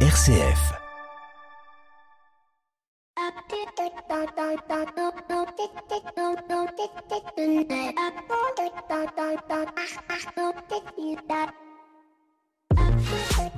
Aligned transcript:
RCF. 0.00 0.76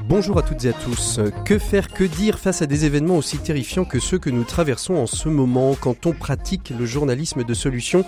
Bonjour 0.08 0.38
à 0.38 0.42
toutes 0.42 0.64
et 0.64 0.70
à 0.70 0.72
tous. 0.72 1.20
Que 1.44 1.58
faire, 1.58 1.88
que 1.88 2.02
dire 2.02 2.38
face 2.38 2.62
à 2.62 2.66
des 2.66 2.86
événements 2.86 3.18
aussi 3.18 3.36
terrifiants 3.36 3.84
que 3.84 4.00
ceux 4.00 4.18
que 4.18 4.30
nous 4.30 4.44
traversons 4.44 4.94
en 4.94 5.06
ce 5.06 5.28
moment? 5.28 5.76
Quand 5.78 6.06
on 6.06 6.14
pratique 6.14 6.72
le 6.78 6.86
journalisme 6.86 7.44
de 7.44 7.52
solution 7.52 8.06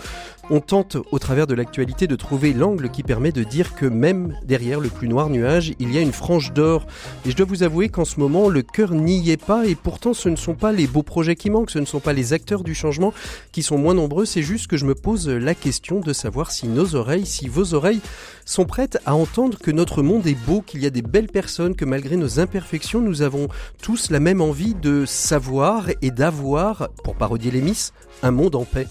On 0.52 0.60
tente 0.60 0.96
au 1.12 1.18
travers 1.20 1.46
de 1.46 1.54
l'actualité 1.54 2.08
de 2.08 2.16
trouver 2.16 2.52
l'angle 2.54 2.90
qui 2.90 3.04
permet 3.04 3.30
de 3.30 3.44
dire 3.44 3.76
que 3.76 3.86
même 3.86 4.34
derrière 4.44 4.80
le 4.80 4.88
plus 4.88 5.08
noir 5.08 5.30
nuage, 5.30 5.74
il 5.78 5.92
y 5.92 5.98
a 5.98 6.00
une 6.00 6.10
frange 6.10 6.52
d'or. 6.52 6.86
Et 7.24 7.30
je 7.30 7.36
dois 7.36 7.46
vous 7.46 7.62
avouer 7.62 7.88
qu'en 7.88 8.04
ce 8.04 8.18
moment, 8.18 8.48
le 8.48 8.62
cœur 8.62 8.92
n'y 8.92 9.30
est 9.30 9.36
pas 9.36 9.66
et 9.66 9.76
pourtant 9.76 10.12
ce 10.12 10.28
ne 10.28 10.34
sont 10.34 10.54
pas 10.54 10.72
les 10.72 10.88
beaux 10.88 11.04
projets 11.04 11.36
qui 11.36 11.50
manquent, 11.50 11.70
ce 11.70 11.78
ne 11.78 11.84
sont 11.84 12.00
pas 12.00 12.14
les 12.14 12.32
acteurs 12.32 12.64
du 12.64 12.74
changement 12.74 13.12
qui 13.52 13.62
sont 13.62 13.78
moins 13.78 13.94
nombreux, 13.94 14.24
c'est 14.24 14.42
juste 14.42 14.66
que 14.66 14.76
je 14.76 14.86
me 14.86 14.96
pose 14.96 15.28
la 15.28 15.54
question 15.54 16.00
de 16.00 16.12
savoir 16.12 16.50
si 16.50 16.66
nos 16.66 16.96
oreilles, 16.96 17.26
si 17.26 17.46
vos 17.46 17.74
oreilles 17.74 18.00
sont 18.44 18.64
prêtes 18.64 18.98
à 19.06 19.14
entendre 19.14 19.56
que 19.58 19.70
notre 19.70 20.02
monde 20.02 20.26
est 20.26 20.46
beau, 20.46 20.62
qu'il 20.62 20.82
y 20.82 20.86
a 20.86 20.90
des 20.90 21.02
belles 21.02 21.28
personnes, 21.28 21.76
que 21.76 21.84
malgré 21.90 22.16
nos 22.16 22.38
imperfections, 22.38 23.00
nous 23.00 23.22
avons 23.22 23.48
tous 23.82 24.10
la 24.10 24.20
même 24.20 24.40
envie 24.40 24.74
de 24.74 25.04
savoir 25.06 25.88
et 26.02 26.12
d'avoir, 26.12 26.88
pour 27.02 27.16
parodier 27.16 27.50
les 27.50 27.60
Miss, 27.60 27.92
un 28.22 28.30
monde 28.30 28.54
en 28.54 28.64
paix. 28.64 28.86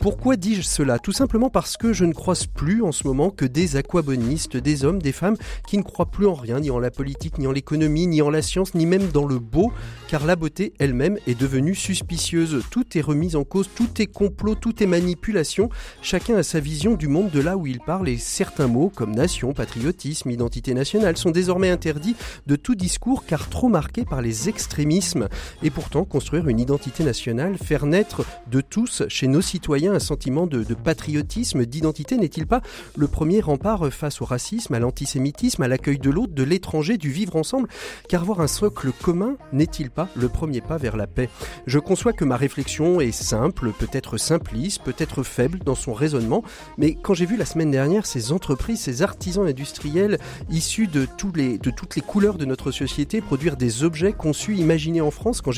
Pourquoi 0.00 0.36
dis-je 0.36 0.62
cela? 0.62 0.98
Tout 0.98 1.12
simplement 1.12 1.50
parce 1.50 1.76
que 1.76 1.92
je 1.92 2.04
ne 2.04 2.12
croise 2.12 2.46
plus 2.46 2.82
en 2.82 2.92
ce 2.92 3.06
moment 3.06 3.30
que 3.30 3.44
des 3.44 3.76
aquabonistes, 3.76 4.56
des 4.56 4.84
hommes, 4.84 5.00
des 5.00 5.10
femmes 5.12 5.36
qui 5.66 5.78
ne 5.78 5.82
croient 5.82 6.10
plus 6.10 6.26
en 6.26 6.34
rien, 6.34 6.60
ni 6.60 6.70
en 6.70 6.78
la 6.78 6.90
politique, 6.90 7.38
ni 7.38 7.46
en 7.46 7.52
l'économie, 7.52 8.06
ni 8.06 8.22
en 8.22 8.30
la 8.30 8.42
science, 8.42 8.74
ni 8.74 8.86
même 8.86 9.08
dans 9.08 9.26
le 9.26 9.38
beau, 9.38 9.72
car 10.06 10.24
la 10.24 10.36
beauté 10.36 10.74
elle-même 10.78 11.18
est 11.26 11.38
devenue 11.38 11.74
suspicieuse. 11.74 12.62
Tout 12.70 12.96
est 12.96 13.00
remis 13.00 13.34
en 13.34 13.44
cause, 13.44 13.68
tout 13.74 14.00
est 14.00 14.06
complot, 14.06 14.54
tout 14.54 14.82
est 14.82 14.86
manipulation. 14.86 15.70
Chacun 16.02 16.36
a 16.36 16.42
sa 16.42 16.60
vision 16.60 16.94
du 16.94 17.08
monde 17.08 17.30
de 17.30 17.40
là 17.40 17.56
où 17.56 17.66
il 17.66 17.80
parle 17.80 18.08
et 18.08 18.18
certains 18.18 18.68
mots 18.68 18.92
comme 18.94 19.14
nation, 19.14 19.54
patriotisme, 19.54 20.30
identité 20.30 20.74
nationale 20.74 21.16
sont 21.16 21.30
désormais 21.30 21.70
interdits 21.70 22.16
de 22.46 22.54
tout 22.54 22.74
discours 22.74 23.24
car 23.26 23.48
trop 23.48 23.68
marqués 23.68 24.04
par 24.04 24.22
les 24.22 24.48
extrémismes. 24.48 25.28
Et 25.62 25.70
pourtant, 25.70 26.04
construire 26.04 26.48
une 26.48 26.60
identité 26.60 27.02
nationale, 27.02 27.56
faire 27.56 27.86
naître 27.86 28.24
de 28.50 28.60
tous 28.60 29.02
chez 29.08 29.26
nos 29.26 29.40
citoyens 29.40 29.85
un 29.88 29.98
sentiment 29.98 30.46
de, 30.46 30.62
patriotisme, 30.74 31.64
d'identité. 31.64 32.16
N'est-il 32.16 32.46
pas 32.46 32.62
le 32.96 33.08
premier 33.08 33.40
rempart 33.40 33.90
face 33.92 34.20
au 34.20 34.24
racisme, 34.24 34.74
à 34.74 34.78
l'antisémitisme, 34.78 35.62
à 35.62 35.68
l'accueil 35.68 35.98
de 35.98 36.10
l'autre, 36.10 36.34
de 36.34 36.42
l'étranger, 36.42 36.98
du 36.98 37.10
vivre 37.10 37.36
ensemble? 37.36 37.68
Car 38.08 38.22
avoir 38.22 38.40
un 38.40 38.48
socle 38.48 38.90
commun 38.92 39.36
n'est-il 39.52 39.90
pas 39.90 40.08
le 40.16 40.28
premier 40.28 40.60
pas 40.60 40.78
vers 40.78 40.96
la 40.96 41.06
paix? 41.06 41.28
Je 41.66 41.78
conçois 41.78 42.12
que 42.12 42.24
ma 42.24 42.36
réflexion 42.36 43.00
est 43.00 43.12
simple, 43.12 43.72
peut-être 43.72 44.16
simpliste, 44.16 44.82
peut-être 44.82 45.22
faible 45.22 45.60
dans 45.60 45.74
son 45.74 45.92
raisonnement, 45.92 46.42
mais 46.78 46.94
quand 46.94 47.14
j'ai 47.14 47.26
vu 47.26 47.36
la 47.36 47.44
semaine 47.44 47.70
dernière 47.70 48.06
ces 48.06 48.32
entreprises, 48.32 48.80
ces 48.80 49.02
artisans 49.02 49.46
industriels 49.46 50.18
issus 50.50 50.86
de, 50.86 51.06
toutes 51.16 51.36
les 51.36 52.02
couleurs 52.02 52.38
de 52.38 52.44
notre 52.44 52.70
société 52.70 53.20
produire 53.20 53.56
des 53.56 53.84
objets 53.84 54.12
conçus, 54.12 54.56
imaginés 54.56 55.00
en 55.00 55.10
France, 55.10 55.40
quand 55.40 55.52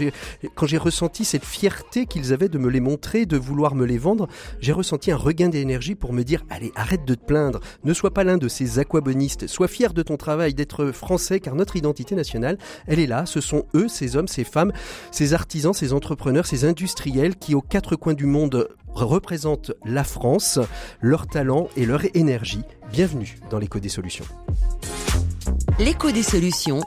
j'ai 0.66 0.78
ressenti 0.78 1.24
cette 1.24 1.44
fierté 1.44 2.06
qu'ils 2.06 2.32
avaient 2.32 2.48
de 2.48 2.58
me 2.58 2.68
les 2.68 2.80
montrer, 2.80 3.26
de 3.26 3.36
vouloir 3.36 3.74
me 3.74 3.86
les 3.86 3.98
vendre, 3.98 4.17
j'ai 4.60 4.72
ressenti 4.72 5.10
un 5.12 5.16
regain 5.16 5.48
d'énergie 5.48 5.94
pour 5.94 6.12
me 6.12 6.24
dire 6.24 6.44
allez, 6.50 6.72
arrête 6.74 7.04
de 7.04 7.14
te 7.14 7.24
plaindre, 7.24 7.60
ne 7.84 7.92
sois 7.92 8.12
pas 8.12 8.24
l'un 8.24 8.38
de 8.38 8.48
ces 8.48 8.78
aquabonistes, 8.78 9.46
sois 9.46 9.68
fier 9.68 9.92
de 9.92 10.02
ton 10.02 10.16
travail, 10.16 10.54
d'être 10.54 10.90
français, 10.92 11.40
car 11.40 11.54
notre 11.54 11.76
identité 11.76 12.14
nationale, 12.14 12.58
elle 12.86 12.98
est 12.98 13.06
là, 13.06 13.26
ce 13.26 13.40
sont 13.40 13.66
eux, 13.74 13.88
ces 13.88 14.16
hommes, 14.16 14.28
ces 14.28 14.44
femmes, 14.44 14.72
ces 15.10 15.34
artisans, 15.34 15.72
ces 15.72 15.92
entrepreneurs, 15.92 16.46
ces 16.46 16.64
industriels 16.64 17.36
qui, 17.36 17.54
aux 17.54 17.60
quatre 17.60 17.96
coins 17.96 18.14
du 18.14 18.26
monde, 18.26 18.68
représentent 18.94 19.72
la 19.84 20.04
France, 20.04 20.58
leur 21.00 21.26
talent 21.26 21.68
et 21.76 21.86
leur 21.86 22.02
énergie. 22.16 22.62
Bienvenue 22.92 23.38
dans 23.50 23.58
l'écho 23.58 23.78
des 23.78 23.88
solutions. 23.88 24.24
L'écho 25.78 26.10
des 26.10 26.22
solutions. 26.22 26.80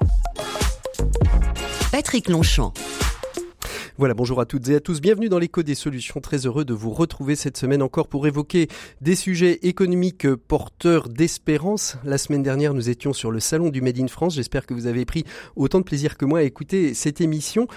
Patrick 1.92 2.30
Longchamp. 2.30 2.74
Voilà, 4.02 4.16
bonjour 4.16 4.42
à 4.42 4.48
toutes 4.48 4.68
et 4.70 4.74
à 4.74 4.80
tous. 4.80 5.00
Bienvenue 5.00 5.30
dans 5.30 5.38
l'écho 5.38 5.62
des 5.62 5.76
solutions. 5.76 6.22
Très 6.22 6.48
heureux 6.48 6.66
de 6.66 6.74
vous 6.74 6.90
retrouver 6.90 7.36
cette 7.36 7.56
semaine 7.56 7.84
encore 7.84 8.08
pour 8.08 8.26
évoquer 8.26 8.68
des 9.00 9.14
sujets 9.14 9.60
économiques 9.62 10.28
porteurs 10.34 11.08
d'espérance. 11.08 11.98
La 12.04 12.18
semaine 12.18 12.42
dernière, 12.42 12.74
nous 12.74 12.90
étions 12.90 13.14
sur 13.14 13.30
le 13.30 13.40
salon 13.40 13.70
du 13.70 13.80
Made 13.80 14.00
in 14.00 14.08
France. 14.08 14.34
J'espère 14.34 14.66
que 14.66 14.74
vous 14.74 14.88
avez 14.88 15.06
pris 15.06 15.24
autant 15.56 15.78
de 15.78 15.84
plaisir 15.84 16.18
que 16.18 16.26
moi 16.26 16.40
à 16.40 16.42
écouter 16.42 16.96
cette 16.96 17.22
émission. 17.22 17.68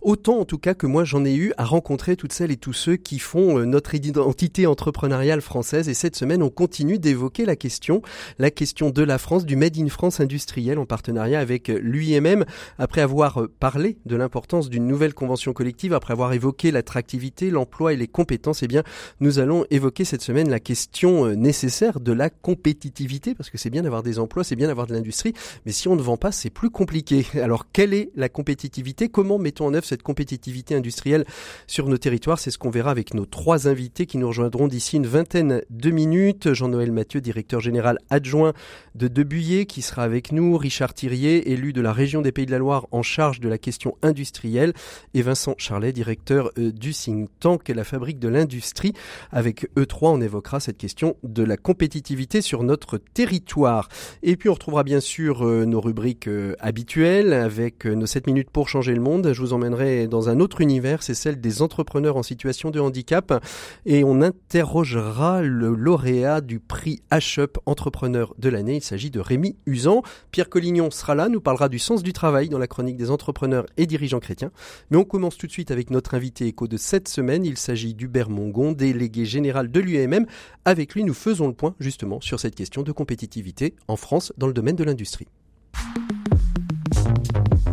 Autant, 0.00 0.38
en 0.38 0.46
tout 0.46 0.56
cas, 0.56 0.72
que 0.72 0.86
moi, 0.86 1.04
j'en 1.04 1.22
ai 1.22 1.34
eu 1.34 1.52
à 1.58 1.66
rencontrer 1.66 2.16
toutes 2.16 2.32
celles 2.32 2.50
et 2.50 2.56
tous 2.56 2.72
ceux 2.72 2.96
qui 2.96 3.18
font 3.18 3.58
euh, 3.58 3.66
notre 3.66 3.94
identité 3.94 4.66
entrepreneuriale 4.66 5.42
française. 5.42 5.90
Et 5.90 5.94
cette 5.94 6.16
semaine, 6.16 6.42
on 6.42 6.48
continue 6.48 6.98
d'évoquer 6.98 7.44
la 7.44 7.56
question, 7.56 8.00
la 8.38 8.50
question 8.50 8.88
de 8.88 9.02
la 9.02 9.18
France, 9.18 9.44
du 9.44 9.56
Made 9.56 9.76
in 9.76 9.88
France 9.88 10.18
industriel 10.18 10.78
en 10.78 10.86
partenariat 10.86 11.40
avec 11.40 11.68
l'UIMM. 11.68 12.46
Après 12.78 13.02
avoir 13.02 13.42
parlé 13.60 13.98
de 14.06 14.16
l'importance 14.16 14.70
d'une 14.70 14.86
nouvelle 14.86 15.12
convention 15.12 15.52
collective 15.52 15.73
après 15.92 16.12
avoir 16.12 16.32
évoqué 16.32 16.70
l'attractivité, 16.70 17.50
l'emploi 17.50 17.92
et 17.92 17.96
les 17.96 18.08
compétences, 18.08 18.62
eh 18.62 18.68
bien, 18.68 18.82
nous 19.20 19.38
allons 19.38 19.64
évoquer 19.70 20.04
cette 20.04 20.22
semaine 20.22 20.48
la 20.48 20.60
question 20.60 21.26
euh, 21.26 21.34
nécessaire 21.34 22.00
de 22.00 22.12
la 22.12 22.30
compétitivité, 22.30 23.34
parce 23.34 23.50
que 23.50 23.58
c'est 23.58 23.70
bien 23.70 23.82
d'avoir 23.82 24.02
des 24.02 24.18
emplois, 24.18 24.44
c'est 24.44 24.56
bien 24.56 24.68
d'avoir 24.68 24.86
de 24.86 24.94
l'industrie, 24.94 25.34
mais 25.66 25.72
si 25.72 25.88
on 25.88 25.96
ne 25.96 26.02
vend 26.02 26.16
pas, 26.16 26.32
c'est 26.32 26.50
plus 26.50 26.70
compliqué. 26.70 27.26
Alors, 27.42 27.66
quelle 27.72 27.94
est 27.94 28.10
la 28.16 28.28
compétitivité? 28.28 29.08
Comment 29.08 29.38
mettons 29.38 29.66
en 29.66 29.74
œuvre 29.74 29.84
cette 29.84 30.02
compétitivité 30.02 30.74
industrielle 30.74 31.24
sur 31.66 31.88
nos 31.88 31.98
territoires? 31.98 32.38
C'est 32.38 32.50
ce 32.50 32.58
qu'on 32.58 32.70
verra 32.70 32.90
avec 32.90 33.14
nos 33.14 33.26
trois 33.26 33.68
invités 33.68 34.06
qui 34.06 34.18
nous 34.18 34.28
rejoindront 34.28 34.68
d'ici 34.68 34.96
une 34.96 35.06
vingtaine 35.06 35.62
de 35.70 35.90
minutes. 35.90 36.52
Jean-Noël 36.52 36.92
Mathieu, 36.92 37.20
directeur 37.20 37.60
général 37.60 37.98
adjoint 38.10 38.52
de 38.94 39.08
Debuyer, 39.08 39.66
qui 39.66 39.82
sera 39.82 40.02
avec 40.02 40.32
nous, 40.32 40.56
Richard 40.56 40.94
Thirier, 40.94 41.50
élu 41.52 41.72
de 41.72 41.80
la 41.80 41.92
région 41.92 42.22
des 42.22 42.32
Pays 42.32 42.46
de 42.46 42.50
la 42.50 42.58
Loire 42.58 42.86
en 42.90 43.02
charge 43.02 43.40
de 43.40 43.48
la 43.48 43.58
question 43.58 43.96
industrielle, 44.02 44.72
et 45.14 45.22
Vincent 45.22 45.54
Charlet, 45.64 45.92
directeur 45.92 46.50
euh, 46.58 46.70
du 46.72 46.92
think 46.92 47.30
tank 47.40 47.70
et 47.70 47.74
la 47.74 47.84
fabrique 47.84 48.18
de 48.18 48.28
l'industrie. 48.28 48.92
Avec 49.32 49.66
E3, 49.76 50.08
on 50.08 50.20
évoquera 50.20 50.60
cette 50.60 50.76
question 50.76 51.16
de 51.22 51.42
la 51.42 51.56
compétitivité 51.56 52.42
sur 52.42 52.62
notre 52.64 52.98
territoire. 52.98 53.88
Et 54.22 54.36
puis 54.36 54.50
on 54.50 54.52
retrouvera 54.52 54.82
bien 54.84 55.00
sûr 55.00 55.46
euh, 55.46 55.64
nos 55.64 55.80
rubriques 55.80 56.28
euh, 56.28 56.54
habituelles 56.60 57.32
avec 57.32 57.86
nos 57.86 58.04
7 58.04 58.26
minutes 58.26 58.50
pour 58.50 58.68
changer 58.68 58.94
le 58.94 59.00
monde. 59.00 59.32
Je 59.32 59.40
vous 59.40 59.54
emmènerai 59.54 60.06
dans 60.06 60.28
un 60.28 60.38
autre 60.38 60.60
univers, 60.60 61.02
c'est 61.02 61.14
celle 61.14 61.40
des 61.40 61.62
entrepreneurs 61.62 62.18
en 62.18 62.22
situation 62.22 62.70
de 62.70 62.78
handicap. 62.78 63.42
Et 63.86 64.04
on 64.04 64.20
interrogera 64.20 65.40
le 65.40 65.74
lauréat 65.74 66.42
du 66.42 66.60
prix 66.60 67.00
H-Up 67.10 67.56
Entrepreneur 67.64 68.34
de 68.36 68.50
l'année. 68.50 68.76
Il 68.76 68.84
s'agit 68.84 69.10
de 69.10 69.20
Rémi 69.20 69.56
Usan. 69.64 70.02
Pierre 70.30 70.50
Collignon 70.50 70.90
sera 70.90 71.14
là, 71.14 71.30
nous 71.30 71.40
parlera 71.40 71.70
du 71.70 71.78
sens 71.78 72.02
du 72.02 72.12
travail 72.12 72.50
dans 72.50 72.58
la 72.58 72.66
chronique 72.66 72.98
des 72.98 73.10
entrepreneurs 73.10 73.64
et 73.78 73.86
dirigeants 73.86 74.20
chrétiens. 74.20 74.50
Mais 74.90 74.98
on 74.98 75.04
commence 75.04 75.38
tout 75.38 75.43
de 75.46 75.52
suite 75.52 75.70
avec 75.70 75.90
notre 75.90 76.14
invité 76.14 76.46
écho 76.46 76.68
de 76.68 76.76
cette 76.76 77.08
semaine. 77.08 77.44
Il 77.44 77.56
s'agit 77.56 77.94
d'Hubert 77.94 78.30
Mongon, 78.30 78.72
délégué 78.72 79.24
général 79.24 79.70
de 79.70 79.80
l'UAMM. 79.80 80.26
Avec 80.64 80.94
lui, 80.94 81.04
nous 81.04 81.14
faisons 81.14 81.46
le 81.46 81.54
point 81.54 81.74
justement 81.80 82.20
sur 82.20 82.40
cette 82.40 82.54
question 82.54 82.82
de 82.82 82.92
compétitivité 82.92 83.74
en 83.88 83.96
France 83.96 84.32
dans 84.38 84.46
le 84.46 84.54
domaine 84.54 84.76
de 84.76 84.84
l'industrie. 84.84 85.28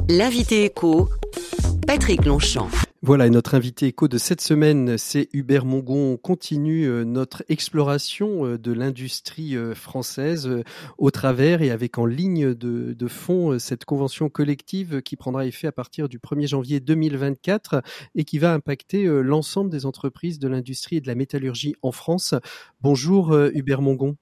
L'invité 0.10 0.66
écho, 0.66 1.10
Patrick 1.88 2.26
Longchamp. 2.26 2.70
Voilà, 3.04 3.28
notre 3.32 3.56
invité 3.56 3.88
écho 3.88 4.08
de 4.08 4.20
cette 4.20 4.42
semaine, 4.42 4.96
c'est 5.00 5.28
Hubert 5.34 5.66
Mongon. 5.66 6.14
On 6.14 6.18
continue 6.18 6.86
euh, 6.86 7.04
notre 7.04 7.44
exploration 7.50 8.46
euh, 8.46 8.58
de 8.60 8.72
l'industrie 8.72 9.58
euh, 9.58 9.74
française 9.74 10.48
au 11.00 11.10
travers 11.10 11.64
et 11.64 11.72
avec 11.72 11.98
en 11.98 12.06
ligne 12.06 12.54
de, 12.54 12.94
de 12.94 13.08
fond 13.08 13.58
cette 13.58 13.86
convention 13.86 14.30
collective 14.30 15.02
qui 15.02 15.16
prendra 15.16 15.48
effet 15.48 15.66
à 15.66 15.72
partir 15.72 16.10
du 16.10 16.20
1er 16.20 16.50
janvier 16.50 16.80
2024 16.80 17.82
et 18.14 18.24
qui 18.24 18.38
va 18.38 18.54
impacter 18.54 19.06
l'ensemble 19.06 19.72
des 19.72 19.88
entreprises 19.88 20.38
de 20.38 20.48
l'industrie 20.48 20.98
et 20.98 21.02
de 21.02 21.08
la 21.08 21.16
métallurgie 21.16 21.74
en 21.82 21.92
France. 21.92 22.36
Bonjour 22.82 23.36
Hubert 23.36 23.82
Mongon. 23.82 24.16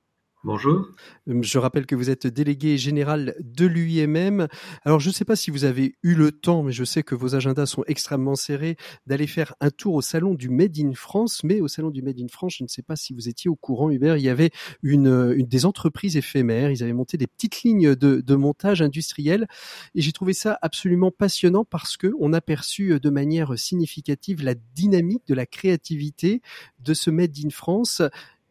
Bonjour. 0.46 0.88
Euh, 1.28 1.42
je 1.42 1.58
rappelle 1.58 1.86
que 1.86 1.96
vous 1.96 2.10
êtes 2.10 2.26
délégué 2.26 2.78
général 2.78 3.36
de 3.42 3.66
l'UIMM. 3.66 4.48
Alors, 4.86 5.02
je 5.02 5.10
ne 5.10 5.14
sais 5.14 5.26
pas 5.26 5.36
si 5.36 5.52
vous 5.52 5.66
avez 5.66 5.96
eu 6.02 6.16
le 6.16 6.32
temps, 6.32 6.64
mais 6.64 6.72
je 6.72 6.86
sais 6.86 7.04
que 7.04 7.14
vos 7.14 7.36
agendas 7.36 7.66
sont 7.66 7.84
extrêmement 7.88 8.36
serrés, 8.36 8.78
d'aller 9.06 9.28
faire 9.28 9.54
un 9.60 9.70
tour 9.70 9.96
au 9.96 10.02
salon 10.02 10.36
du 10.36 10.48
Made 10.48 10.80
in 10.80 10.94
France. 10.94 11.44
Mais 11.44 11.60
au 11.60 11.68
salon 11.68 11.90
du 11.90 12.02
Made 12.02 12.22
in 12.22 12.30
France, 12.30 12.56
je 12.58 12.64
ne 12.64 12.70
sais 12.70 12.82
pas 12.82 12.96
si 12.96 13.14
vous 13.14 13.28
étiez 13.28 13.50
au 13.50 13.58
courant, 13.58 13.92
Hubert, 13.92 14.16
il 14.16 14.24
y 14.24 14.30
avait 14.30 14.52
une, 14.82 15.44
des 15.44 15.66
entreprises 15.66 16.16
éphémères. 16.16 16.72
Ils 16.72 16.84
avaient 16.84 16.94
monté 16.94 17.18
des 17.18 17.28
petites 17.28 17.64
lignes 17.64 17.94
de, 17.96 18.22
de 18.22 18.36
montage 18.36 18.82
industriel. 18.82 19.46
Et 19.94 20.00
j'ai 20.00 20.14
trouvé 20.14 20.32
ça 20.32 20.58
absolument 20.62 21.12
passionnant 21.12 21.66
parce 21.66 21.98
que 21.98 22.14
on 22.18 22.32
a 22.32 22.40
perçu 22.40 22.98
de 22.98 23.10
manière 23.10 23.60
significative 23.60 24.42
la 24.42 24.56
dynamique 24.56 25.28
de 25.28 25.34
la 25.34 25.46
créativité 25.46 26.42
de 26.80 26.94
ce 26.94 27.10
Made 27.10 27.36
in 27.44 27.50
France 27.50 28.02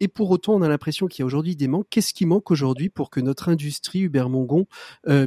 et 0.01 0.09
pour 0.09 0.31
autant, 0.31 0.55
on 0.55 0.63
a 0.63 0.69
l'impression 0.69 1.07
qu'il 1.07 1.23
y 1.23 1.25
a 1.25 1.27
aujourd'hui 1.27 1.57
des 1.57 1.69
manques. 1.69 1.87
Qu'est-ce 1.91 2.15
qui 2.15 2.27
manque 2.27 2.51
aujourd'hui 2.51 2.89
pour 2.89 3.11
que 3.11 3.21
notre 3.21 3.49
industrie 3.49 4.01
Hubert 4.01 4.29
Mongon 4.29 4.67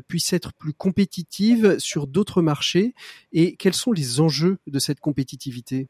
puisse 0.08 0.34
être 0.34 0.54
plus 0.54 0.74
compétitive 0.74 1.78
sur 1.80 2.08
d'autres 2.08 2.42
marchés? 2.42 2.94
Et 3.34 3.56
quels 3.56 3.74
sont 3.74 3.92
les 3.92 4.20
enjeux 4.20 4.58
de 4.68 4.80
cette 4.80 5.00
compétitivité? 5.00 5.88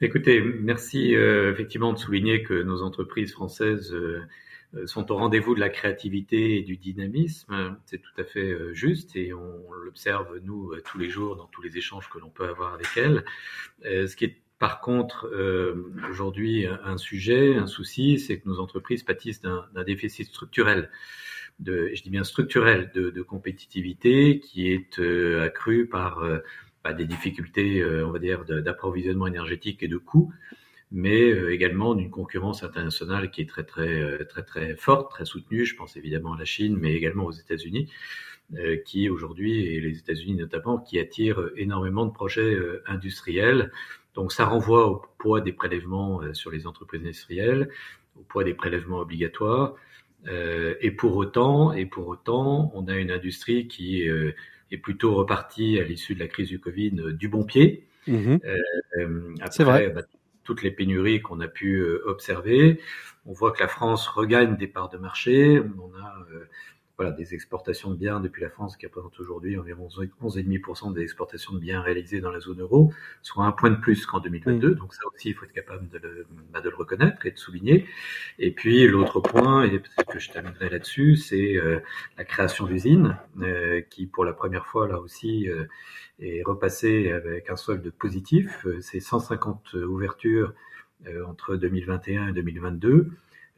Écoutez, 0.00 0.40
merci 0.40 1.12
effectivement 1.12 1.92
de 1.92 1.98
souligner 1.98 2.42
que 2.42 2.62
nos 2.62 2.82
entreprises 2.82 3.32
françaises 3.32 3.94
euh, 4.74 4.86
sont 4.86 5.10
au 5.10 5.16
rendez-vous 5.16 5.54
de 5.54 5.60
la 5.60 5.68
créativité 5.68 6.58
et 6.58 6.62
du 6.62 6.76
dynamisme. 6.76 7.76
C'est 7.86 7.98
tout 7.98 8.20
à 8.20 8.24
fait 8.24 8.52
euh, 8.52 8.72
juste 8.72 9.16
et 9.16 9.32
on 9.32 9.72
l'observe, 9.72 10.38
nous, 10.44 10.72
euh, 10.72 10.82
tous 10.84 10.98
les 10.98 11.08
jours 11.08 11.36
dans 11.36 11.46
tous 11.46 11.62
les 11.62 11.76
échanges 11.76 12.08
que 12.08 12.18
l'on 12.18 12.30
peut 12.30 12.48
avoir 12.48 12.74
avec 12.74 12.86
elles. 12.96 13.24
Ce 13.82 14.14
qui 14.14 14.26
est 14.26 14.36
par 14.60 14.80
contre, 14.80 15.28
aujourd'hui, 16.08 16.66
un 16.66 16.96
sujet, 16.96 17.56
un 17.56 17.66
souci, 17.66 18.20
c'est 18.20 18.38
que 18.38 18.48
nos 18.48 18.60
entreprises 18.60 19.02
pâtissent 19.02 19.40
d'un 19.40 19.84
déficit 19.84 20.28
structurel, 20.28 20.90
de, 21.58 21.90
je 21.92 22.02
dis 22.02 22.10
bien 22.10 22.22
structurel, 22.22 22.92
de, 22.94 23.22
compétitivité 23.22 24.38
qui 24.38 24.70
est 24.70 25.00
accru 25.42 25.88
par 25.88 26.22
bah, 26.84 26.92
des 26.92 27.06
difficultés, 27.06 27.84
on 27.84 28.12
va 28.12 28.18
dire, 28.18 28.44
d'approvisionnement 28.44 29.26
énergétique 29.26 29.82
et 29.82 29.88
de 29.88 29.96
coûts 29.96 30.32
mais 30.90 31.30
euh, 31.30 31.52
également 31.52 31.94
d'une 31.94 32.10
concurrence 32.10 32.62
internationale 32.62 33.30
qui 33.30 33.42
est 33.42 33.48
très 33.48 33.64
très 33.64 34.00
euh, 34.00 34.24
très 34.24 34.42
très 34.42 34.76
forte, 34.76 35.10
très 35.10 35.24
soutenue. 35.24 35.64
Je 35.64 35.76
pense 35.76 35.96
évidemment 35.96 36.34
à 36.34 36.38
la 36.38 36.44
Chine, 36.44 36.76
mais 36.78 36.94
également 36.94 37.24
aux 37.24 37.32
États-Unis, 37.32 37.90
euh, 38.56 38.76
qui 38.76 39.08
aujourd'hui 39.08 39.66
et 39.66 39.80
les 39.80 39.98
États-Unis 39.98 40.34
notamment, 40.34 40.78
qui 40.78 40.98
attirent 40.98 41.50
énormément 41.56 42.06
de 42.06 42.12
projets 42.12 42.56
industriels. 42.86 43.70
Donc 44.14 44.32
ça 44.32 44.44
renvoie 44.44 44.88
au 44.88 45.02
poids 45.18 45.40
des 45.40 45.52
prélèvements 45.52 46.20
sur 46.34 46.50
les 46.50 46.66
entreprises 46.66 47.00
industrielles, 47.00 47.68
au 48.18 48.22
poids 48.22 48.44
des 48.44 48.54
prélèvements 48.54 48.98
obligatoires. 48.98 49.74
et 50.26 50.90
pour 50.90 51.16
autant, 51.16 51.72
et 51.72 51.86
pour 51.86 52.08
autant, 52.08 52.72
on 52.74 52.88
a 52.88 52.96
une 52.96 53.10
industrie 53.10 53.68
qui 53.68 54.02
est 54.02 54.78
plutôt 54.78 55.14
repartie 55.14 55.78
à 55.78 55.84
l'issue 55.84 56.14
de 56.14 56.20
la 56.20 56.28
crise 56.28 56.48
du 56.48 56.58
Covid 56.58 56.90
du 57.12 57.28
bon 57.28 57.44
pied. 57.44 57.86
Mmh 58.06 58.36
C'est 59.50 59.64
vrai. 59.64 59.90
Bah, 59.90 60.02
toutes 60.50 60.62
les 60.62 60.72
pénuries 60.72 61.20
qu'on 61.20 61.38
a 61.38 61.46
pu 61.46 61.76
euh, 61.76 62.02
observer. 62.06 62.80
On 63.24 63.32
voit 63.32 63.52
que 63.52 63.60
la 63.60 63.68
France 63.68 64.08
regagne 64.08 64.56
des 64.56 64.66
parts 64.66 64.88
de 64.88 64.98
marché. 64.98 65.60
On 65.60 65.94
a 65.96 66.26
euh, 66.32 66.48
voilà, 67.00 67.16
des 67.16 67.32
exportations 67.32 67.90
de 67.92 67.96
biens 67.96 68.20
depuis 68.20 68.42
la 68.42 68.50
France 68.50 68.76
qui 68.76 68.84
représentent 68.84 69.18
aujourd'hui 69.20 69.58
environ 69.58 69.88
11,5% 69.88 70.92
des 70.92 71.00
exportations 71.00 71.54
de 71.54 71.58
biens 71.58 71.80
réalisées 71.80 72.20
dans 72.20 72.30
la 72.30 72.40
zone 72.40 72.60
euro, 72.60 72.92
soit 73.22 73.42
un 73.42 73.52
point 73.52 73.70
de 73.70 73.76
plus 73.76 74.04
qu'en 74.04 74.20
2022. 74.20 74.74
Donc 74.74 74.92
ça 74.92 75.00
aussi, 75.06 75.30
il 75.30 75.34
faut 75.34 75.46
être 75.46 75.52
capable 75.54 75.88
de 75.88 75.96
le, 75.96 76.26
bah, 76.52 76.60
de 76.60 76.68
le 76.68 76.76
reconnaître 76.76 77.24
et 77.24 77.30
de 77.30 77.38
souligner. 77.38 77.86
Et 78.38 78.50
puis 78.50 78.86
l'autre 78.86 79.20
point, 79.20 79.62
et 79.64 79.78
peut-être 79.78 80.12
que 80.12 80.18
je 80.18 80.30
terminerai 80.30 80.68
là-dessus, 80.68 81.16
c'est 81.16 81.56
euh, 81.56 81.78
la 82.18 82.24
création 82.24 82.66
d'usines, 82.66 83.16
euh, 83.40 83.80
qui 83.88 84.04
pour 84.04 84.26
la 84.26 84.34
première 84.34 84.66
fois 84.66 84.86
là 84.86 85.00
aussi 85.00 85.48
euh, 85.48 85.64
est 86.18 86.42
repassée 86.44 87.12
avec 87.12 87.48
un 87.48 87.56
solde 87.56 87.90
positif. 87.92 88.66
C'est 88.82 89.00
150 89.00 89.72
ouvertures 89.72 90.52
entre 91.26 91.56
2021 91.56 92.28
et 92.28 92.32
2022. 92.34 93.10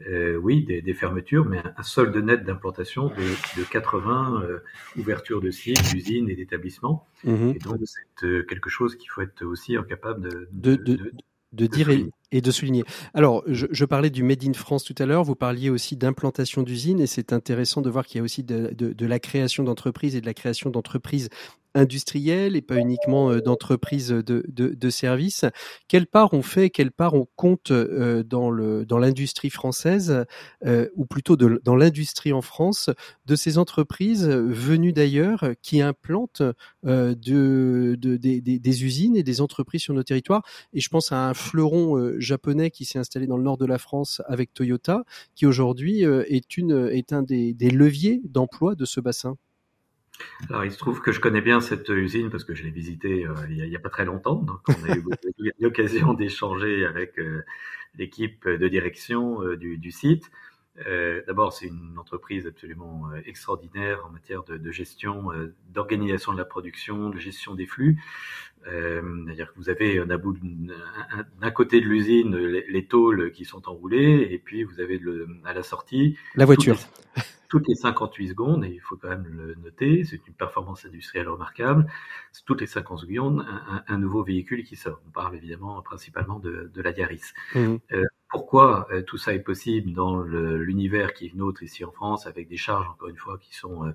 Euh, 0.09 0.37
oui, 0.37 0.65
des, 0.65 0.95
fermetures, 0.95 1.45
mais 1.45 1.63
un, 1.77 1.83
solde 1.83 2.17
net 2.17 2.45
d'implantation 2.45 3.09
de, 3.09 3.65
80 3.65 4.43
euh, 4.43 4.59
ouvertures 4.97 5.41
de 5.41 5.51
sites, 5.51 5.83
d'usines 5.93 6.29
et 6.29 6.35
d'établissements. 6.35 7.07
Mhm. 7.25 7.55
Et 7.57 7.59
donc, 7.59 7.79
c'est 7.85 8.27
euh, 8.27 8.43
quelque 8.43 8.71
chose 8.71 8.97
qu'il 8.97 9.11
faut 9.11 9.23
être 9.23 9.45
aussi 9.45 9.77
incapable 9.77 10.49
de, 10.53 10.77
de, 11.53 11.67
dire 11.67 11.91
et, 11.91 12.11
de 12.41 12.51
souligner. 12.51 12.85
Alors, 13.15 13.43
je, 13.47 13.85
parlais 13.85 14.11
du 14.11 14.23
Made 14.23 14.45
in 14.45 14.53
France 14.53 14.85
tout 14.85 14.95
à 14.99 15.07
l'heure, 15.07 15.25
vous 15.25 15.35
parliez 15.35 15.71
aussi 15.71 15.97
d'implantation 15.97 16.63
d'usines, 16.63 17.01
et 17.01 17.07
c'est 17.07 17.33
intéressant 17.33 17.83
de 17.83 17.91
voir 17.91 18.07
qu'il 18.07 18.19
y 18.19 18.21
a 18.21 18.25
aussi 18.25 18.43
de, 18.43 19.07
la 19.07 19.19
création 19.19 19.63
d'entreprises 19.65 20.17
et 20.17 20.21
de 20.21 20.27
la 20.27 20.35
création 20.35 20.71
d'entreprises 20.71 21.29
industrielles 21.75 22.57
et 22.57 22.63
pas 22.63 22.77
uniquement 22.77 23.31
euh, 23.31 23.41
d'entreprises 23.41 24.09
de, 24.09 24.91
services. 24.91 25.45
Quelle 25.89 26.07
part 26.07 26.35
on 26.35 26.43
fait, 26.43 26.71
quelle 26.71 26.91
part 26.91 27.15
on 27.15 27.27
compte 27.37 27.71
euh, 27.71 28.23
dans 28.23 28.51
le 28.51 28.85
dans 28.85 28.99
l'industrie 28.99 29.49
française 29.49 30.27
euh, 30.67 30.89
ou 30.97 31.07
plutôt 31.07 31.37
dans 31.37 31.77
l'industrie 31.77 32.33
en 32.33 32.43
France 32.43 32.91
de 33.25 33.37
ces 33.37 33.57
entreprises 33.57 34.29
venues 34.29 34.93
d'ailleurs 34.93 35.47
qui 35.63 35.81
implantent 35.81 36.43
de, 36.83 37.15
de 37.15 38.17
des, 38.17 38.41
des, 38.41 38.85
usines 38.85 39.17
et 39.17 39.23
des 39.23 39.41
entreprises 39.41 39.83
sur 39.83 39.95
nos 39.95 40.03
territoires? 40.03 40.43
Et 40.75 40.81
je 40.81 40.89
pense 40.91 41.13
à 41.13 41.29
un 41.29 41.35
fleuron 41.35 42.13
japonais 42.23 42.71
qui 42.71 42.85
s'est 42.85 42.99
installé 42.99 43.27
dans 43.27 43.37
le 43.37 43.43
nord 43.43 43.59
de 43.59 43.67
la 43.67 43.79
France 43.79 44.23
avec 44.27 44.55
Toyota, 44.55 45.05
qui 45.35 45.47
aujourd'hui 45.47 46.03
est 46.03 46.57
une 46.57 46.89
est 46.89 47.13
un 47.13 47.23
des, 47.23 47.55
leviers 47.71 48.21
d'emploi 48.25 48.75
de 48.75 48.85
ce 48.85 49.01
bassin. 49.01 49.37
Alors, 50.49 50.65
il 50.65 50.73
se 50.73 50.79
trouve 50.79 51.01
que 51.01 51.13
je 51.13 51.21
connais 51.21 51.41
bien 51.41 51.61
cette 51.61 51.89
usine 51.89 52.31
parce 52.31 52.45
que 52.45 52.55
je 52.55 52.63
l'ai 52.63 52.71
visitée 52.71 53.27
euh, 53.27 53.35
il 53.49 53.69
n'y 53.69 53.77
a, 53.77 53.79
pas 53.79 53.91
très 53.91 54.05
longtemps. 54.05 54.37
Donc, 54.37 54.61
on 54.69 54.91
a 54.91 54.97
eu 54.97 55.03
l'occasion 55.61 56.15
d'échanger 56.15 56.85
avec 56.85 57.19
euh, 57.19 57.43
l'équipe 57.97 58.49
de 58.49 58.69
direction 58.69 59.43
euh, 59.43 59.57
du, 59.57 59.91
site. 59.91 60.31
D'abord, 61.27 61.53
c'est 61.53 61.67
une 61.67 61.99
entreprise 61.99 62.47
absolument 62.47 63.13
extraordinaire 63.27 64.05
en 64.07 64.11
matière 64.11 64.43
de, 64.45 64.57
de 64.57 64.71
gestion, 64.71 65.29
d'organisation 65.69 66.33
de 66.33 66.39
la 66.39 66.45
production, 66.45 67.11
de 67.11 67.19
gestion 67.19 67.55
des 67.55 67.67
flux. 67.67 68.03
C'est-à-dire 68.65 69.53
que 69.53 69.59
vous 69.59 69.69
avez 69.69 70.03
d'un 71.41 71.51
côté 71.51 71.81
de 71.81 71.87
l'usine 71.87 72.37
les, 72.37 72.65
les, 72.69 72.87
tôles 72.87 73.33
qui 73.33 73.45
sont 73.45 73.69
enroulées 73.69 74.29
et 74.31 74.39
puis 74.39 74.65
vous 74.65 74.81
avez 74.81 74.99
le, 74.99 75.29
à 75.45 75.53
la 75.53 75.63
sortie 75.63 76.17
la 76.37 76.47
voiture 76.47 76.79
toutes 77.53 77.69
les 77.69 77.75
58 77.75 78.29
secondes, 78.29 78.65
et 78.65 78.71
il 78.71 78.81
faut 78.81 78.97
quand 78.97 79.11
même 79.11 79.27
le 79.27 79.55
noter, 79.57 80.05
c'est 80.05 80.27
une 80.27 80.33
performance 80.33 80.87
industrielle 80.87 81.29
remarquable, 81.29 81.87
toutes 82.47 82.63
les 82.63 82.67
50 82.67 83.01
secondes, 83.01 83.45
un, 83.89 83.99
nouveau 83.99 84.25
véhicule 84.25 84.65
qui 84.65 84.75
sort. 84.75 85.03
On 85.07 85.11
parle 85.11 85.37
évidemment 85.37 85.83
principalement 85.83 86.39
de, 86.39 86.71
de 86.73 86.81
la 86.81 86.93
Yaris. 86.93 87.21
Mmh. 87.55 87.77
Euh, 87.93 88.05
pourquoi 88.33 88.89
euh, 88.91 89.03
tout 89.03 89.19
ça 89.19 89.35
est 89.35 89.41
possible 89.41 89.93
dans 89.93 90.21
l'univers 90.23 91.15
qui 91.15 91.27
est 91.27 91.35
nôtre 91.35 91.63
ici 91.63 91.85
en 91.85 91.93
France, 91.93 92.27
avec 92.27 92.49
des 92.49 92.57
charges, 92.57 92.89
encore 92.89 93.09
une 93.09 93.17
fois, 93.17 93.39
qui 93.39 93.55
sont, 93.55 93.87
euh, 93.87 93.93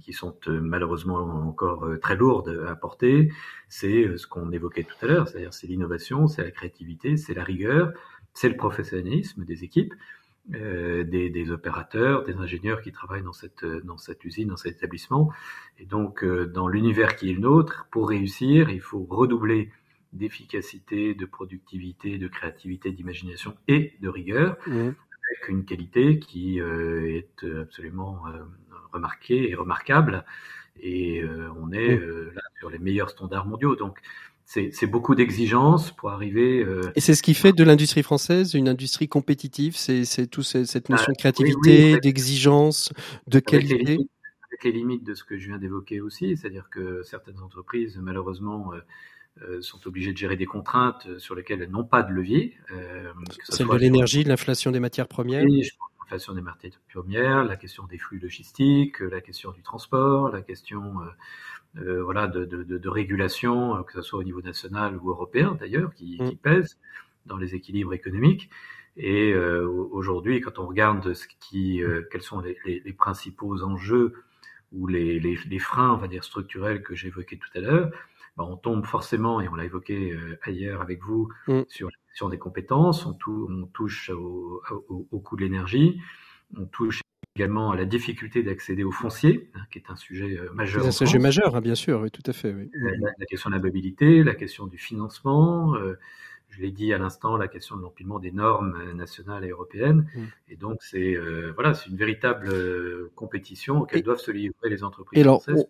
qui 0.00 0.12
sont 0.12 0.36
malheureusement 0.46 1.20
encore 1.46 1.88
très 2.02 2.16
lourdes 2.16 2.64
à 2.68 2.74
porter 2.74 3.32
C'est 3.68 4.16
ce 4.18 4.26
qu'on 4.26 4.50
évoquait 4.50 4.84
tout 4.84 4.96
à 5.02 5.06
l'heure, 5.06 5.28
c'est-à-dire 5.28 5.54
c'est 5.54 5.66
l'innovation, 5.68 6.26
c'est 6.26 6.42
la 6.42 6.50
créativité, 6.50 7.16
c'est 7.16 7.34
la 7.34 7.44
rigueur, 7.44 7.92
c'est 8.34 8.48
le 8.48 8.56
professionnalisme 8.56 9.44
des 9.44 9.62
équipes. 9.62 9.94
Euh, 10.54 11.02
des, 11.02 11.28
des, 11.28 11.50
opérateurs, 11.50 12.22
des 12.22 12.34
ingénieurs 12.34 12.80
qui 12.80 12.92
travaillent 12.92 13.24
dans 13.24 13.32
cette, 13.32 13.64
dans 13.64 13.98
cette 13.98 14.24
usine, 14.24 14.46
dans 14.46 14.56
cet 14.56 14.76
établissement. 14.76 15.32
Et 15.80 15.86
donc, 15.86 16.22
euh, 16.22 16.46
dans 16.46 16.68
l'univers 16.68 17.16
qui 17.16 17.30
est 17.30 17.32
le 17.32 17.40
nôtre, 17.40 17.88
pour 17.90 18.08
réussir, 18.08 18.70
il 18.70 18.80
faut 18.80 19.04
redoubler 19.10 19.72
d'efficacité, 20.16 21.14
de 21.14 21.26
productivité, 21.26 22.18
de 22.18 22.28
créativité, 22.28 22.90
d'imagination 22.90 23.56
et 23.68 23.94
de 24.00 24.08
rigueur, 24.08 24.56
mmh. 24.66 24.72
avec 24.80 25.48
une 25.48 25.64
qualité 25.64 26.18
qui 26.18 26.60
euh, 26.60 27.16
est 27.16 27.44
absolument 27.60 28.24
remarquée 28.92 29.50
et 29.50 29.54
remarquable. 29.54 30.24
Et 30.80 31.22
on 31.58 31.72
est 31.72 31.96
mmh. 31.96 32.34
là 32.34 32.42
sur 32.58 32.68
les 32.70 32.78
meilleurs 32.78 33.10
standards 33.10 33.46
mondiaux. 33.46 33.76
Donc, 33.76 34.00
c'est 34.46 34.86
beaucoup 34.86 35.14
d'exigences 35.14 35.90
pour 35.90 36.10
arriver. 36.10 36.62
Euh, 36.62 36.92
et 36.94 37.00
c'est 37.00 37.14
ce 37.14 37.22
qui 37.22 37.34
fait 37.34 37.52
de 37.52 37.64
l'industrie 37.64 38.02
française 38.02 38.54
une 38.54 38.68
industrie 38.68 39.08
compétitive. 39.08 39.76
C'est 39.76 40.26
tout 40.28 40.42
cette 40.42 40.88
notion 40.88 41.12
de 41.12 41.16
ah, 41.16 41.18
créativité, 41.18 41.98
d'exigence, 41.98 42.92
de 43.26 43.40
qualité. 43.40 43.74
Les 43.76 43.84
limites, 43.84 44.10
avec 44.50 44.64
les 44.64 44.72
limites 44.72 45.04
de 45.04 45.14
ce 45.14 45.24
que 45.24 45.36
je 45.36 45.48
viens 45.48 45.58
d'évoquer 45.58 46.00
aussi, 46.00 46.36
c'est-à-dire 46.36 46.68
que 46.70 47.02
certaines 47.02 47.40
entreprises, 47.40 47.98
malheureusement, 48.00 48.72
euh, 48.72 48.76
euh, 48.76 48.80
sont 49.60 49.86
obligées 49.86 50.12
de 50.12 50.18
gérer 50.18 50.36
des 50.36 50.46
contraintes 50.46 51.18
sur 51.18 51.34
lesquelles 51.34 51.62
elles 51.62 51.70
n'ont 51.70 51.84
pas 51.84 52.02
de 52.02 52.12
levier. 52.12 52.56
Euh, 52.72 53.12
Celle 53.48 53.68
de 53.68 53.76
l'énergie, 53.76 54.24
l'inflation 54.24 54.70
des 54.70 54.80
matières 54.80 55.08
premières. 55.08 55.44
L'inflation 55.44 56.34
des 56.34 56.40
matières 56.40 56.72
premières, 56.92 57.44
la 57.44 57.56
question 57.56 57.84
des 57.84 57.98
flux 57.98 58.18
logistiques, 58.18 59.00
la 59.00 59.20
question 59.20 59.52
du 59.52 59.62
transport, 59.62 60.30
la 60.30 60.40
question 60.40 61.00
euh, 61.78 62.02
voilà, 62.02 62.26
de, 62.26 62.44
de, 62.46 62.62
de, 62.62 62.88
régulation, 62.88 63.76
euh, 63.76 63.82
que 63.82 63.92
ce 63.92 64.00
soit 64.00 64.18
au 64.18 64.22
niveau 64.22 64.40
national 64.40 64.96
ou 64.96 65.10
européen 65.10 65.56
d'ailleurs, 65.60 65.92
qui, 65.92 66.16
mm. 66.18 66.30
qui 66.30 66.36
pèsent 66.36 66.78
dans 67.26 67.36
les 67.36 67.54
équilibres 67.54 67.92
économiques. 67.92 68.48
Et 68.96 69.32
euh, 69.34 69.66
aujourd'hui, 69.66 70.40
quand 70.40 70.58
on 70.58 70.66
regarde 70.66 71.12
ce 71.12 71.26
qui, 71.38 71.82
quels 72.10 72.22
sont 72.22 72.40
les, 72.40 72.56
les, 72.64 72.80
les, 72.80 72.92
principaux 72.94 73.62
enjeux 73.62 74.14
ou 74.72 74.86
les, 74.86 75.20
les, 75.20 75.58
freins, 75.58 75.92
on 75.92 75.98
va 75.98 76.08
dire 76.08 76.24
structurels 76.24 76.82
que 76.82 76.94
j'évoquais 76.94 77.36
tout 77.36 77.58
à 77.58 77.60
l'heure, 77.60 77.90
ben 78.36 78.44
on 78.44 78.56
tombe 78.56 78.84
forcément, 78.84 79.40
et 79.40 79.48
on 79.48 79.54
l'a 79.54 79.64
évoqué 79.64 80.16
ailleurs 80.42 80.82
avec 80.82 81.02
vous, 81.02 81.28
mm. 81.48 81.62
sur 81.68 81.88
la 81.88 81.96
question 82.08 82.28
des 82.28 82.38
compétences. 82.38 83.06
On, 83.06 83.16
on 83.26 83.66
touche 83.66 84.10
au, 84.10 84.62
au, 84.88 85.08
au 85.10 85.20
coût 85.20 85.36
de 85.36 85.42
l'énergie, 85.42 86.00
on 86.56 86.66
touche 86.66 87.00
également 87.36 87.70
à 87.70 87.76
la 87.76 87.84
difficulté 87.84 88.42
d'accéder 88.42 88.82
au 88.82 88.92
foncier, 88.92 89.50
hein, 89.54 89.60
qui 89.70 89.78
est 89.78 89.90
un 89.90 89.96
sujet 89.96 90.38
euh, 90.38 90.50
majeur. 90.52 90.82
C'est 90.82 90.88
un 90.88 91.06
sujet 91.06 91.18
majeur, 91.18 91.54
hein, 91.54 91.60
bien 91.60 91.74
sûr, 91.74 92.00
oui, 92.00 92.10
tout 92.10 92.22
à 92.24 92.32
fait. 92.32 92.52
Oui. 92.52 92.70
La, 93.18 93.26
question 93.26 93.50
de 93.50 93.56
la 93.56 93.60
mobilité, 93.60 94.22
la 94.22 94.34
question 94.34 94.66
du 94.66 94.78
financement, 94.78 95.74
euh, 95.74 95.98
je 96.48 96.62
l'ai 96.62 96.70
dit 96.70 96.94
à 96.94 96.98
l'instant, 96.98 97.36
la 97.36 97.48
question 97.48 97.76
de 97.76 97.82
l'empilement 97.82 98.18
des 98.18 98.32
normes 98.32 98.92
nationales 98.94 99.44
et 99.44 99.50
européennes. 99.50 100.08
Mmh. 100.14 100.20
Et 100.48 100.56
donc, 100.56 100.82
c'est 100.82 101.16
voilà, 101.54 101.74
c'est 101.74 101.90
une 101.90 101.96
véritable 101.96 103.10
compétition 103.14 103.82
auquel 103.82 104.02
doivent 104.02 104.20
se 104.20 104.30
livrer 104.30 104.70
les 104.70 104.82
entreprises 104.82 105.22
françaises 105.22 105.66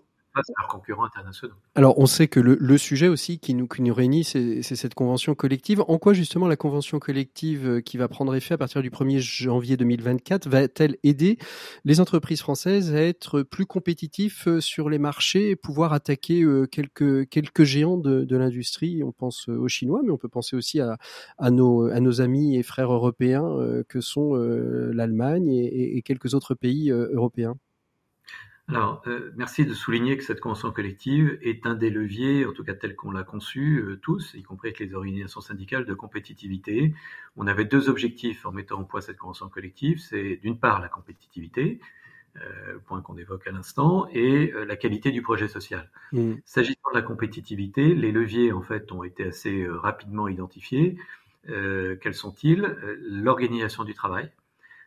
Alors, 1.75 1.99
on 1.99 2.07
sait 2.07 2.28
que 2.28 2.40
le, 2.40 2.78
sujet 2.78 3.09
aussi 3.09 3.38
qui 3.38 3.55
nous, 3.55 3.66
qui 3.66 3.90
réunit, 3.90 4.25
c'est 4.25 4.62
cette 4.62 4.95
convention 4.95 5.35
collective. 5.35 5.83
En 5.88 5.99
quoi, 5.99 6.12
justement, 6.12 6.47
la 6.47 6.57
convention 6.57 6.99
collective 6.99 7.66
euh, 7.69 7.81
qui 7.81 7.97
va 7.97 8.09
prendre 8.09 8.35
effet 8.35 8.55
à 8.55 8.59
partir 8.59 8.83
du 8.83 8.90
1er 8.90 9.19
janvier 9.19 9.76
2024 9.76 10.49
va-t-elle 10.49 10.97
aider 11.02 11.38
les 11.85 12.00
entreprises 12.00 12.40
françaises 12.40 12.95
à 12.95 13.00
être 13.00 13.43
plus 13.43 13.66
compétitifs 13.66 14.47
euh, 14.47 14.61
sur 14.61 14.90
les 14.90 14.99
marchés 14.99 15.50
et 15.50 15.57
pouvoir 15.57 15.93
attaquer 15.93 16.43
euh, 16.43 16.66
quelques, 16.66 17.64
géants 17.64 17.97
de, 17.97 18.37
l'industrie? 18.37 19.02
On 19.02 19.12
pense 19.12 19.49
aux 19.49 19.69
Chinois, 19.69 20.02
mais 20.05 20.11
on 20.11 20.19
peut 20.19 20.28
penser 20.28 20.57
aussi 20.57 20.81
à, 20.81 20.99
nos, 21.50 22.21
amis 22.21 22.57
et 22.57 22.62
frères 22.62 22.93
européens 22.93 23.45
que 23.88 24.00
sont 24.00 24.35
l'Allemagne 24.35 25.49
et 25.49 26.02
quelques 26.02 26.35
autres 26.35 26.55
pays 26.55 26.90
européens. 26.90 27.57
Alors, 28.68 29.02
euh, 29.06 29.32
merci 29.37 29.64
de 29.64 29.75
souligner 29.75 30.16
que 30.16 30.25
cette 30.25 30.40
convention 30.40 30.73
collective 30.73 31.38
est 31.40 31.66
un 31.66 31.75
des 31.75 31.88
leviers, 31.88 32.46
en 32.46 32.52
tout 32.52 32.64
cas 32.64 32.75
tel 32.75 32.96
qu'on 32.96 33.12
l'a 33.12 33.23
conçu 33.23 33.78
euh, 33.78 33.96
tous, 33.96 34.35
y 34.35 34.42
compris 34.42 34.68
avec 34.68 34.80
les 34.80 34.92
organisations 34.92 35.40
syndicales 35.40 35.85
de 35.85 35.94
compétitivité. 35.94 36.92
On 37.37 37.46
avait 37.46 37.64
deux 37.64 37.88
objectifs 37.88 38.44
en 38.44 38.50
mettant 38.50 38.80
en 38.80 38.85
point 38.85 39.00
cette 39.00 39.18
convention 39.18 39.49
collective. 39.49 40.00
C'est 40.00 40.40
d'une 40.42 40.58
part 40.58 40.80
la 40.80 40.88
compétitivité, 40.88 41.78
euh, 42.38 42.78
point 42.87 43.00
qu'on 43.02 43.16
évoque 43.16 43.46
à 43.46 43.52
l'instant, 43.52 44.08
et 44.12 44.52
la 44.66 44.75
qualité 44.75 45.12
du 45.12 45.23
projet 45.23 45.46
social. 45.46 45.88
Mmh. 46.11 46.35
S'agissant 46.44 46.90
de 46.92 46.99
la 46.99 47.02
compétitivité, 47.02 47.94
les 47.94 48.11
leviers 48.11 48.52
en 48.52 48.62
fait 48.62 48.90
ont 48.90 49.04
été 49.04 49.25
assez 49.25 49.64
rapidement 49.68 50.26
identifiés. 50.26 50.96
quels 51.44 52.14
sont-ils? 52.14 52.76
L'organisation 53.08 53.85
du 53.85 53.94
travail 53.94 54.28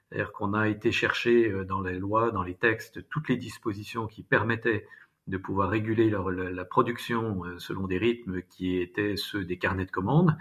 c'est-à-dire 0.09 0.31
qu'on 0.31 0.53
a 0.53 0.67
été 0.67 0.91
chercher 0.91 1.49
euh, 1.51 1.65
dans 1.65 1.81
les 1.81 1.99
lois, 1.99 2.31
dans 2.31 2.43
les 2.43 2.55
textes, 2.55 3.07
toutes 3.09 3.29
les 3.29 3.37
dispositions 3.37 4.07
qui 4.07 4.23
permettaient 4.23 4.87
de 5.27 5.37
pouvoir 5.37 5.69
réguler 5.69 6.09
la, 6.09 6.65
production 6.65 7.45
euh, 7.45 7.59
selon 7.59 7.85
des 7.85 7.99
rythmes 7.99 8.41
qui 8.41 8.77
étaient 8.77 9.15
ceux 9.15 9.45
des 9.45 9.59
carnets 9.59 9.85
de 9.85 9.91
commandes, 9.91 10.35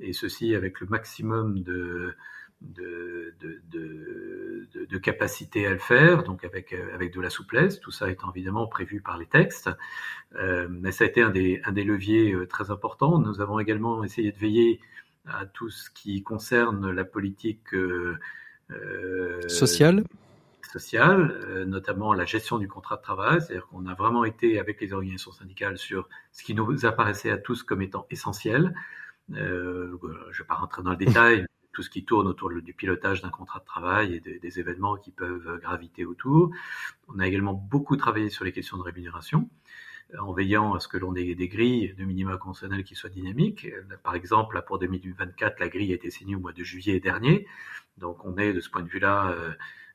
et 0.00 0.14
ceci 0.14 0.54
avec 0.54 0.80
le 0.80 0.86
maximum 0.86 1.60
de, 1.62 2.16
de, 2.62 3.36
capacité 5.02 5.66
à 5.66 5.72
le 5.72 5.78
faire, 5.78 6.22
donc 6.22 6.44
avec, 6.44 6.72
euh, 6.72 6.94
avec 6.94 7.12
de 7.12 7.20
la 7.20 7.28
souplesse, 7.28 7.80
tout 7.80 7.90
ça 7.90 8.10
étant 8.10 8.32
évidemment 8.32 8.66
prévu 8.66 9.02
par 9.02 9.18
les 9.18 9.26
textes. 9.26 9.68
mais 10.70 10.92
ça 10.92 11.04
a 11.04 11.06
été 11.08 11.20
un 11.20 11.30
des, 11.30 11.60
leviers 11.84 12.34
très 12.48 12.70
importants. 12.70 13.18
Nous 13.18 13.42
avons 13.42 13.58
également 13.58 14.04
essayé 14.04 14.32
de 14.32 14.38
veiller 14.38 14.80
à 15.26 15.44
tout 15.44 15.68
ce 15.70 15.90
qui 15.90 16.22
concerne 16.22 16.90
la 16.90 17.04
politique 17.04 17.74
social 19.48 20.04
social, 20.72 21.38
euh, 21.44 21.64
notamment 21.64 22.14
la 22.14 22.24
gestion 22.24 22.58
du 22.58 22.66
contrat 22.66 22.96
de 22.96 23.02
travail, 23.02 23.40
c'est-à-dire 23.40 23.66
qu'on 23.68 23.86
a 23.86 23.94
vraiment 23.94 24.24
été 24.24 24.58
avec 24.58 24.80
les 24.80 24.92
organisations 24.92 25.32
syndicales 25.32 25.76
sur 25.76 26.08
ce 26.32 26.42
qui 26.42 26.54
nous 26.54 26.86
apparaissait 26.86 27.30
à 27.30 27.38
tous 27.38 27.62
comme 27.62 27.82
étant 27.82 28.06
essentiel. 28.10 28.74
Euh, 29.34 29.96
je 30.00 30.06
ne 30.06 30.38
vais 30.38 30.48
pas 30.48 30.54
rentrer 30.54 30.82
dans 30.82 30.90
le 30.90 30.96
détail, 30.96 31.46
tout 31.72 31.82
ce 31.82 31.90
qui 31.90 32.04
tourne 32.04 32.26
autour 32.26 32.50
du 32.50 32.74
pilotage 32.74 33.22
d'un 33.22 33.30
contrat 33.30 33.60
de 33.60 33.64
travail 33.64 34.14
et 34.14 34.20
des, 34.20 34.58
événements 34.58 34.96
qui 34.96 35.10
peuvent 35.10 35.58
graviter 35.60 36.04
autour. 36.04 36.50
On 37.08 37.18
a 37.18 37.26
également 37.26 37.54
beaucoup 37.54 37.96
travaillé 37.96 38.28
sur 38.28 38.44
les 38.44 38.52
questions 38.52 38.76
de 38.76 38.82
rémunération 38.82 39.48
en 40.20 40.32
veillant 40.32 40.74
à 40.74 40.80
ce 40.80 40.88
que 40.88 40.96
l'on 40.96 41.14
ait 41.14 41.34
des 41.34 41.48
grilles 41.48 41.94
de 41.96 42.04
minima 42.04 42.36
conventionnels 42.36 42.84
qui 42.84 42.94
soient 42.94 43.10
dynamiques. 43.10 43.68
Par 44.02 44.14
exemple, 44.14 44.62
pour 44.66 44.78
2024, 44.78 45.60
la 45.60 45.68
grille 45.68 45.92
a 45.92 45.94
été 45.94 46.10
signée 46.10 46.36
au 46.36 46.40
mois 46.40 46.52
de 46.52 46.62
juillet 46.62 47.00
dernier. 47.00 47.46
Donc 47.98 48.24
on 48.24 48.36
est 48.36 48.52
de 48.52 48.60
ce 48.60 48.70
point 48.70 48.82
de 48.82 48.88
vue-là 48.88 49.30
euh, 49.30 49.52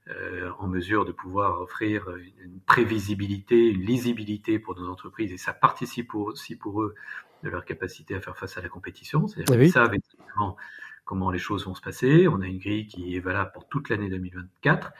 euh, 0.10 0.52
en 0.60 0.68
mesure 0.68 1.06
de 1.06 1.12
pouvoir 1.12 1.62
offrir 1.62 2.08
une 2.44 2.60
prévisibilité, 2.62 3.70
une 3.70 3.82
lisibilité 3.82 4.60
pour 4.60 4.80
nos 4.80 4.90
entreprises 4.90 5.32
et 5.34 5.38
ça 5.38 5.54
participe 5.54 6.16
aussi 6.16 6.56
pour 6.56 6.82
eux 6.82 6.96
de 7.44 7.50
leur 7.50 7.66
capacité 7.66 8.16
à 8.16 8.22
faire 8.22 8.38
face 8.38 8.58
à 8.58 8.62
la 8.62 8.70
compétition. 8.70 9.28
C'est-à-dire 9.28 9.60
qu'ils 9.60 9.72
savent 9.72 9.94
exactement 9.94 10.58
comment 11.06 11.32
les 11.32 11.40
choses 11.40 11.66
vont 11.66 11.76
se 11.76 11.82
passer. 11.82 12.28
On 12.28 12.42
a 12.42 12.48
une 12.48 12.60
grille 12.60 12.88
qui 12.88 13.16
est 13.16 13.20
valable 13.20 13.52
pour 13.54 13.68
toute 13.68 13.90
l'année 13.90 14.10
2024. 14.10 14.92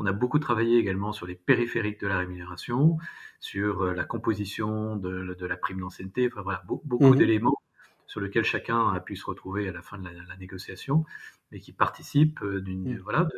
On 0.00 0.06
a 0.06 0.12
beaucoup 0.12 0.38
travaillé 0.38 0.78
également 0.78 1.12
sur 1.12 1.26
les 1.26 1.34
périphériques 1.34 2.00
de 2.00 2.06
la 2.06 2.16
rémunération, 2.16 2.96
sur 3.38 3.82
euh, 3.82 3.92
la 3.92 4.04
composition 4.04 4.96
de, 4.96 5.36
la 5.44 5.56
prime 5.58 5.80
d'ancienneté, 5.80 6.26
enfin 6.32 6.40
voilà, 6.40 6.62
beaucoup 6.64 7.12
mmh 7.12 7.16
d'éléments 7.16 7.58
sur 8.06 8.22
lesquels 8.22 8.44
chacun 8.44 8.88
a 8.88 8.98
pu 9.00 9.14
se 9.14 9.26
retrouver 9.26 9.68
à 9.68 9.72
la 9.72 9.82
fin 9.82 9.98
de 9.98 10.08
la 10.08 10.36
négociation 10.38 11.04
mais 11.52 11.60
qui 11.60 11.72
participent 11.72 12.42
euh, 12.42 12.62
d'une, 12.62 12.94
mm. 12.94 13.00
voilà, 13.00 13.28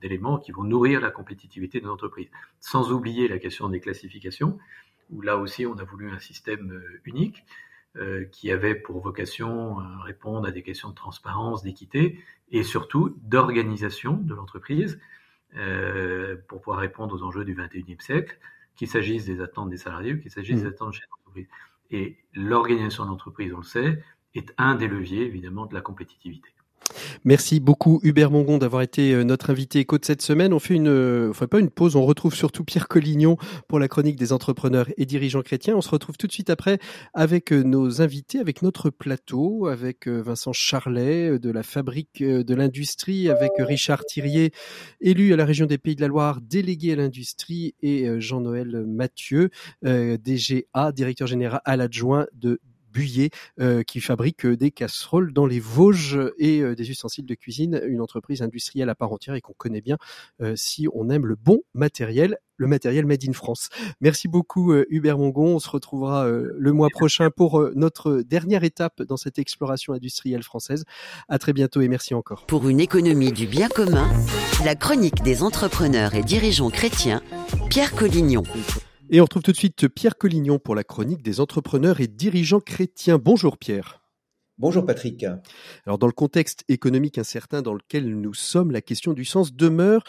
d'éléments 0.00 0.38
qui 0.38 0.50
vont 0.50 0.64
nourrir 0.64 1.00
la 1.00 1.12
compétitivité 1.12 1.80
de 1.80 1.86
l'entreprise. 1.86 2.30
Sans 2.58 2.90
oublier 2.90 3.28
la 3.28 3.38
question 3.38 3.68
des 3.68 3.78
classifications, 3.78 4.58
où 5.10 5.22
là 5.22 5.36
aussi 5.36 5.66
on 5.66 5.78
a 5.78 5.84
voulu 5.84 6.10
un 6.10 6.18
système 6.18 6.72
euh, 6.72 7.00
unique 7.04 7.44
qui 8.30 8.50
avait 8.50 8.74
pour 8.74 9.00
vocation 9.00 9.78
à 9.78 10.02
répondre 10.02 10.46
à 10.46 10.50
des 10.50 10.62
questions 10.62 10.90
de 10.90 10.94
transparence, 10.94 11.62
d'équité 11.62 12.22
et 12.50 12.62
surtout 12.62 13.16
d'organisation 13.22 14.18
de 14.18 14.34
l'entreprise 14.34 15.00
pour 16.48 16.60
pouvoir 16.60 16.80
répondre 16.80 17.14
aux 17.14 17.22
enjeux 17.22 17.44
du 17.44 17.54
21e 17.54 18.00
siècle, 18.00 18.38
qu'il 18.76 18.88
s'agisse 18.88 19.24
des 19.24 19.40
attentes 19.40 19.70
des 19.70 19.78
salariés 19.78 20.12
ou 20.12 20.20
qu'il 20.20 20.30
s'agisse 20.30 20.60
des 20.60 20.68
mm. 20.68 20.72
attentes 20.72 20.94
de 20.94 21.00
l'entreprise. 21.10 21.48
Et 21.90 22.18
l'organisation 22.34 23.04
de 23.04 23.10
l'entreprise, 23.10 23.52
on 23.52 23.58
le 23.58 23.62
sait, 23.62 24.02
est 24.34 24.52
un 24.58 24.74
des 24.74 24.88
leviers 24.88 25.22
évidemment 25.22 25.66
de 25.66 25.74
la 25.74 25.80
compétitivité. 25.80 26.50
Merci 27.24 27.60
beaucoup 27.60 28.00
Hubert 28.02 28.30
Mongon 28.30 28.58
d'avoir 28.58 28.82
été 28.82 29.12
euh, 29.12 29.24
notre 29.24 29.50
invité 29.50 29.80
éco 29.80 29.98
de 29.98 30.04
cette 30.04 30.22
semaine. 30.22 30.52
On 30.52 30.58
fait 30.58 30.74
une, 30.74 30.88
euh, 30.88 31.32
pas 31.32 31.58
une 31.58 31.70
pause, 31.70 31.96
on 31.96 32.04
retrouve 32.04 32.34
surtout 32.34 32.64
Pierre 32.64 32.88
Collignon 32.88 33.36
pour 33.68 33.78
la 33.78 33.88
chronique 33.88 34.16
des 34.16 34.32
entrepreneurs 34.32 34.88
et 34.96 35.06
dirigeants 35.06 35.42
chrétiens. 35.42 35.76
On 35.76 35.80
se 35.80 35.90
retrouve 35.90 36.16
tout 36.16 36.26
de 36.26 36.32
suite 36.32 36.50
après 36.50 36.78
avec 37.14 37.52
euh, 37.52 37.62
nos 37.62 38.00
invités, 38.00 38.38
avec 38.38 38.62
notre 38.62 38.90
plateau, 38.90 39.66
avec 39.66 40.08
Vincent 40.08 40.52
Charlet 40.52 41.38
de 41.38 41.50
la 41.50 41.62
Fabrique 41.62 42.22
de 42.22 42.54
l'Industrie, 42.54 43.28
avec 43.28 43.52
Richard 43.58 44.04
Thirier, 44.04 44.52
élu 45.00 45.32
à 45.32 45.36
la 45.36 45.44
région 45.44 45.66
des 45.66 45.78
Pays 45.78 45.96
de 45.96 46.00
la 46.00 46.08
Loire, 46.08 46.40
délégué 46.40 46.92
à 46.92 46.96
l'industrie, 46.96 47.74
et 47.82 48.20
Jean-Noël 48.20 48.84
Mathieu, 48.86 49.50
DGA, 49.82 50.92
directeur 50.92 51.26
général 51.26 51.60
adjoint 51.64 52.26
de 52.34 52.60
Buyer, 52.96 53.30
euh, 53.60 53.82
qui 53.82 54.00
fabrique 54.00 54.46
euh, 54.46 54.56
des 54.56 54.70
casseroles 54.70 55.34
dans 55.34 55.44
les 55.44 55.60
Vosges 55.60 56.18
et 56.38 56.60
euh, 56.60 56.74
des 56.74 56.88
ustensiles 56.90 57.26
de 57.26 57.34
cuisine, 57.34 57.82
une 57.86 58.00
entreprise 58.00 58.40
industrielle 58.40 58.88
à 58.88 58.94
part 58.94 59.12
entière 59.12 59.34
et 59.34 59.42
qu'on 59.42 59.52
connaît 59.52 59.82
bien 59.82 59.98
si 60.54 60.86
on 60.94 61.10
aime 61.10 61.26
le 61.26 61.36
bon 61.36 61.60
matériel 61.74 62.38
le 62.58 62.66
matériel 62.66 63.04
made 63.04 63.22
in 63.28 63.34
France. 63.34 63.68
Merci 64.00 64.28
beaucoup 64.28 64.74
Hubert 64.88 65.18
Mongon. 65.18 65.56
On 65.56 65.58
se 65.58 65.68
retrouvera 65.68 66.26
le 66.26 66.72
mois 66.72 66.88
prochain 66.88 67.30
pour 67.30 67.70
notre 67.74 68.22
dernière 68.22 68.64
étape 68.64 69.02
dans 69.02 69.18
cette 69.18 69.38
exploration 69.38 69.92
industrielle 69.92 70.42
française. 70.42 70.84
À 71.28 71.38
très 71.38 71.52
bientôt 71.52 71.82
et 71.82 71.88
merci 71.88 72.14
encore. 72.14 72.46
Pour 72.46 72.68
une 72.68 72.80
économie 72.80 73.32
du 73.32 73.46
bien 73.46 73.68
commun, 73.68 74.08
la 74.64 74.74
chronique 74.74 75.22
des 75.22 75.42
entrepreneurs 75.42 76.14
et 76.14 76.22
dirigeants 76.22 76.70
chrétiens, 76.70 77.20
Pierre 77.68 77.94
Collignon. 77.94 78.44
Et 79.08 79.20
on 79.20 79.24
retrouve 79.24 79.42
tout 79.42 79.52
de 79.52 79.56
suite 79.56 79.86
Pierre 79.86 80.18
Collignon 80.18 80.58
pour 80.58 80.74
la 80.74 80.82
chronique 80.82 81.22
des 81.22 81.38
entrepreneurs 81.38 82.00
et 82.00 82.08
dirigeants 82.08 82.58
chrétiens. 82.58 83.18
Bonjour 83.18 83.56
Pierre. 83.56 84.02
Bonjour 84.58 84.84
Patrick. 84.84 85.24
Alors 85.84 85.98
dans 85.98 86.08
le 86.08 86.12
contexte 86.12 86.64
économique 86.68 87.16
incertain 87.16 87.62
dans 87.62 87.74
lequel 87.74 88.18
nous 88.20 88.34
sommes, 88.34 88.72
la 88.72 88.80
question 88.80 89.12
du 89.12 89.24
sens 89.24 89.54
demeure. 89.54 90.02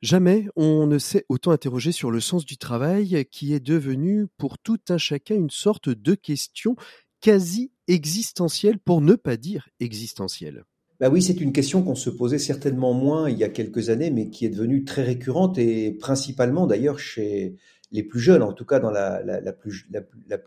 Jamais 0.00 0.46
on 0.54 0.86
ne 0.86 0.98
s'est 0.98 1.26
autant 1.28 1.50
interrogé 1.50 1.90
sur 1.90 2.12
le 2.12 2.20
sens 2.20 2.44
du 2.44 2.56
travail 2.56 3.26
qui 3.32 3.52
est 3.52 3.60
devenu 3.60 4.28
pour 4.38 4.58
tout 4.58 4.78
un 4.90 4.98
chacun 4.98 5.34
une 5.34 5.50
sorte 5.50 5.88
de 5.88 6.14
question 6.14 6.76
quasi 7.20 7.72
existentielle 7.88 8.78
pour 8.78 9.00
ne 9.00 9.14
pas 9.14 9.36
dire 9.36 9.68
existentielle. 9.80 10.62
Bah 11.00 11.08
oui, 11.08 11.20
c'est 11.20 11.40
une 11.40 11.52
question 11.52 11.82
qu'on 11.82 11.94
se 11.94 12.10
posait 12.10 12.38
certainement 12.38 12.92
moins 12.92 13.28
il 13.28 13.38
y 13.38 13.44
a 13.44 13.48
quelques 13.48 13.88
années, 13.88 14.10
mais 14.10 14.28
qui 14.28 14.44
est 14.44 14.50
devenue 14.50 14.84
très 14.84 15.02
récurrente 15.02 15.58
et 15.58 15.92
principalement 15.92 16.66
d'ailleurs 16.66 16.98
chez, 16.98 17.56
les 17.92 18.02
plus 18.02 18.20
jeunes, 18.20 18.42
en 18.42 18.52
tout 18.52 18.64
cas 18.64 18.80
dans 18.80 18.90
la, 18.90 19.52
plus, 19.52 19.86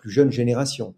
jeune 0.06 0.32
génération. 0.32 0.96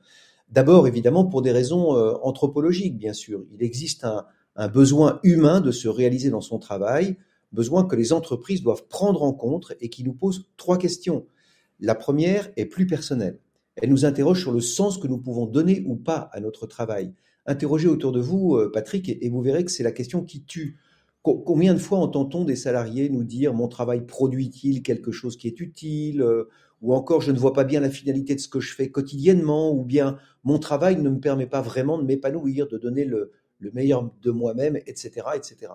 D'abord, 0.50 0.88
évidemment, 0.88 1.26
pour 1.26 1.42
des 1.42 1.52
raisons 1.52 1.96
euh, 1.96 2.14
anthropologiques, 2.22 2.98
bien 2.98 3.14
sûr. 3.14 3.44
Il 3.52 3.64
existe 3.64 4.04
un, 4.04 4.26
un, 4.56 4.68
besoin 4.68 5.20
humain 5.24 5.60
de 5.60 5.72
se 5.72 5.88
réaliser 5.88 6.30
dans 6.30 6.42
son 6.42 6.60
travail, 6.60 7.18
besoin 7.52 7.86
que 7.86 7.96
les 7.96 8.14
entreprises 8.14 8.62
doivent 8.62 8.86
prendre 8.88 9.24
en 9.24 9.34
compte 9.34 9.74
et 9.82 9.90
qui 9.90 10.04
nous 10.04 10.14
pose 10.14 10.48
trois 10.58 10.78
questions. 10.78 11.26
La 11.80 11.96
première 11.96 12.52
est 12.58 12.66
plus 12.66 12.86
personnelle. 12.86 13.40
Elle 13.76 13.90
nous 13.90 14.06
interroge 14.06 14.42
sur 14.42 14.52
le 14.52 14.62
sens 14.62 14.98
que 14.98 15.08
nous 15.08 15.18
pouvons 15.18 15.46
donner 15.46 15.84
ou 15.86 15.96
pas 15.96 16.30
à 16.32 16.40
notre 16.40 16.66
travail. 16.68 17.14
Interrogez 17.46 17.88
autour 17.88 18.12
de 18.12 18.22
vous, 18.22 18.56
euh, 18.56 18.72
Patrick, 18.72 19.10
et 19.10 19.30
vous 19.30 19.42
verrez 19.42 19.66
que 19.66 19.72
c'est 19.72 19.84
la 19.84 19.92
question 19.92 20.24
qui 20.24 20.44
tue. 20.44 20.78
Combien 21.26 21.74
de 21.74 21.80
fois 21.80 21.98
entend-on 21.98 22.46
des 22.46 22.56
salariés 22.56 23.10
nous 23.10 23.24
dire 23.24 23.56
mon 23.56 23.68
travail 23.68 24.06
produit-il 24.06 24.84
quelque 24.84 25.12
chose 25.12 25.38
qui 25.38 25.48
est 25.48 25.60
utile 25.60 26.22
euh, 26.22 26.50
ou 26.84 26.94
encore 26.94 27.22
je 27.22 27.32
ne 27.32 27.40
vois 27.40 27.54
pas 27.54 27.64
bien 27.64 27.80
la 27.80 27.90
finalité 27.90 28.36
de 28.36 28.40
ce 28.40 28.48
que 28.48 28.60
je 28.60 28.76
fais 28.76 28.92
quotidiennement, 28.92 29.74
ou 29.74 29.84
bien 29.84 30.20
mon 30.44 30.60
travail 30.60 31.02
ne 31.02 31.10
me 31.10 31.20
permet 31.20 31.48
pas 31.48 31.62
vraiment 31.62 31.98
de 31.98 32.04
m'épanouir, 32.04 32.68
de 32.68 32.78
donner 32.78 33.06
le, 33.06 33.32
meilleur 33.74 34.12
de 34.22 34.30
moi-même, 34.30 34.76
etc., 34.86 35.26
etc. 35.34 35.72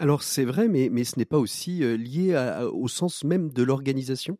Alors 0.00 0.24
c'est 0.24 0.44
vrai, 0.44 0.66
mais, 0.66 0.88
mais 0.90 1.04
ce 1.04 1.16
n'est 1.16 1.24
pas 1.24 1.38
aussi 1.38 1.84
euh, 1.84 1.96
lié 1.96 2.34
au 2.72 2.88
sens 2.88 3.22
même 3.22 3.52
de 3.52 3.62
l'organisation? 3.62 4.36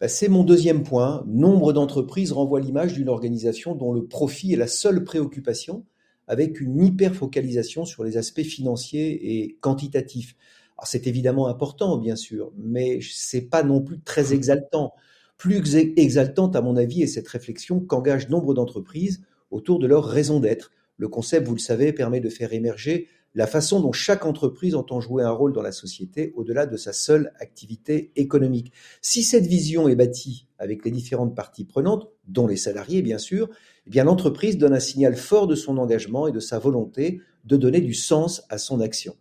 Bah, 0.00 0.08
C'est 0.08 0.26
mon 0.26 0.42
deuxième 0.42 0.82
point. 0.82 1.22
Nombre 1.28 1.72
d'entreprises 1.72 2.32
renvoient 2.32 2.58
l'image 2.58 2.94
d'une 2.94 3.08
organisation 3.08 3.76
dont 3.76 3.92
le 3.92 4.04
profit 4.04 4.54
est 4.54 4.56
la 4.56 4.66
seule 4.66 5.04
préoccupation, 5.04 5.84
avec 6.26 6.60
une 6.60 6.82
hyper-focalisation 6.82 7.84
sur 7.84 8.04
les 8.04 8.16
aspects 8.16 8.42
financiers 8.42 9.42
et 9.42 9.56
quantitatifs. 9.60 10.36
c'est 10.84 11.06
évidemment 11.06 11.48
important, 11.48 11.98
bien 11.98 12.16
sûr, 12.16 12.52
mais 12.56 12.98
c'est 13.02 13.48
pas 13.48 13.62
non 13.62 13.80
plus 13.80 14.00
très 14.00 14.32
exaltant. 14.32 14.92
Plus 15.36 15.76
exaltante, 15.76 16.56
à 16.56 16.62
mon 16.62 16.76
avis, 16.76 17.02
est 17.02 17.06
cette 17.06 17.28
réflexion 17.28 17.80
qu'engagent 17.80 18.28
nombre 18.28 18.54
d'entreprises 18.54 19.22
autour 19.50 19.78
de 19.78 19.86
leur 19.86 20.04
raison 20.04 20.40
d'être. 20.40 20.70
Le 20.96 21.08
concept, 21.08 21.46
vous 21.46 21.54
le 21.54 21.60
savez, 21.60 21.92
permet 21.92 22.20
de 22.20 22.28
faire 22.28 22.52
émerger 22.52 23.08
la 23.34 23.46
façon 23.46 23.80
dont 23.80 23.92
chaque 23.92 24.26
entreprise 24.26 24.74
entend 24.74 25.00
jouer 25.00 25.24
un 25.24 25.30
rôle 25.30 25.52
dans 25.52 25.62
la 25.62 25.72
société 25.72 26.32
au-delà 26.36 26.66
de 26.66 26.76
sa 26.76 26.92
seule 26.92 27.32
activité 27.40 28.12
économique. 28.14 28.72
Si 29.00 29.24
cette 29.24 29.46
vision 29.46 29.88
est 29.88 29.96
bâtie 29.96 30.46
avec 30.58 30.84
les 30.84 30.92
différentes 30.92 31.34
parties 31.34 31.64
prenantes, 31.64 32.08
dont 32.28 32.46
les 32.46 32.56
salariés 32.56 33.02
bien 33.02 33.18
sûr, 33.18 33.50
eh 33.86 33.90
bien 33.90 34.04
l'entreprise 34.04 34.58
donne 34.58 34.72
un 34.72 34.80
signal 34.80 35.16
fort 35.16 35.46
de 35.46 35.54
son 35.54 35.78
engagement 35.78 36.26
et 36.26 36.32
de 36.32 36.40
sa 36.40 36.58
volonté 36.58 37.20
de 37.44 37.56
donner 37.56 37.80
du 37.80 37.94
sens 37.94 38.42
à 38.48 38.58
son 38.58 38.80
action. 38.80 39.14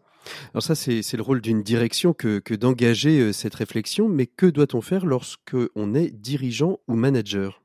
Alors 0.53 0.63
ça, 0.63 0.75
c'est 0.75 1.13
le 1.13 1.21
rôle 1.21 1.41
d'une 1.41 1.63
direction 1.63 2.13
que, 2.13 2.55
d'engager 2.55 3.19
euh, 3.19 3.33
cette 3.33 3.55
réflexion, 3.55 4.07
mais 4.07 4.25
que 4.25 4.45
doit-on 4.45 4.79
faire 4.79 5.05
lorsque 5.05 5.55
on 5.75 5.93
est 5.93 6.11
dirigeant 6.11 6.79
ou 6.87 6.95
manager? 6.95 7.61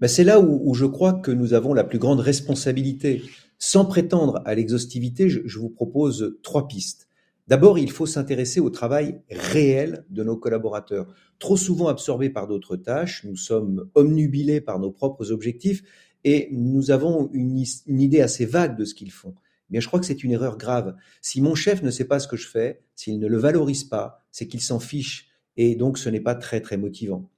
Ben 0.00 0.08
C'est 0.08 0.24
là 0.24 0.40
où, 0.40 0.74
je 0.74 0.84
crois 0.84 1.14
que 1.14 1.30
nous 1.30 1.54
avons 1.54 1.72
la 1.72 1.84
plus 1.84 1.98
grande 1.98 2.20
responsabilité. 2.20 3.22
Sans 3.58 3.86
prétendre 3.86 4.42
à 4.44 4.54
l'exhaustivité, 4.54 5.30
je 5.30 5.58
vous 5.58 5.70
propose 5.70 6.36
trois 6.42 6.68
pistes. 6.68 7.08
D'abord, 7.48 7.78
il 7.78 7.90
faut 7.90 8.06
s'intéresser 8.06 8.60
au 8.60 8.70
travail 8.70 9.20
réel 9.30 10.04
de 10.10 10.22
nos 10.22 10.36
collaborateurs. 10.36 11.12
Trop 11.38 11.56
souvent 11.56 11.88
absorbés 11.88 12.30
par 12.30 12.46
d'autres 12.46 12.76
tâches, 12.76 13.24
nous 13.24 13.36
sommes 13.36 13.90
omnubilés 13.94 14.60
par 14.60 14.78
nos 14.78 14.92
propres 14.92 15.32
objectifs 15.32 15.82
et 16.24 16.48
nous 16.52 16.92
avons 16.92 17.30
une, 17.32 17.64
idée 17.88 18.20
assez 18.20 18.46
vague 18.46 18.76
de 18.76 18.84
ce 18.84 18.94
qu'ils 18.94 19.10
font. 19.10 19.34
Mais 19.70 19.80
je 19.80 19.88
crois 19.88 19.98
que 19.98 20.06
c'est 20.06 20.22
une 20.22 20.30
erreur 20.30 20.56
grave. 20.56 20.94
Si 21.20 21.40
mon 21.40 21.54
chef 21.54 21.82
ne 21.82 21.90
sait 21.90 22.04
pas 22.04 22.20
ce 22.20 22.28
que 22.28 22.36
je 22.36 22.46
fais, 22.46 22.82
s'il 22.94 23.18
ne 23.18 23.26
le 23.26 23.38
valorise 23.38 23.84
pas, 23.84 24.24
c'est 24.30 24.46
qu'il 24.46 24.60
s'en 24.60 24.78
fiche 24.78 25.28
et 25.56 25.74
donc 25.74 25.98
ce 25.98 26.08
n'est 26.08 26.20
pas 26.20 26.34
très 26.34 26.60
très 26.60 26.76
motivant. 26.76 27.28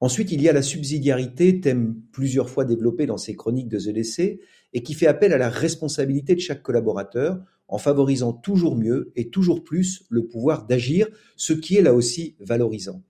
Ensuite, 0.00 0.32
il 0.32 0.42
y 0.42 0.48
a 0.48 0.52
la 0.52 0.62
subsidiarité, 0.62 1.60
thème 1.60 1.94
plusieurs 2.12 2.50
fois 2.50 2.64
développé 2.64 3.06
dans 3.06 3.16
ces 3.16 3.36
chroniques 3.36 3.68
de 3.68 3.78
ZDC, 3.78 4.40
et 4.74 4.82
qui 4.82 4.92
fait 4.92 5.06
appel 5.06 5.32
à 5.32 5.38
la 5.38 5.48
responsabilité 5.48 6.34
de 6.34 6.40
chaque 6.40 6.62
collaborateur 6.62 7.40
en 7.68 7.78
favorisant 7.78 8.32
toujours 8.32 8.76
mieux 8.76 9.12
et 9.16 9.30
toujours 9.30 9.64
plus 9.64 10.04
le 10.10 10.26
pouvoir 10.26 10.66
d'agir, 10.66 11.08
ce 11.36 11.52
qui 11.52 11.76
est 11.76 11.82
là 11.82 11.94
aussi 11.94 12.36
valorisant. 12.40 13.02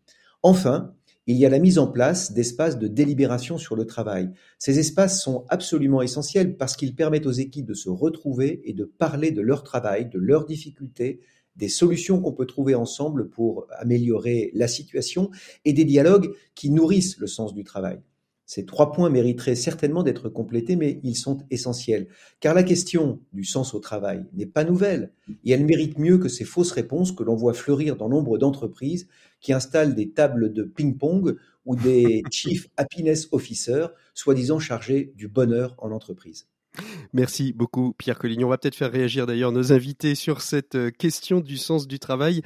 Enfin, 0.42 0.94
il 1.26 1.36
y 1.36 1.46
a 1.46 1.48
la 1.48 1.58
mise 1.58 1.78
en 1.78 1.86
place 1.86 2.32
d'espaces 2.32 2.78
de 2.78 2.86
délibération 2.86 3.56
sur 3.56 3.76
le 3.76 3.86
travail. 3.86 4.30
Ces 4.58 4.78
espaces 4.78 5.22
sont 5.22 5.46
absolument 5.48 6.02
essentiels 6.02 6.56
parce 6.56 6.76
qu'ils 6.76 6.94
permettent 6.94 7.26
aux 7.26 7.32
équipes 7.32 7.66
de 7.66 7.74
se 7.74 7.88
retrouver 7.88 8.60
et 8.64 8.74
de 8.74 8.84
parler 8.84 9.30
de 9.30 9.40
leur 9.40 9.62
travail, 9.62 10.08
de 10.08 10.18
leurs 10.18 10.44
difficultés, 10.44 11.20
des 11.56 11.68
solutions 11.68 12.20
qu'on 12.20 12.32
peut 12.32 12.46
trouver 12.46 12.74
ensemble 12.74 13.30
pour 13.30 13.66
améliorer 13.78 14.50
la 14.54 14.68
situation 14.68 15.30
et 15.64 15.72
des 15.72 15.84
dialogues 15.84 16.34
qui 16.54 16.70
nourrissent 16.70 17.18
le 17.18 17.26
sens 17.26 17.54
du 17.54 17.64
travail. 17.64 18.00
Ces 18.46 18.66
trois 18.66 18.92
points 18.92 19.08
mériteraient 19.08 19.54
certainement 19.54 20.02
d'être 20.02 20.28
complétés, 20.28 20.76
mais 20.76 21.00
ils 21.02 21.16
sont 21.16 21.38
essentiels. 21.50 22.08
Car 22.40 22.54
la 22.54 22.62
question 22.62 23.20
du 23.32 23.44
sens 23.44 23.74
au 23.74 23.78
travail 23.78 24.24
n'est 24.34 24.46
pas 24.46 24.64
nouvelle, 24.64 25.12
et 25.44 25.52
elle 25.52 25.64
mérite 25.64 25.98
mieux 25.98 26.18
que 26.18 26.28
ces 26.28 26.44
fausses 26.44 26.72
réponses 26.72 27.12
que 27.12 27.22
l'on 27.22 27.36
voit 27.36 27.54
fleurir 27.54 27.96
dans 27.96 28.08
nombre 28.08 28.36
d'entreprises 28.36 29.08
qui 29.40 29.52
installent 29.52 29.94
des 29.94 30.10
tables 30.10 30.52
de 30.52 30.62
ping-pong 30.62 31.36
ou 31.64 31.76
des 31.76 32.22
Chief 32.30 32.68
Happiness 32.76 33.28
Officers, 33.32 33.88
soi-disant 34.12 34.58
chargés 34.58 35.12
du 35.16 35.28
bonheur 35.28 35.74
en 35.78 35.90
entreprise. 35.90 36.46
Merci 37.12 37.52
beaucoup 37.52 37.94
Pierre 37.96 38.18
Collignon. 38.18 38.48
On 38.48 38.50
va 38.50 38.58
peut-être 38.58 38.74
faire 38.74 38.90
réagir 38.90 39.26
d'ailleurs 39.26 39.52
nos 39.52 39.72
invités 39.72 40.16
sur 40.16 40.40
cette 40.40 40.74
euh, 40.74 40.90
question 40.90 41.40
du 41.40 41.56
sens 41.56 41.86
du 41.86 42.00
travail. 42.00 42.42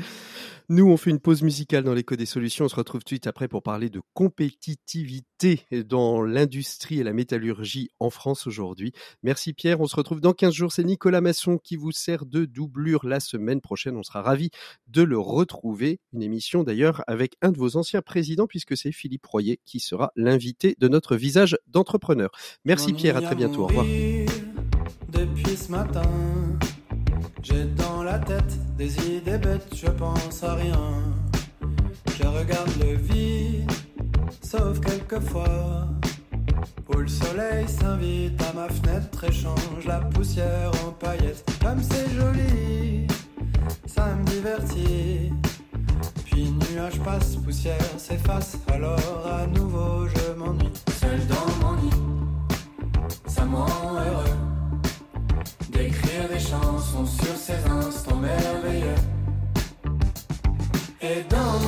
Nous, 0.70 0.86
on 0.86 0.98
fait 0.98 1.08
une 1.08 1.18
pause 1.18 1.42
musicale 1.42 1.82
dans 1.82 1.94
l'écho 1.94 2.14
des 2.14 2.26
solutions. 2.26 2.66
On 2.66 2.68
se 2.68 2.76
retrouve 2.76 3.00
tout 3.00 3.06
de 3.06 3.08
suite 3.08 3.26
après 3.26 3.48
pour 3.48 3.62
parler 3.62 3.88
de 3.88 4.02
compétitivité 4.12 5.64
dans 5.86 6.20
l'industrie 6.20 7.00
et 7.00 7.02
la 7.02 7.14
métallurgie 7.14 7.88
en 8.00 8.10
France 8.10 8.46
aujourd'hui. 8.46 8.92
Merci 9.22 9.54
Pierre. 9.54 9.80
On 9.80 9.86
se 9.86 9.96
retrouve 9.96 10.20
dans 10.20 10.34
15 10.34 10.52
jours. 10.52 10.70
C'est 10.70 10.84
Nicolas 10.84 11.22
Masson 11.22 11.56
qui 11.56 11.76
vous 11.76 11.90
sert 11.90 12.26
de 12.26 12.44
doublure 12.44 13.06
la 13.06 13.18
semaine 13.18 13.62
prochaine. 13.62 13.96
On 13.96 14.02
sera 14.02 14.20
ravis 14.20 14.50
de 14.88 15.00
le 15.00 15.18
retrouver. 15.18 16.00
Une 16.12 16.22
émission 16.22 16.64
d'ailleurs 16.64 17.02
avec 17.06 17.36
un 17.40 17.50
de 17.50 17.56
vos 17.56 17.78
anciens 17.78 18.02
présidents 18.02 18.46
puisque 18.46 18.76
c'est 18.76 18.92
Philippe 18.92 19.24
Royer 19.24 19.60
qui 19.64 19.80
sera 19.80 20.12
l'invité 20.16 20.76
de 20.78 20.88
notre 20.88 21.16
visage 21.16 21.56
d'entrepreneur. 21.66 22.30
Merci 22.66 22.92
Pierre. 22.92 23.16
À 23.16 23.22
très 23.22 23.36
bientôt. 23.36 23.62
Au 23.62 23.66
revoir. 23.68 23.86
Depuis 25.08 25.56
ce 25.56 25.70
matin. 25.70 26.02
J'ai 27.42 27.64
dans 27.64 28.02
la 28.02 28.18
tête 28.18 28.76
des 28.76 28.96
idées 29.06 29.38
bêtes, 29.38 29.74
je 29.74 29.86
pense 29.86 30.42
à 30.42 30.54
rien. 30.54 31.02
Je 32.16 32.26
regarde 32.26 32.70
le 32.80 32.96
vide, 32.96 33.70
sauf 34.42 34.80
quelquefois. 34.80 35.86
Où 36.88 36.96
le 36.98 37.08
soleil 37.08 37.68
s'invite 37.68 38.42
à 38.42 38.52
ma 38.54 38.68
fenêtre 38.68 39.24
et 39.24 39.32
change 39.32 39.86
la 39.86 40.00
poussière 40.00 40.72
en 40.86 40.90
paillettes. 40.92 41.44
Comme 41.62 41.80
c'est 41.82 42.10
joli, 42.10 43.06
ça 43.86 44.14
me 44.14 44.24
divertit. 44.24 45.32
Puis 46.24 46.50
nuage 46.72 46.98
passe, 47.00 47.36
poussière 47.36 47.78
s'efface, 47.98 48.58
alors 48.72 49.26
à 49.26 49.46
nouveau 49.46 50.08
je 50.08 50.32
m'ennuie. 50.32 50.72
Seul 51.00 51.20
dans 51.28 51.66
mon 51.66 51.76
lit, 51.76 51.90
ça 53.26 53.44
me 53.44 53.56
rend 53.56 53.94
heureux 53.94 54.47
chansons 56.50 57.06
sur 57.06 57.36
ces 57.36 57.60
instants 57.70 58.16
merveilleux. 58.16 58.94
Et 61.02 61.22
dans 61.28 61.67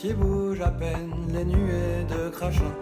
qui 0.00 0.14
bouge 0.14 0.60
à 0.60 0.70
peine, 0.70 1.12
les 1.28 1.44
nuées 1.44 2.04
de 2.08 2.28
crachin. 2.30 2.72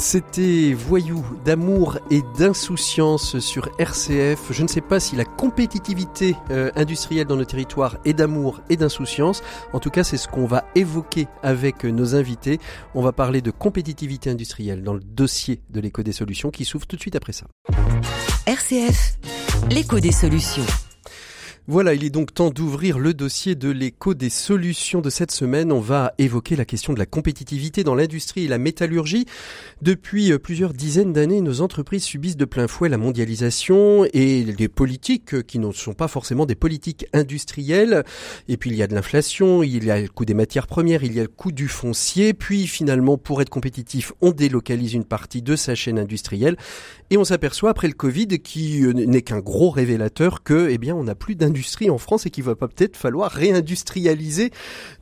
C'était 0.00 0.72
Voyou 0.72 1.22
d'amour 1.44 1.98
et 2.10 2.22
d'insouciance 2.38 3.38
sur 3.38 3.68
RCF. 3.78 4.50
Je 4.50 4.62
ne 4.62 4.66
sais 4.66 4.80
pas 4.80 4.98
si 4.98 5.14
la 5.14 5.26
compétitivité 5.26 6.36
euh, 6.50 6.70
industrielle 6.74 7.26
dans 7.26 7.36
nos 7.36 7.44
territoires 7.44 7.98
est 8.06 8.14
d'amour 8.14 8.62
et 8.70 8.78
d'insouciance. 8.78 9.42
En 9.74 9.78
tout 9.78 9.90
cas, 9.90 10.02
c'est 10.02 10.16
ce 10.16 10.26
qu'on 10.26 10.46
va 10.46 10.64
évoquer 10.74 11.28
avec 11.42 11.84
nos 11.84 12.14
invités. 12.14 12.60
On 12.94 13.02
va 13.02 13.12
parler 13.12 13.42
de 13.42 13.50
compétitivité 13.50 14.30
industrielle 14.30 14.82
dans 14.82 14.94
le 14.94 15.00
dossier 15.00 15.60
de 15.68 15.80
l'éco 15.80 16.02
des 16.02 16.12
solutions 16.12 16.50
qui 16.50 16.64
s'ouvre 16.64 16.86
tout 16.86 16.96
de 16.96 17.02
suite 17.02 17.14
après 17.14 17.34
ça. 17.34 17.44
RCF, 18.46 19.18
l'écho 19.70 20.00
des 20.00 20.12
solutions. 20.12 20.64
Voilà, 21.70 21.94
il 21.94 22.02
est 22.02 22.10
donc 22.10 22.34
temps 22.34 22.50
d'ouvrir 22.50 22.98
le 22.98 23.14
dossier 23.14 23.54
de 23.54 23.70
l'écho 23.70 24.12
des 24.12 24.28
solutions 24.28 25.00
de 25.00 25.08
cette 25.08 25.30
semaine. 25.30 25.70
On 25.70 25.78
va 25.78 26.14
évoquer 26.18 26.56
la 26.56 26.64
question 26.64 26.92
de 26.92 26.98
la 26.98 27.06
compétitivité 27.06 27.84
dans 27.84 27.94
l'industrie 27.94 28.46
et 28.46 28.48
la 28.48 28.58
métallurgie. 28.58 29.24
Depuis 29.80 30.32
euh, 30.32 30.40
plusieurs 30.40 30.72
dizaines 30.72 31.12
d'années, 31.12 31.40
nos 31.40 31.60
entreprises 31.60 32.02
subissent 32.02 32.36
de 32.36 32.44
plein 32.44 32.66
fouet 32.66 32.88
la 32.88 32.98
mondialisation 32.98 34.04
et 34.12 34.42
des 34.42 34.66
politiques 34.66 35.46
qui 35.46 35.60
ne 35.60 35.70
sont 35.70 35.94
pas 35.94 36.08
forcément 36.08 36.44
des 36.44 36.56
politiques 36.56 37.06
industrielles. 37.12 38.02
Et 38.48 38.56
puis 38.56 38.70
il 38.70 38.76
y 38.76 38.82
a 38.82 38.88
de 38.88 38.94
l'inflation, 38.96 39.62
il 39.62 39.84
y 39.84 39.92
a 39.92 40.00
le 40.00 40.08
coût 40.08 40.24
des 40.24 40.34
matières 40.34 40.66
premières, 40.66 41.04
il 41.04 41.12
y 41.12 41.20
a 41.20 41.22
le 41.22 41.28
coût 41.28 41.52
du 41.52 41.68
foncier. 41.68 42.34
Puis 42.34 42.66
finalement, 42.66 43.16
pour 43.16 43.42
être 43.42 43.48
compétitif, 43.48 44.12
on 44.20 44.32
délocalise 44.32 44.94
une 44.94 45.04
partie 45.04 45.40
de 45.40 45.54
sa 45.54 45.76
chaîne 45.76 46.00
industrielle. 46.00 46.56
Et 47.10 47.16
on 47.16 47.24
s'aperçoit 47.24 47.70
après 47.70 47.86
le 47.86 47.94
Covid, 47.94 48.40
qui 48.40 48.84
euh, 48.84 48.92
n'est 48.92 49.22
qu'un 49.22 49.38
gros 49.38 49.70
révélateur, 49.70 50.42
que 50.42 50.68
eh 50.68 50.76
bien 50.76 50.96
on 50.96 51.04
n'a 51.04 51.14
plus 51.14 51.36
d'industrie 51.36 51.59
en 51.90 51.98
France 51.98 52.26
et 52.26 52.30
qu'il 52.30 52.44
va 52.44 52.54
peut-être 52.54 52.96
falloir 52.96 53.30
réindustrialiser 53.30 54.50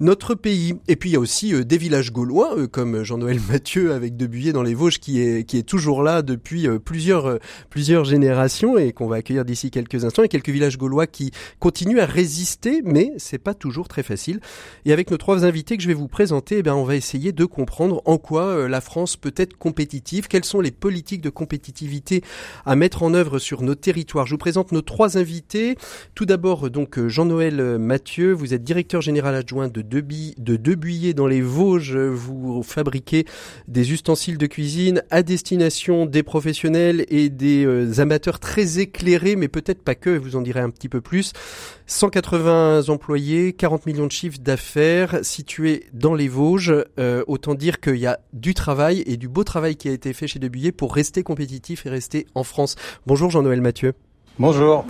notre 0.00 0.34
pays. 0.34 0.74
Et 0.88 0.96
puis 0.96 1.10
il 1.10 1.12
y 1.14 1.16
a 1.16 1.20
aussi 1.20 1.54
euh, 1.54 1.64
des 1.64 1.78
villages 1.78 2.12
gaulois 2.12 2.56
euh, 2.58 2.66
comme 2.66 3.02
Jean-Noël 3.02 3.40
Mathieu 3.48 3.92
avec 3.92 4.16
Debuyer 4.16 4.52
dans 4.52 4.62
les 4.62 4.74
Vosges 4.74 4.98
qui 4.98 5.20
est 5.20 5.66
toujours 5.66 6.02
là 6.02 6.22
depuis 6.22 6.68
euh, 6.68 6.78
plusieurs 6.78 8.04
générations 8.04 8.78
et 8.78 8.92
qu'on 8.92 9.06
va 9.06 9.16
accueillir 9.16 9.44
d'ici 9.44 9.70
quelques 9.70 10.04
instants 10.04 10.22
et 10.22 10.28
quelques 10.28 10.50
villages 10.50 10.78
gaulois 10.78 11.06
qui 11.06 11.30
continuent 11.58 12.00
à 12.00 12.06
résister 12.06 12.82
mais 12.84 13.12
c'est 13.18 13.38
pas 13.38 13.54
toujours 13.54 13.88
très 13.88 14.02
facile. 14.02 14.40
Et 14.84 14.92
avec 14.92 15.10
nos 15.10 15.16
trois 15.16 15.44
invités 15.44 15.76
que 15.76 15.82
je 15.82 15.88
vais 15.88 15.94
vous 15.94 16.08
présenter, 16.08 16.58
eh 16.58 16.62
bien 16.62 16.74
on 16.74 16.84
va 16.84 16.96
essayer 16.96 17.32
de 17.32 17.44
comprendre 17.44 18.02
en 18.04 18.18
quoi 18.18 18.68
la 18.68 18.80
France 18.80 19.16
peut 19.16 19.34
être 19.36 19.56
compétitive, 19.56 20.28
quelles 20.28 20.44
sont 20.44 20.60
les 20.60 20.70
politiques 20.70 21.20
de 21.20 21.30
compétitivité 21.30 22.22
à 22.66 22.76
mettre 22.76 23.02
en 23.02 23.14
œuvre 23.14 23.38
sur 23.38 23.62
nos 23.62 23.74
territoires. 23.74 24.26
Je 24.26 24.32
vous 24.32 24.38
présente 24.38 24.72
nos 24.72 24.82
trois 24.82 25.18
invités. 25.18 25.76
Tout 26.14 26.26
d'abord 26.26 26.47
donc 26.56 26.98
euh, 26.98 27.08
Jean-Noël 27.08 27.60
euh, 27.60 27.78
Mathieu, 27.78 28.32
vous 28.32 28.54
êtes 28.54 28.64
directeur 28.64 29.02
général 29.02 29.34
adjoint 29.34 29.68
de 29.68 29.82
Debuyer 29.82 31.12
dans 31.12 31.26
les 31.26 31.42
Vosges. 31.42 31.96
Vous 31.96 32.62
fabriquez 32.62 33.26
des 33.66 33.92
ustensiles 33.92 34.38
de 34.38 34.46
cuisine 34.46 35.02
à 35.10 35.22
destination 35.22 36.06
des 36.06 36.22
professionnels 36.22 37.04
et 37.08 37.28
des 37.28 37.66
euh, 37.66 38.00
amateurs 38.00 38.38
très 38.38 38.78
éclairés, 38.78 39.36
mais 39.36 39.48
peut-être 39.48 39.82
pas 39.82 39.94
que, 39.94 40.10
vous 40.10 40.36
en 40.36 40.40
direz 40.40 40.60
un 40.60 40.70
petit 40.70 40.88
peu 40.88 41.02
plus. 41.02 41.32
180 41.86 42.88
employés, 42.88 43.52
40 43.52 43.84
millions 43.84 44.06
de 44.06 44.12
chiffres 44.12 44.38
d'affaires, 44.40 45.18
situés 45.22 45.84
dans 45.92 46.14
les 46.14 46.28
Vosges. 46.28 46.74
autant 47.26 47.54
dire 47.54 47.80
qu'il 47.80 47.96
y 47.96 48.06
a 48.06 48.20
du 48.32 48.54
travail 48.54 49.02
et 49.06 49.16
du 49.16 49.28
beau 49.28 49.44
travail 49.44 49.76
qui 49.76 49.88
a 49.88 49.92
été 49.92 50.12
fait 50.12 50.26
chez 50.26 50.38
Debuyer 50.38 50.72
pour 50.72 50.94
rester 50.94 51.22
compétitif 51.22 51.86
et 51.86 51.90
rester 51.90 52.26
en 52.34 52.44
France. 52.44 52.76
Bonjour 53.06 53.30
Jean-Noël 53.30 53.60
Mathieu. 53.60 53.94
Bonjour 54.38 54.84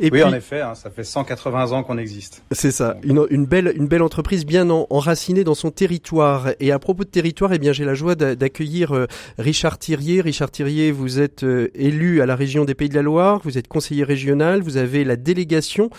oui, 0.00 0.22
en 0.22 0.32
effet, 0.32 0.60
hein, 0.60 0.74
ça 0.74 0.90
fait 0.90 1.04
180 1.04 1.72
ans 1.72 1.82
qu'on 1.82 1.98
existe. 1.98 2.42
C'est 2.50 2.70
ça, 2.70 2.96
une, 3.02 3.26
une, 3.30 3.46
belle, 3.46 3.72
une 3.76 3.86
belle 3.86 4.02
entreprise 4.02 4.44
bien 4.44 4.68
enracinée 4.70 5.44
dans 5.44 5.54
son 5.54 5.70
territoire. 5.70 6.50
Et 6.60 6.72
à 6.72 6.78
propos 6.78 7.04
de 7.04 7.08
territoire, 7.08 7.52
eh 7.52 7.58
bien, 7.58 7.72
j'ai 7.72 7.84
la 7.84 7.94
joie 7.94 8.14
d'accueillir 8.14 8.94
euh, 8.94 9.06
Richard 9.38 9.78
Thirier. 9.78 10.20
Richard 10.20 10.50
Thirier, 10.50 10.92
vous 10.92 11.20
êtes 11.20 11.44
euh, 11.44 11.68
élu 11.74 12.20
à 12.20 12.26
la 12.26 12.36
région 12.36 12.64
des 12.64 12.74
Pays 12.74 12.88
de 12.88 12.94
la 12.94 13.02
Loire, 13.02 13.40
vous 13.44 13.58
êtes 13.58 13.68
conseiller 13.68 14.04
régional, 14.04 14.62
vous 14.62 14.76
avez 14.76 15.04
la 15.04 15.16
délégation 15.16 15.90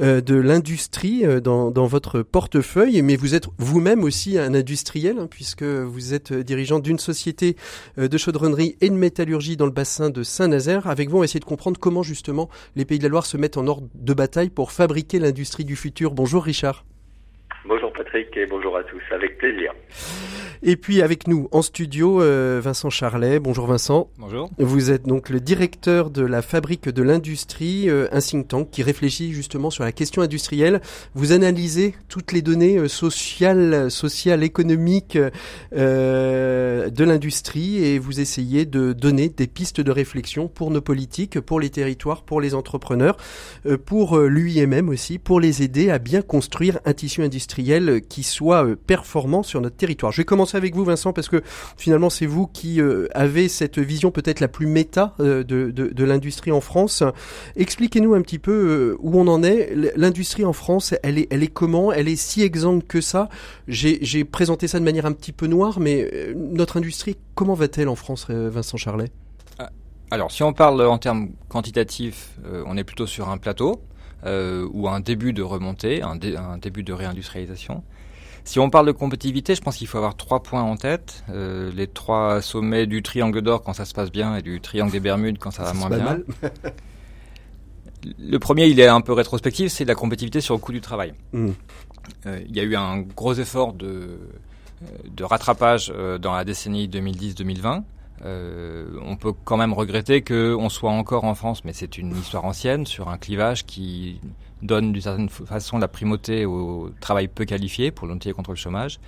euh, 0.00 0.20
de 0.20 0.34
l'industrie 0.34 1.24
dans, 1.42 1.70
dans, 1.70 1.86
votre 1.86 2.22
portefeuille, 2.22 3.02
mais 3.02 3.16
vous 3.16 3.34
êtes 3.34 3.46
vous-même 3.58 4.04
aussi 4.04 4.38
un 4.38 4.54
industriel, 4.54 5.18
hein, 5.18 5.26
puisque 5.28 5.62
vous 5.62 6.14
êtes 6.14 6.32
dirigeant 6.32 6.78
d'une 6.78 6.98
société 6.98 7.56
de 7.98 8.18
chaudronnerie 8.18 8.76
et 8.80 8.88
de 8.88 8.94
métallurgie 8.94 9.56
dans 9.56 9.66
le 9.66 9.72
bassin 9.72 10.10
de 10.10 10.22
Saint-Nazaire. 10.22 10.86
Avec 10.86 11.10
vous, 11.10 11.16
on 11.16 11.20
va 11.20 11.24
essayer 11.24 11.40
de 11.40 11.44
comprendre 11.44 11.78
comment 11.78 12.02
justement 12.02 12.48
les 12.76 12.84
Pays 12.84 12.98
de 12.98 13.04
la 13.04 13.08
Loire 13.08 13.26
se 13.26 13.36
mettre 13.42 13.58
en 13.58 13.66
ordre 13.66 13.88
de 13.94 14.14
bataille 14.14 14.50
pour 14.50 14.70
fabriquer 14.70 15.18
l'industrie 15.18 15.64
du 15.64 15.74
futur. 15.74 16.14
Bonjour 16.14 16.44
Richard. 16.44 16.84
Patrick 18.12 18.36
et 18.36 18.46
bonjour 18.46 18.76
à 18.76 18.84
tous, 18.84 19.02
avec 19.10 19.38
plaisir. 19.38 19.72
Et 20.64 20.76
puis 20.76 21.02
avec 21.02 21.26
nous 21.26 21.48
en 21.50 21.60
studio, 21.60 22.22
euh, 22.22 22.60
Vincent 22.62 22.88
Charlet. 22.88 23.40
Bonjour 23.40 23.66
Vincent. 23.66 24.10
Bonjour. 24.16 24.48
Vous 24.58 24.92
êtes 24.92 25.02
donc 25.02 25.28
le 25.28 25.40
directeur 25.40 26.08
de 26.08 26.24
la 26.24 26.40
fabrique 26.40 26.88
de 26.88 27.02
l'industrie, 27.02 27.90
euh, 27.90 28.06
un 28.12 28.20
think 28.20 28.46
tank 28.46 28.70
qui 28.70 28.84
réfléchit 28.84 29.32
justement 29.32 29.70
sur 29.70 29.82
la 29.82 29.90
question 29.90 30.22
industrielle. 30.22 30.80
Vous 31.14 31.32
analysez 31.32 31.96
toutes 32.08 32.30
les 32.30 32.42
données 32.42 32.76
euh, 32.76 32.86
sociales, 32.86 33.90
sociales, 33.90 34.44
économiques 34.44 35.18
de 35.72 37.04
l'industrie 37.04 37.84
et 37.84 37.98
vous 37.98 38.20
essayez 38.20 38.64
de 38.64 38.92
donner 38.92 39.30
des 39.30 39.48
pistes 39.48 39.80
de 39.80 39.90
réflexion 39.90 40.46
pour 40.46 40.70
nos 40.70 40.80
politiques, 40.80 41.40
pour 41.40 41.58
les 41.58 41.70
territoires, 41.70 42.22
pour 42.22 42.40
les 42.40 42.54
entrepreneurs, 42.54 43.16
pour 43.86 44.18
l'UIMM 44.18 44.88
aussi, 44.88 45.18
pour 45.18 45.40
les 45.40 45.62
aider 45.62 45.90
à 45.90 45.98
bien 45.98 46.22
construire 46.22 46.78
un 46.84 46.92
tissu 46.92 47.22
industriel 47.22 48.01
qui 48.08 48.22
soit 48.22 48.64
euh, 48.64 48.76
performant 48.76 49.42
sur 49.42 49.60
notre 49.60 49.76
territoire. 49.76 50.12
Je 50.12 50.18
vais 50.18 50.24
commencer 50.24 50.56
avec 50.56 50.74
vous, 50.74 50.84
Vincent, 50.84 51.12
parce 51.12 51.28
que 51.28 51.42
finalement, 51.76 52.10
c'est 52.10 52.26
vous 52.26 52.46
qui 52.46 52.80
euh, 52.80 53.08
avez 53.14 53.48
cette 53.48 53.78
vision 53.78 54.10
peut-être 54.10 54.40
la 54.40 54.48
plus 54.48 54.66
méta 54.66 55.14
euh, 55.20 55.42
de, 55.44 56.04
l'industrie 56.04 56.52
en 56.52 56.60
France. 56.60 57.02
Expliquez-nous 57.56 58.14
un 58.14 58.22
petit 58.22 58.38
peu 58.38 58.96
où 59.00 59.18
on 59.18 59.28
en 59.28 59.42
est. 59.42 59.74
L'industrie 59.96 60.44
en 60.44 60.52
France, 60.52 60.94
elle 61.02 61.18
est, 61.18 61.28
elle 61.30 61.42
est 61.42 61.48
comment? 61.48 61.92
Elle 61.92 62.08
est 62.08 62.16
si 62.16 62.42
exsangue 62.42 62.84
que 62.84 63.00
ça? 63.00 63.28
J'ai 63.68 64.24
présenté 64.24 64.66
ça 64.66 64.80
de 64.80 64.84
manière 64.84 65.06
un 65.06 65.12
petit 65.12 65.32
peu 65.32 65.46
noire, 65.46 65.78
mais 65.78 66.34
notre 66.34 66.76
industrie, 66.76 67.16
comment 67.34 67.54
va-t-elle 67.54 67.88
en 67.88 67.94
France, 67.94 68.26
Vincent 68.28 68.76
Charlet? 68.76 69.10
Ah, 69.58 69.70
alors, 70.10 70.32
si 70.32 70.42
on 70.42 70.52
parle 70.52 70.82
en 70.82 70.98
termes 70.98 71.30
quantitatifs, 71.48 72.32
on 72.66 72.76
est 72.76 72.84
plutôt 72.84 73.06
sur 73.06 73.30
un 73.30 73.38
plateau 73.38 73.80
euh, 74.24 74.68
ou 74.72 74.88
un 74.88 75.00
début 75.00 75.32
de 75.32 75.42
remontée, 75.42 76.02
un, 76.02 76.18
un, 76.36 76.58
début 76.58 76.82
de 76.82 76.92
réindustrialisation. 76.92 77.82
Si 78.44 78.58
on 78.58 78.70
parle 78.70 78.86
de 78.86 78.92
compétitivité, 78.92 79.54
je 79.54 79.60
pense 79.60 79.76
qu'il 79.76 79.86
faut 79.86 79.98
avoir 79.98 80.16
trois 80.16 80.42
points 80.42 80.62
en 80.62 80.76
tête. 80.76 81.24
Euh, 81.28 81.70
les 81.74 81.86
trois 81.86 82.42
sommets 82.42 82.86
du 82.86 83.02
triangle 83.02 83.40
d'or 83.42 83.62
quand 83.62 83.72
ça 83.72 83.84
se 83.84 83.94
passe 83.94 84.10
bien 84.10 84.36
et 84.36 84.42
du 84.42 84.60
triangle 84.60 84.92
des 84.92 85.00
Bermudes 85.00 85.38
quand 85.38 85.50
ça, 85.50 85.64
va 85.64 85.72
moins 85.74 85.88
bien. 85.90 86.18
le 88.18 88.38
premier, 88.38 88.66
il 88.66 88.80
est 88.80 88.88
un 88.88 89.00
peu 89.00 89.12
rétrospectif, 89.12 89.70
c'est 89.70 89.84
la 89.84 89.94
compétitivité 89.94 90.40
sur 90.40 90.54
le 90.54 90.60
coût 90.60 90.72
du 90.72 90.80
travail. 90.80 91.14
Hmm. 91.32 91.50
Euh, 92.26 92.40
il 92.48 92.56
y 92.56 92.60
a 92.60 92.64
eu 92.64 92.74
un 92.74 92.98
gros 93.00 93.34
effort 93.34 93.72
de, 93.72 94.18
de 95.08 95.24
rattrapage 95.24 95.92
dans 96.20 96.34
la 96.34 96.44
décennie 96.44 96.88
2010-2020. 96.88 97.82
Euh, 98.24 98.86
on 99.04 99.16
peut 99.16 99.32
quand 99.44 99.56
même 99.56 99.72
regretter 99.72 100.22
qu'on 100.22 100.68
soit 100.68 100.90
encore 100.90 101.24
en 101.24 101.34
France, 101.34 101.64
mais 101.64 101.72
c'est 101.72 101.98
une 101.98 102.16
histoire 102.16 102.44
ancienne, 102.44 102.86
sur 102.86 103.08
un 103.08 103.18
clivage 103.18 103.66
qui 103.66 104.20
donne 104.62 104.92
d'une 104.92 105.02
certaine 105.02 105.28
façon 105.28 105.78
la 105.78 105.88
primauté 105.88 106.46
au 106.46 106.90
travail 107.00 107.26
peu 107.28 107.44
qualifié 107.44 107.90
pour 107.90 108.06
lutter 108.06 108.32
contre 108.32 108.50
le 108.50 108.56
chômage, 108.56 109.00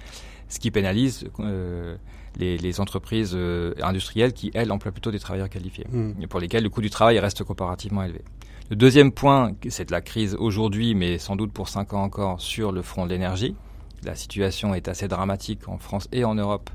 ce 0.48 0.58
qui 0.58 0.72
pénalise 0.72 1.26
euh, 1.38 1.96
les, 2.36 2.58
les, 2.58 2.80
entreprises 2.80 3.32
euh, 3.34 3.72
industrielles 3.80 4.32
qui, 4.32 4.50
elles, 4.52 4.72
emploient 4.72 4.90
plutôt 4.90 5.12
des 5.12 5.20
travailleurs 5.20 5.48
qualifiés, 5.48 5.86
mmh. 5.90 6.22
et 6.22 6.26
pour 6.26 6.40
lesquels 6.40 6.64
le 6.64 6.70
coût 6.70 6.82
du 6.82 6.90
travail 6.90 7.18
reste 7.20 7.44
comparativement 7.44 8.02
élevé. 8.02 8.22
Le 8.70 8.76
deuxième 8.76 9.12
point, 9.12 9.52
c'est 9.68 9.84
de 9.84 9.92
la 9.92 10.00
crise 10.00 10.34
aujourd'hui, 10.40 10.94
mais 10.94 11.18
sans 11.18 11.36
doute 11.36 11.52
pour 11.52 11.68
cinq 11.68 11.92
ans 11.92 12.02
encore, 12.02 12.40
sur 12.40 12.72
le 12.72 12.82
front 12.82 13.04
de 13.04 13.10
l'énergie. 13.10 13.54
La 14.04 14.14
situation 14.14 14.74
est 14.74 14.88
assez 14.88 15.08
dramatique 15.08 15.68
en 15.68 15.78
France 15.78 16.08
et 16.12 16.24
en 16.24 16.34
Europe 16.34 16.70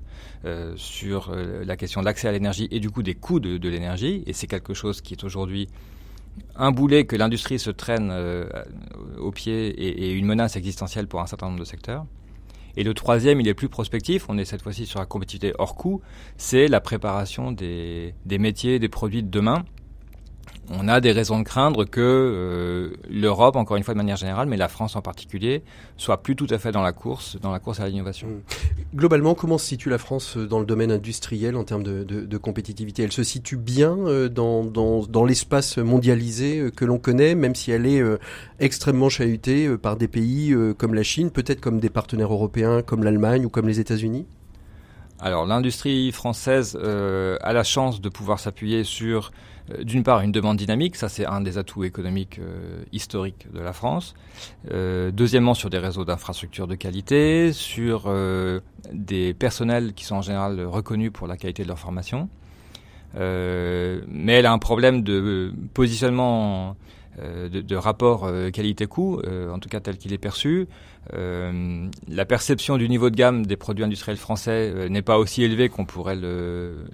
euh, 0.45 0.73
sur 0.75 1.29
euh, 1.29 1.63
la 1.63 1.77
question 1.77 2.01
de 2.01 2.05
l'accès 2.05 2.27
à 2.27 2.31
l'énergie 2.31 2.67
et 2.71 2.79
du 2.79 2.89
coup 2.89 3.03
des 3.03 3.15
coûts 3.15 3.39
de, 3.39 3.69
l'énergie. 3.69 4.23
Et 4.25 4.33
c'est 4.33 4.47
quelque 4.47 4.73
chose 4.73 5.01
qui 5.01 5.13
est 5.13 5.23
aujourd'hui 5.23 5.67
un 6.55 6.71
boulet 6.71 7.05
que 7.05 7.15
l'industrie 7.15 7.59
se 7.59 7.69
traîne 7.69 8.09
euh, 8.11 8.47
au 9.19 9.31
pied 9.31 9.67
et, 9.69 10.13
une 10.13 10.25
menace 10.25 10.55
existentielle 10.55 11.07
pour 11.07 11.21
un 11.21 11.27
certain 11.27 11.47
nombre 11.47 11.59
de 11.59 11.65
secteurs. 11.65 12.05
Et 12.77 12.83
le 12.83 12.93
troisième, 12.93 13.41
il 13.41 13.47
est 13.47 13.53
plus 13.53 13.67
prospectif, 13.67 14.29
on 14.29 14.37
est 14.37 14.45
cette 14.45 14.61
fois-ci 14.61 14.85
sur 14.85 14.99
la 14.99 15.05
compétitivité 15.05 15.53
hors 15.59 15.75
coût, 15.75 16.01
c'est 16.37 16.67
la 16.67 16.79
préparation 16.79 17.51
des 17.51 18.13
métiers, 18.25 18.79
des 18.79 18.89
produits 18.89 19.23
de 19.23 19.29
demain 19.29 19.65
on 20.71 20.87
a 20.87 21.01
des 21.01 21.11
raisons 21.11 21.39
de 21.39 21.43
craindre 21.43 21.85
que 21.85 21.99
euh, 21.99 22.97
l'Europe, 23.09 23.55
encore 23.55 23.77
une 23.77 23.83
fois 23.83 23.93
de 23.93 23.97
manière 23.97 24.17
générale, 24.17 24.47
mais 24.47 24.57
la 24.57 24.67
France 24.67 24.95
en 24.95 25.01
particulier, 25.01 25.63
soit 25.97 26.21
plus 26.21 26.35
tout 26.35 26.47
à 26.49 26.59
fait 26.59 26.71
dans 26.71 26.81
la 26.81 26.91
course, 26.91 27.37
dans 27.41 27.51
la 27.51 27.59
course 27.59 27.79
à 27.79 27.87
l'innovation. 27.87 28.27
Mmh. 28.27 28.95
Globalement, 28.95 29.33
comment 29.33 29.57
se 29.57 29.65
situe 29.65 29.89
la 29.89 29.97
France 29.97 30.37
euh, 30.37 30.47
dans 30.47 30.59
le 30.59 30.65
domaine 30.65 30.91
industriel 30.91 31.55
en 31.55 31.63
termes 31.63 31.83
de, 31.83 32.37
compétitivité? 32.37 33.03
Elle 33.03 33.11
se 33.11 33.23
situe 33.23 33.57
bien 33.57 33.97
euh, 33.97 34.29
dans, 34.29 34.63
dans, 34.63 35.25
l'espace 35.25 35.77
mondialisé 35.77 36.69
que 36.75 36.85
l'on 36.85 36.97
connaît, 36.97 37.35
même 37.35 37.55
si 37.55 37.71
elle 37.71 37.85
est 37.85 38.01
extrêmement 38.59 39.09
chahutée 39.09 39.77
par 39.77 39.95
des 39.97 40.07
pays 40.07 40.55
comme 40.77 40.93
la 40.93 41.03
Chine, 41.03 41.29
peut-être 41.29 41.59
comme 41.59 41.79
des 41.79 41.89
partenaires 41.89 42.31
européens 42.31 42.81
comme 42.81 43.03
l'Allemagne 43.03 43.45
ou 43.45 43.49
comme 43.49 43.67
les 43.67 43.79
États-Unis? 43.79 44.25
Alors 45.19 45.45
l'industrie 45.45 46.11
française 46.11 46.77
a 46.77 47.53
la 47.53 47.63
chance 47.63 48.01
de 48.01 48.09
pouvoir 48.09 48.39
s'appuyer 48.39 48.83
sur 48.83 49.31
d'une 49.81 50.03
part 50.03 50.21
une 50.21 50.31
demande 50.31 50.57
dynamique, 50.57 50.95
ça 50.95 51.09
c'est 51.09 51.25
un 51.25 51.41
des 51.41 51.57
atouts 51.57 51.83
économiques 51.83 52.39
euh, 52.39 52.83
historiques 52.91 53.47
de 53.53 53.59
la 53.59 53.73
France. 53.73 54.15
Euh, 54.71 55.11
deuxièmement 55.11 55.53
sur 55.53 55.69
des 55.69 55.77
réseaux 55.77 56.05
d'infrastructures 56.05 56.67
de 56.67 56.75
qualité, 56.75 57.53
sur 57.53 58.11
des 58.93 59.33
personnels 59.33 59.93
qui 59.93 60.05
sont 60.05 60.15
en 60.15 60.21
général 60.21 60.61
reconnus 60.65 61.11
pour 61.13 61.27
la 61.27 61.37
qualité 61.37 61.63
de 61.63 61.67
leur 61.67 61.79
formation. 61.79 62.29
mais 63.15 64.33
elle 64.33 64.45
a 64.45 64.51
un 64.51 64.59
problème 64.59 65.03
de 65.03 65.53
positionnement 65.73 66.75
de, 67.51 67.61
de, 67.61 67.75
rapport 67.75 68.29
qualité-coût, 68.53 69.21
en 69.51 69.59
tout 69.59 69.69
cas 69.69 69.79
tel 69.79 69.97
qu'il 69.97 70.13
est 70.13 70.17
perçu. 70.17 70.67
la 71.13 72.25
perception 72.25 72.77
du 72.77 72.87
niveau 72.89 73.09
de 73.09 73.15
gamme 73.15 73.45
des 73.45 73.55
produits 73.55 73.83
industriels 73.83 74.17
français 74.17 74.89
n'est 74.89 75.01
pas 75.01 75.17
aussi 75.17 75.43
élevée 75.43 75.69
qu'on 75.69 75.85
pourrait 75.85 76.17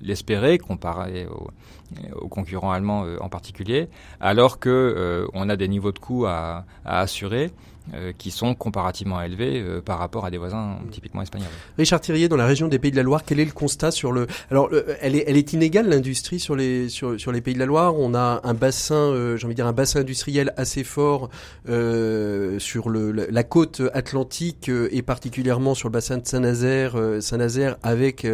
l'espérer 0.02 0.58
comparé 0.58 1.28
aux, 1.28 2.28
concurrents 2.30 2.72
allemands 2.72 3.06
euh, 3.06 3.18
en 3.22 3.30
particulier, 3.30 3.90
alors 4.20 4.60
que 4.60 4.70
euh, 4.70 5.28
on 5.34 5.50
a 5.50 5.56
des 5.56 5.68
niveaux 5.68 5.92
de 5.92 6.00
coûts 6.00 6.26
à 6.26 6.66
assurer 6.84 7.52
euh, 7.94 8.14
qui 8.18 8.32
sont 8.32 8.56
comparativement 8.56 9.22
élevés 9.22 9.62
euh, 9.62 9.80
par 9.80 10.00
rapport 10.00 10.26
à 10.26 10.32
des 10.32 10.40
voisins 10.40 10.80
typiquement 10.90 11.22
espagnols. 11.22 11.50
Richard 11.78 12.02
Thirier, 12.02 12.28
dans 12.28 12.36
la 12.36 12.48
région 12.48 12.68
des 12.68 12.80
Pays 12.80 12.90
de 12.90 12.96
la 12.96 13.04
Loire, 13.04 13.24
quel 13.24 13.40
est 13.40 13.46
le 13.46 13.52
constat 13.52 13.92
sur 13.92 14.12
le 14.12 14.26
Alors, 14.50 14.72
elle 15.02 15.16
est, 15.16 15.24
elle 15.28 15.38
est 15.38 15.54
inégale 15.54 15.88
l'industrie 15.88 16.40
sur 16.40 16.56
les 16.56 16.90
sur, 16.90 17.20
sur 17.20 17.32
les 17.32 17.42
Pays 17.42 17.54
de 17.54 17.60
la 17.60 17.68
Loire? 17.68 17.96
On 17.96 18.16
a 18.16 18.42
un 18.44 18.54
bassin, 18.56 18.96
euh, 18.96 19.38
j'ai 19.38 19.46
envie 19.46 19.54
de 19.54 19.58
dire 19.58 19.68
un 19.68 19.74
bassin 19.74 20.00
industriel 20.00 20.52
assez 20.58 20.84
fort 20.84 21.30
sur 21.66 22.90
le, 22.90 23.12
la 23.12 23.44
côte 23.44 23.82
atlantique 23.94 24.70
et 24.70 25.02
particulièrement 25.04 25.76
sur 25.76 25.90
le 25.90 25.94
bassin 25.94 26.18
de 26.18 26.26
Saint-Nazaire, 26.26 26.96
Saint-Nazaire 27.20 27.78
avec 27.84 28.28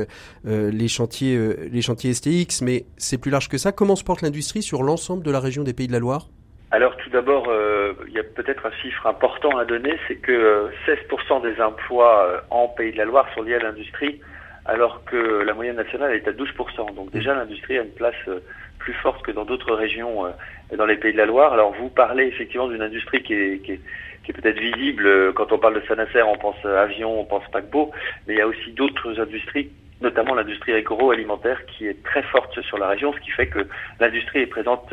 les 0.46 0.88
chantiers 0.88 1.56
les 1.72 1.82
chantiers 1.82 2.14
STX, 2.14 2.62
mais 2.62 2.86
c'est 2.98 3.18
plus 3.18 3.32
large 3.32 3.50
que 3.50 3.58
ça. 3.58 3.72
Comment 3.72 3.96
se 3.96 4.04
porte 4.04 4.22
l'industrie 4.22 4.64
sur 4.64 4.84
l'ensemble 4.84 5.24
de 5.24 5.32
la 5.32 5.40
région 5.40 5.64
des 5.64 5.74
Pays 5.74 5.88
de 5.88 5.94
la 5.94 6.00
Loire? 6.00 6.30
Alors 6.72 6.96
tout 6.96 7.10
d'abord, 7.10 7.48
euh, 7.50 7.94
il 8.08 8.14
y 8.14 8.20
a 8.20 8.24
peut-être 8.24 8.66
un 8.66 8.72
chiffre 8.82 9.06
important 9.06 9.58
à 9.58 9.66
donner, 9.66 9.98
c'est 10.08 10.16
que 10.16 10.70
16% 10.88 11.46
euh, 11.46 11.54
des 11.54 11.62
emplois 11.62 12.26
euh, 12.26 12.40
en 12.50 12.70
Pays 12.70 12.94
de 12.94 12.98
la 12.98 13.04
Loire 13.04 13.28
sont 13.36 13.42
liés 13.42 13.56
à 13.56 13.60
l'industrie, 13.60 14.22
alors 14.64 15.04
que 15.04 15.44
la 15.44 15.54
moyenne 15.54 15.76
nationale 15.76 16.14
est 16.14 16.26
à 16.30 16.32
12%. 16.32 16.96
Donc 16.96 17.12
déjà 17.12 17.36
l'industrie 17.36 17.78
a 17.78 17.82
une 17.82 17.92
place 17.92 18.16
plus 18.80 18.94
forte 18.94 19.22
que 19.22 19.32
dans 19.32 19.44
d'autres 19.44 19.76
régions 19.76 20.34
dans 20.76 20.86
les 20.86 20.96
Pays 20.96 21.12
de 21.12 21.18
la 21.18 21.26
Loire. 21.26 21.52
Alors 21.52 21.74
vous 21.74 21.90
parlez 21.90 22.28
effectivement 22.28 22.70
d'une 22.70 22.82
industrie 22.82 23.22
qui 23.22 23.34
est, 23.34 23.82
peut-être 24.34 24.60
visible. 24.60 25.34
Quand 25.34 25.52
on 25.52 25.58
parle 25.58 25.82
de 25.82 25.86
Saint-Nazaire, 25.88 26.30
on 26.30 26.38
pense 26.38 26.64
avion, 26.64 27.20
on 27.20 27.26
pense 27.26 27.44
paquebot, 27.52 27.92
mais 28.28 28.36
il 28.36 28.38
y 28.38 28.42
a 28.42 28.48
aussi 28.48 28.72
d'autres 28.72 29.20
industries 29.20 29.72
notamment 30.00 30.34
l'industrie 30.34 30.74
agroalimentaire 30.74 31.64
qui 31.68 31.86
est 31.86 32.02
très 32.04 32.24
forte 32.24 32.60
sur 32.64 32.80
la 32.80 32.88
région, 32.88 33.14
ce 33.14 33.20
qui 33.20 33.30
fait 33.30 33.46
que 33.46 33.68
l'industrie 34.00 34.40
est 34.40 34.48
présente 34.48 34.92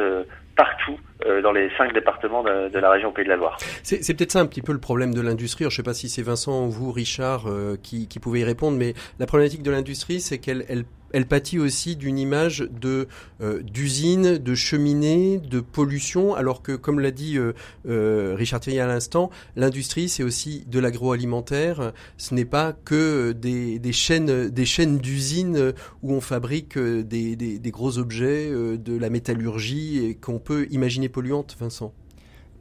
partout 0.59 0.99
euh, 1.25 1.41
dans 1.41 1.53
les 1.53 1.71
cinq 1.79 1.95
départements 1.95 2.43
de, 2.43 2.79
la 2.79 2.91
région 2.91 3.13
Pays 3.13 3.25
de 3.25 3.31
la 3.31 3.37
Loire. 3.37 3.57
C'est 3.85 4.15
peut-être 4.15 4.33
ça 4.33 4.41
un 4.41 4.47
petit 4.47 4.61
peu 4.61 4.73
le 4.73 4.81
problème 4.81 5.15
de 5.15 5.21
l'industrie. 5.21 5.65
Je 5.65 5.69
ne 5.69 5.71
sais 5.71 5.83
pas 5.85 5.95
si 5.95 6.09
c'est 6.09 6.23
Vincent 6.23 6.67
ou 6.67 6.71
vous, 6.71 6.91
Richard, 6.91 7.47
euh, 7.47 7.77
qui, 7.81 8.09
qui 8.09 8.19
pouvez 8.19 8.41
y 8.41 8.45
répondre, 8.45 8.77
mais 8.77 8.93
la 9.21 9.27
problématique 9.27 9.63
de 9.63 9.71
l'industrie, 9.71 10.21
c'est 10.21 10.39
qu'elle 10.39 10.65
elle 10.69 10.85
elle 11.13 11.27
pâtit 11.27 11.59
aussi 11.59 11.97
d'une 11.97 12.19
image 12.19 12.69
de 12.81 13.09
euh, 13.41 13.63
d'usine, 13.63 14.39
de 14.39 14.55
cheminée, 14.55 15.39
de 15.39 15.61
pollution, 15.61 16.35
alors 16.35 16.63
que, 16.63 16.73
comme 16.73 17.01
l'a 17.01 17.11
dit 17.11 17.39
euh, 17.39 17.53
euh, 17.89 18.35
Richard 18.37 18.61
Thierry 18.61 18.81
à 18.81 18.87
l'instant, 18.87 19.31
l'industrie 19.57 20.09
c'est 20.09 20.23
aussi 20.23 20.65
de 20.67 20.79
l'agroalimentaire. 20.79 21.93
Ce 22.17 22.35
n'est 22.35 22.45
pas 22.45 22.73
que 22.73 23.33
des, 23.33 23.81
chaînes 23.93 24.49
des 24.49 24.87
d'usines 24.99 25.73
où 26.03 26.13
on 26.13 26.21
fabrique 26.21 26.79
des, 26.79 27.61
gros 27.67 27.99
objets, 27.99 28.51
de 28.51 28.97
la 28.97 29.11
métallurgie 29.11 30.17
qu'on 30.21 30.39
peut 30.39 30.67
imaginer 30.71 31.09
polluante, 31.09 31.57
Vincent. 31.59 31.93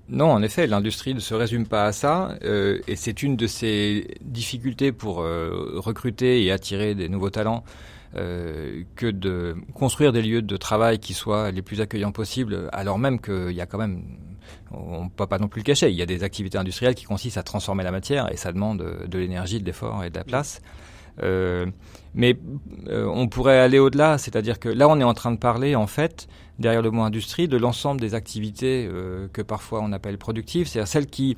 Non, 0.10 0.32
en 0.32 0.42
effet, 0.42 0.68
l'industrie 0.68 1.14
ne 1.14 1.20
se 1.20 1.34
résume 1.34 1.68
pas 1.68 1.86
à 1.86 1.92
ça, 1.92 2.38
euh, 2.44 2.80
et 2.88 2.96
c'est 2.96 3.24
une 3.24 3.36
de 3.36 3.46
ces 3.46 4.16
difficultés 4.22 4.94
pour 4.94 5.22
euh, 5.22 5.74
recruter 5.76 6.46
et 6.46 6.52
attirer 6.52 6.96
des 6.96 7.10
nouveaux 7.10 7.30
talents 7.30 7.66
euh, 8.16 8.84
que 8.96 9.08
de 9.08 9.58
construire 9.74 10.14
des 10.14 10.22
lieux 10.22 10.42
de 10.42 10.56
travail 10.56 11.00
qui 11.00 11.14
soient 11.14 11.52
les 11.52 11.62
plus 11.62 11.82
accueillants 11.82 12.14
possibles, 12.14 12.70
alors 12.72 12.98
même 12.98 13.20
qu'il 13.20 13.52
y 13.52 13.60
a 13.60 13.66
quand 13.66 13.78
même, 13.78 14.02
on 14.72 15.04
ne 15.04 15.10
peut 15.10 15.28
pas 15.28 15.40
non 15.40 15.50
plus 15.50 15.60
le 15.60 15.66
cacher, 15.66 15.90
il 15.90 15.96
y 15.98 16.02
a 16.02 16.06
des 16.06 16.24
activités 16.24 16.58
industrielles 16.58 16.96
qui 16.96 17.04
consistent 17.04 17.38
à 17.38 17.44
transformer 17.44 17.84
la 17.84 17.92
matière, 17.92 18.32
et 18.32 18.38
ça 18.38 18.54
demande 18.54 19.06
de 19.06 19.18
l'énergie, 19.18 19.60
de 19.60 19.66
l'effort 19.66 20.06
et 20.06 20.10
de 20.10 20.16
la 20.16 20.24
place. 20.24 20.62
Euh, 21.24 21.66
mais 22.14 22.38
euh, 22.88 23.06
on 23.06 23.28
pourrait 23.28 23.60
aller 23.60 23.80
au-delà, 23.80 24.18
c'est-à-dire 24.18 24.60
que 24.60 24.70
là, 24.70 24.88
on 24.88 25.00
est 25.00 25.04
en 25.04 25.14
train 25.14 25.32
de 25.32 25.38
parler, 25.38 25.76
en 25.76 25.88
fait, 25.88 26.28
derrière 26.60 26.82
le 26.82 26.92
mot 26.92 27.04
industrie, 27.04 27.48
de 27.48 27.58
l'ensemble 27.58 28.02
des 28.02 28.16
activités 28.16 28.88
euh, 28.92 29.28
que 29.34 29.42
parfois 29.42 29.82
on 29.82 29.92
appelle 29.92 30.18
productives, 30.18 30.68
c'est-à-dire 30.68 30.88
celles 30.88 31.08
qui 31.08 31.38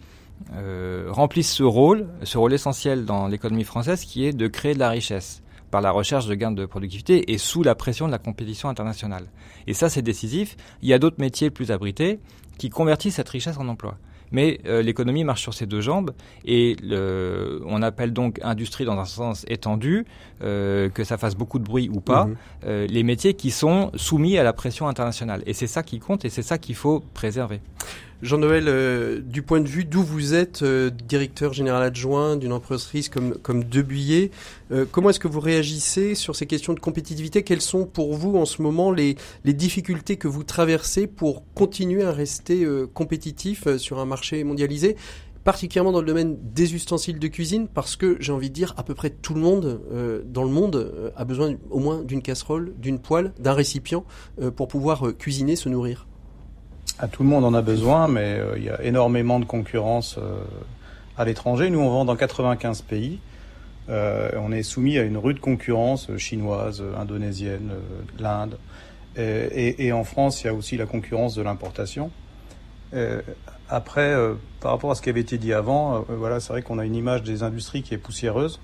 remplissent 1.10 1.52
ce 1.52 1.64
rôle, 1.64 2.08
ce 2.24 2.38
rôle 2.38 2.54
essentiel 2.54 3.04
dans 3.04 3.28
l'économie 3.28 3.66
française, 3.66 4.06
qui 4.06 4.26
est 4.26 4.32
de 4.32 4.48
créer 4.48 4.74
de 4.74 4.80
la 4.80 4.90
richesse 4.90 5.42
par 5.70 5.82
la 5.82 5.92
recherche 5.92 6.28
de 6.28 6.34
gains 6.34 6.54
de 6.54 6.66
productivité 6.66 7.34
et 7.34 7.38
sous 7.38 7.62
la 7.62 7.76
pression 7.76 8.08
de 8.08 8.14
la 8.14 8.20
compétition 8.20 8.70
internationale. 8.70 9.26
Et 9.68 9.74
ça, 9.74 9.90
c'est 9.90 10.02
décisif. 10.02 10.56
Il 10.82 10.88
y 10.88 10.94
a 10.94 10.98
d'autres 10.98 11.20
métiers 11.20 11.50
plus 11.50 11.72
abrités 11.72 12.20
qui 12.58 12.70
convertissent 12.70 13.16
cette 13.16 13.28
richesse 13.28 13.58
en 13.58 13.68
emploi. 13.68 13.98
Mais 14.32 14.60
euh, 14.66 14.82
l'économie 14.82 15.24
marche 15.24 15.42
sur 15.42 15.54
ses 15.54 15.66
deux 15.66 15.82
jambes 15.82 16.12
et 16.46 16.76
le, 16.84 17.62
on 17.66 17.82
appelle 17.82 18.14
donc 18.14 18.40
industrie 18.44 18.86
dans 18.86 19.00
un 19.00 19.06
sens 19.06 19.46
étendu, 19.48 20.06
euh, 20.44 20.90
que 20.90 21.04
ça 21.04 21.18
fasse 21.18 21.36
beaucoup 21.36 21.60
de 21.60 21.64
bruit 21.64 21.90
ou 21.92 22.00
pas, 22.00 22.26
mhm. 22.26 22.36
euh, 22.66 22.88
les 22.88 23.04
métiers 23.04 23.34
qui 23.34 23.52
sont 23.52 23.92
soumis 23.96 24.38
à 24.38 24.44
la 24.44 24.54
pression 24.54 24.88
internationale. 24.88 25.44
Et 25.46 25.54
c'est 25.54 25.68
ça 25.68 25.84
qui 25.84 26.00
compte 26.00 26.26
et 26.26 26.30
c'est 26.30 26.44
ça 26.44 26.58
qu'il 26.58 26.76
faut 26.76 27.04
préserver. 27.14 27.62
Jean-Noël, 28.22 28.66
euh, 28.68 29.22
du 29.22 29.44
point 29.44 29.62
de 29.62 29.68
vue 29.70 29.86
d'où 29.86 30.04
vous 30.04 30.34
êtes 30.34 30.62
euh, 30.62 30.90
directeur 30.90 31.54
général 31.54 31.82
adjoint 31.82 32.36
d'une 32.36 32.52
entreprise 32.52 33.08
comme, 33.08 33.36
comme 33.36 33.64
Debuyer, 33.64 34.32
euh, 34.74 34.86
comment 34.92 35.10
est-ce 35.12 35.22
que 35.22 35.30
vous 35.30 35.40
réagissez 35.40 36.16
sur 36.16 36.36
ces 36.36 36.46
questions 36.46 36.74
de 36.74 36.82
compétitivité? 36.82 37.44
Quelles 37.44 37.62
sont 37.62 37.86
pour 37.86 38.14
vous 38.16 38.36
en 38.36 38.44
ce 38.44 38.62
moment 38.62 38.92
les, 38.92 39.16
les 39.46 39.54
difficultés 39.54 40.18
que 40.18 40.28
vous 40.28 40.44
traversez 40.44 41.08
pour 41.08 41.46
continuer 41.54 42.04
à 42.04 42.12
rester 42.12 42.68
compétitif 42.94 43.78
sur 43.78 44.00
un 44.00 44.06
marché 44.06 44.44
mondialisé 44.44 44.98
particulièrement 45.46 45.94
dans 45.94 46.02
le 46.02 46.06
domaine 46.06 46.38
des 46.54 46.76
ustensiles 46.76 47.20
de 47.20 47.28
cuisine, 47.28 47.70
parce 47.70 47.96
que 47.96 48.18
j'ai 48.20 48.34
envie 48.34 48.50
de 48.50 48.54
dire 48.54 48.74
à 48.78 48.84
peu 48.84 48.94
près 48.94 49.10
tout 49.10 49.34
le 49.34 49.40
monde 49.40 49.82
dans 50.26 50.44
le 50.44 50.50
monde 50.50 51.12
a 51.16 51.24
besoin 51.24 51.56
au 51.70 51.80
moins 51.80 52.04
d'une 52.04 52.22
casserole, 52.22 52.74
d'une 52.78 53.00
poêle, 53.00 53.34
d'un 53.40 53.54
récipient 53.54 54.04
pour 54.56 54.68
pouvoir 54.68 55.16
cuisiner, 55.18 55.56
se 55.56 55.70
nourrir. 55.70 56.09
Tout 57.12 57.24
le 57.24 57.30
monde 57.30 57.46
en 57.46 57.54
a 57.54 57.62
besoin, 57.62 58.08
mais 58.08 58.40
euh, 58.40 58.58
il 58.58 58.64
y 58.64 58.70
a 58.70 58.84
énormément 58.84 59.40
de 59.40 59.46
concurrence 59.46 60.18
euh, 60.18 60.42
à 61.18 61.26
l'étranger. 61.26 61.70
Nous, 61.70 61.80
on 61.80 61.90
vend 61.90 62.06
dans 62.06 62.16
95 62.16 62.82
pays. 62.82 63.20
Euh, 63.90 64.32
on 64.38 64.52
est 64.52 64.64
soumis 64.64 64.98
à 64.98 65.04
une 65.04 65.18
rude 65.18 65.40
concurrence 65.40 66.16
chinoise, 66.18 66.84
indonésienne, 66.98 67.72
l'Inde. 68.20 68.58
Et, 69.18 69.88
et, 69.88 69.92
en 69.92 70.04
France, 70.04 70.44
il 70.44 70.48
y 70.48 70.50
a 70.50 70.54
aussi 70.54 70.78
la 70.78 70.86
concurrence 70.86 71.36
de 71.36 71.42
l'importation. 71.42 72.12
après, 73.70 74.16
par 74.62 74.72
rapport 74.72 74.92
à 74.92 74.96
ce 74.96 75.02
qui 75.02 75.10
avait 75.10 75.20
été 75.22 75.38
dit 75.38 75.52
avant, 75.52 76.06
voilà, 76.08 76.40
c'est 76.40 76.54
vrai 76.54 76.62
qu'on 76.62 76.80
a 76.80 76.86
une 76.86 76.96
image 76.96 77.24
des 77.24 77.44
industries 77.44 77.82
qui 77.82 77.94
est 77.94 77.98
poussiéreuse. 77.98 78.62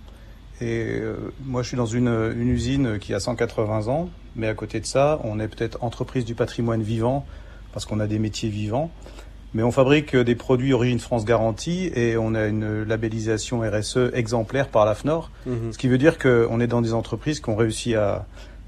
Et 0.62 1.02
moi, 1.44 1.64
je 1.64 1.70
suis 1.70 1.78
dans 1.78 1.88
une, 1.88 2.08
une, 2.08 2.48
usine 2.48 3.00
qui 3.00 3.14
a 3.14 3.20
180 3.20 3.88
ans, 3.88 4.10
mais 4.36 4.48
à 4.48 4.54
côté 4.54 4.80
de 4.80 4.86
ça, 4.86 5.20
on 5.24 5.40
est 5.40 5.48
peut-être 5.48 5.84
entreprise 5.84 6.24
du 6.24 6.36
patrimoine 6.36 6.84
vivant 6.84 7.26
parce 7.76 7.86
qu'on 7.86 8.00
a 8.00 8.08
des 8.08 8.20
métiers 8.20 8.48
vivants. 8.48 8.90
Mais 9.54 9.62
on 9.62 9.72
fabrique 9.72 10.16
des 10.16 10.36
produits 10.36 10.72
Origine 10.72 11.00
France 11.00 11.26
garantie 11.26 11.92
et 11.94 12.16
on 12.18 12.34
a 12.34 12.46
une 12.46 12.84
labellisation 12.84 13.60
RSE 13.60 14.12
exemplaire 14.14 14.70
par 14.70 14.86
la 14.86 14.96
FNOR. 14.96 15.30
Mhm. 15.46 15.74
Ce 15.74 15.78
qui 15.78 15.90
veut 15.90 15.98
dire 15.98 16.18
qu'on 16.18 16.60
est 16.62 16.68
dans 16.68 16.82
des 16.82 16.94
entreprises 16.94 17.42
qui 17.42 17.50
ont 17.50 17.56
réussi 17.56 17.94
à, 17.94 18.26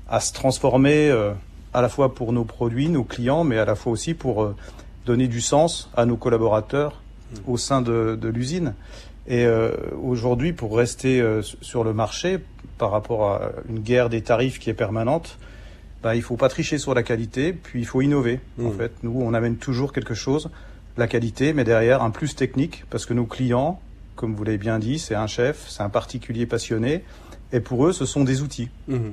à 0.10 0.20
se 0.20 0.34
transformer 0.34 1.10
euh, 1.10 1.32
à 1.74 1.82
la 1.82 1.88
fois 1.88 2.14
pour 2.14 2.34
nos 2.34 2.44
produits, 2.44 2.90
nos 2.90 3.06
clients, 3.06 3.46
mais 3.46 3.58
à 3.58 3.66
la 3.66 3.76
fois 3.76 3.94
aussi 3.94 4.14
pour 4.14 4.44
euh, 4.44 4.56
donner 5.06 5.30
du 5.30 5.40
sens 5.40 5.90
à 5.96 6.06
nos 6.06 6.18
collaborateurs 6.18 7.02
mhm. 7.32 7.40
au 7.48 7.58
sein 7.58 7.82
de, 7.82 8.18
de 8.22 8.28
l'usine. 8.28 8.74
Et 9.26 9.46
euh, 9.46 9.72
aujourd'hui, 10.02 10.52
pour 10.52 10.76
rester 10.76 11.22
sur 11.62 11.86
le 11.86 11.94
marché, 11.94 12.40
par 12.78 12.92
rapport 12.92 13.32
à 13.32 13.52
une 13.70 13.80
guerre 13.80 14.10
des 14.10 14.22
tarifs 14.22 14.60
qui 14.60 14.70
est 14.70 14.74
permanente, 14.74 15.38
bah, 16.04 16.16
il 16.16 16.22
faut 16.22 16.38
pas 16.38 16.50
tricher 16.50 16.78
sur 16.78 16.94
la 16.94 17.04
qualité, 17.04 17.54
puis 17.54 17.80
il 17.80 17.86
faut 17.86 18.02
innover. 18.02 18.40
En 18.60 18.70
mmh. 18.70 18.78
fait, 18.78 18.92
nous, 19.04 19.20
on 19.22 19.34
amène 19.34 19.58
toujours 19.58 19.94
quelque 19.94 20.14
chose, 20.14 20.50
la 20.98 21.08
qualité, 21.08 21.54
mais 21.54 21.64
derrière 21.64 22.02
un 22.04 22.12
plus 22.12 22.36
technique, 22.36 22.86
parce 22.90 23.06
que 23.06 23.14
nos 23.14 23.26
clients, 23.26 23.80
comme 24.16 24.36
vous 24.36 24.44
l'avez 24.44 24.58
bien 24.58 24.80
dit, 24.80 25.00
c'est 25.00 25.16
un 25.16 25.28
chef, 25.28 25.66
c'est 25.68 25.84
un 25.84 25.90
particulier 25.90 26.46
passionné, 26.46 27.04
et 27.52 27.60
pour 27.60 27.88
eux, 27.88 27.94
ce 27.94 28.06
sont 28.06 28.24
des 28.24 28.42
outils. 28.42 28.70
Mmh. 28.88 29.10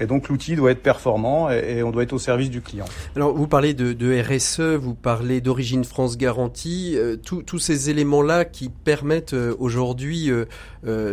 Et 0.00 0.06
donc 0.06 0.28
l'outil 0.28 0.56
doit 0.56 0.70
être 0.70 0.82
performant 0.82 1.50
et, 1.50 1.82
on 1.82 1.90
doit 1.90 2.02
être 2.02 2.14
au 2.14 2.18
service 2.18 2.50
du 2.50 2.62
client. 2.62 2.86
Alors 3.16 3.34
vous 3.34 3.46
parlez 3.46 3.74
de, 3.74 3.92
de 3.92 4.20
RSE, 4.20 4.60
vous 4.60 4.94
parlez 4.94 5.40
d'origine 5.40 5.84
France 5.84 6.16
garantie, 6.16 6.94
euh, 6.96 7.16
tous 7.16 7.58
ces 7.58 7.90
éléments-là 7.90 8.44
qui 8.44 8.70
permettent 8.70 9.34
euh, 9.34 9.54
aujourd'hui 9.58 10.30
euh, 10.30 10.46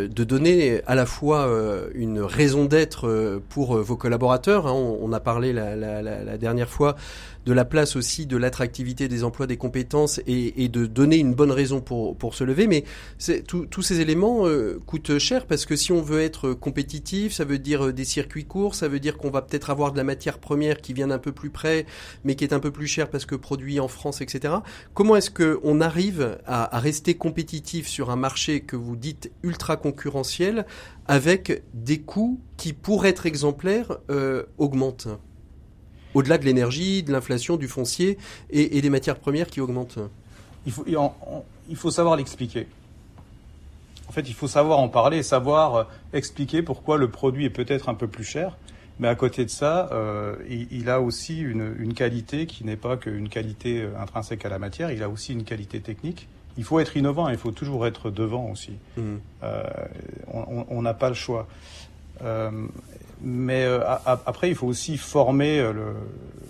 de 0.08 0.24
donner 0.24 0.80
à 0.86 0.94
la 0.94 1.04
fois 1.04 1.48
une 1.94 2.20
raison 2.20 2.64
d'être 2.64 3.40
pour 3.50 3.76
vos 3.76 3.96
collaborateurs. 3.96 4.66
Hein. 4.66 4.72
on, 4.72 5.12
a 5.12 5.20
parlé 5.20 5.52
la, 5.52 5.76
la, 5.76 6.02
la 6.02 6.38
dernière 6.38 6.68
fois 6.68 6.96
de 7.48 7.54
la 7.54 7.64
place 7.64 7.96
aussi 7.96 8.26
de 8.26 8.36
l'attractivité 8.36 9.08
des 9.08 9.24
emplois, 9.24 9.46
des 9.46 9.56
compétences 9.56 10.20
et, 10.26 10.68
de 10.68 10.84
donner 10.84 11.16
une 11.16 11.34
bonne 11.34 11.50
raison 11.50 11.80
pour, 11.80 12.14
pour 12.14 12.34
se 12.34 12.44
lever. 12.44 12.66
Mais 12.66 12.84
tous 13.46 13.82
ces 13.82 14.00
éléments 14.00 14.46
euh, 14.46 14.78
coûtent 14.84 15.16
cher 15.16 15.46
parce 15.46 15.64
que 15.64 15.74
si 15.74 15.90
on 15.90 16.02
veut 16.02 16.20
être 16.20 16.52
compétitif, 16.52 17.32
ça 17.32 17.46
veut 17.46 17.58
dire 17.58 17.86
euh, 17.86 17.92
des 17.94 18.04
circuits 18.04 18.44
courts, 18.44 18.74
ça 18.74 18.86
veut 18.86 19.00
dire 19.00 19.16
qu'on 19.16 19.30
va 19.30 19.40
peut-être 19.40 19.70
avoir 19.70 19.92
de 19.92 19.96
la 19.96 20.04
matière 20.04 20.40
première 20.40 20.82
qui 20.82 20.92
vient 20.92 21.06
d'un 21.06 21.18
peu 21.18 21.32
plus 21.32 21.48
près, 21.48 21.86
mais 22.22 22.34
qui 22.34 22.44
est 22.44 22.52
un 22.52 22.60
peu 22.60 22.70
plus 22.70 22.86
cher 22.86 23.08
parce 23.08 23.24
que 23.24 23.34
produit 23.34 23.80
en 23.80 23.88
France, 23.88 24.20
etc. 24.20 24.56
Comment 24.92 25.16
est-ce 25.16 25.30
qu'on 25.30 25.80
arrive 25.80 26.38
à, 26.44 26.78
rester 26.78 27.14
compétitif 27.14 27.88
sur 27.88 28.10
un 28.10 28.16
marché 28.16 28.60
que 28.60 28.76
vous 28.76 28.96
dites 28.96 29.32
ultra 29.42 29.78
concurrentiel 29.78 30.66
avec 31.06 31.62
des 31.72 32.00
coûts 32.02 32.42
qui, 32.58 32.74
pour 32.74 33.06
être 33.06 33.24
exemplaires, 33.24 33.96
euh, 34.10 34.42
augmentent? 34.58 35.08
Au-delà 36.18 36.38
de 36.38 36.44
l'énergie, 36.44 37.02
de 37.02 37.12
l'inflation, 37.12 37.56
du 37.56 37.68
foncier 37.68 38.18
et, 38.50 38.80
des 38.80 38.90
matières 38.90 39.18
premières 39.18 39.48
qui 39.48 39.60
augmentent 39.60 39.98
il 40.66 40.72
faut, 40.72 40.84
il 41.68 41.76
faut 41.76 41.90
savoir 41.90 42.16
l'expliquer. 42.16 42.66
En 44.08 44.12
fait, 44.12 44.28
il 44.28 44.34
faut 44.34 44.48
savoir 44.48 44.78
en 44.78 44.88
parler, 44.88 45.22
savoir 45.22 45.74
euh, 45.74 45.84
expliquer 46.12 46.62
pourquoi 46.62 46.96
le 46.96 47.08
produit 47.08 47.44
est 47.44 47.50
peut-être 47.50 47.88
un 47.88 47.94
peu 47.94 48.06
plus 48.06 48.24
cher. 48.24 48.56
Mais 48.98 49.08
à 49.08 49.14
côté 49.14 49.44
de 49.44 49.50
ça, 49.50 49.88
euh, 49.92 50.34
il, 50.48 50.90
a 50.90 51.00
aussi 51.00 51.40
une, 51.40 51.94
qualité 51.94 52.46
qui 52.46 52.64
n'est 52.64 52.76
pas 52.76 52.96
qu'une 52.96 53.28
qualité 53.28 53.82
euh, 53.82 53.98
intrinsèque 53.98 54.44
à 54.44 54.48
la 54.48 54.58
matière, 54.58 54.90
il 54.90 55.02
a 55.02 55.08
aussi 55.08 55.32
une 55.32 55.44
qualité 55.44 55.80
technique. 55.80 56.26
Il 56.56 56.64
faut 56.64 56.80
être 56.80 56.96
innovant, 56.96 57.28
il 57.28 57.38
faut 57.38 57.52
toujours 57.52 57.86
être 57.86 58.10
devant 58.10 58.50
aussi. 58.50 58.72
Mmh. 58.96 59.02
on 60.26 60.82
n'a 60.82 60.94
pas 60.94 61.08
le 61.08 61.14
choix. 61.14 61.46
Mais 63.20 63.64
euh, 63.64 63.80
après, 64.04 64.48
il 64.48 64.54
faut 64.54 64.66
aussi 64.66 64.96
former 64.96 65.58
euh, 65.58 65.72
le, 65.72 65.86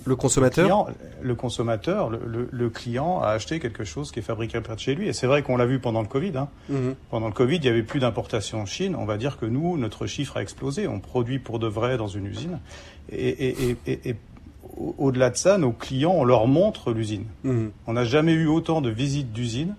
le 0.04 0.16
consommateur. 0.16 0.86
Le, 1.22 1.34
consommateur, 1.34 2.10
le, 2.10 2.48
le, 2.50 2.70
client 2.70 3.20
à 3.20 3.28
acheter 3.28 3.58
quelque 3.58 3.84
chose 3.84 4.12
qui 4.12 4.18
est 4.18 4.22
fabriqué 4.22 4.60
près 4.60 4.74
de 4.74 4.80
chez 4.80 4.94
lui. 4.94 5.08
Et 5.08 5.12
c'est 5.12 5.26
vrai 5.26 5.42
qu'on 5.42 5.56
l'a 5.56 5.66
vu 5.66 5.78
pendant 5.78 6.02
le 6.02 6.08
Covid. 6.08 6.36
Hein. 6.36 6.48
Mhm. 6.68 6.94
Pendant 7.10 7.26
le 7.26 7.32
Covid, 7.32 7.56
il 7.56 7.64
y 7.64 7.68
avait 7.68 7.82
plus 7.82 8.00
d'importation 8.00 8.60
en 8.60 8.66
Chine. 8.66 8.94
On 8.96 9.06
va 9.06 9.16
dire 9.16 9.38
que 9.38 9.46
nous, 9.46 9.78
notre 9.78 10.06
chiffre 10.06 10.36
a 10.36 10.42
explosé. 10.42 10.86
On 10.86 11.00
produit 11.00 11.38
pour 11.38 11.58
de 11.58 11.66
vrai 11.66 11.96
dans 11.96 12.06
une 12.06 12.26
usine. 12.26 12.60
Et, 13.10 13.28
et, 13.28 13.76
et, 13.86 14.10
et 14.10 14.16
au-delà 14.98 15.30
de 15.30 15.36
ça, 15.36 15.56
nos 15.56 15.72
clients, 15.72 16.14
on 16.14 16.24
leur 16.24 16.46
montre 16.46 16.92
l'usine. 16.92 17.24
Mhm. 17.44 17.70
On 17.86 17.94
n'a 17.94 18.04
jamais 18.04 18.32
eu 18.32 18.46
autant 18.46 18.82
de 18.82 18.90
visites 18.90 19.32
d'usines 19.32 19.74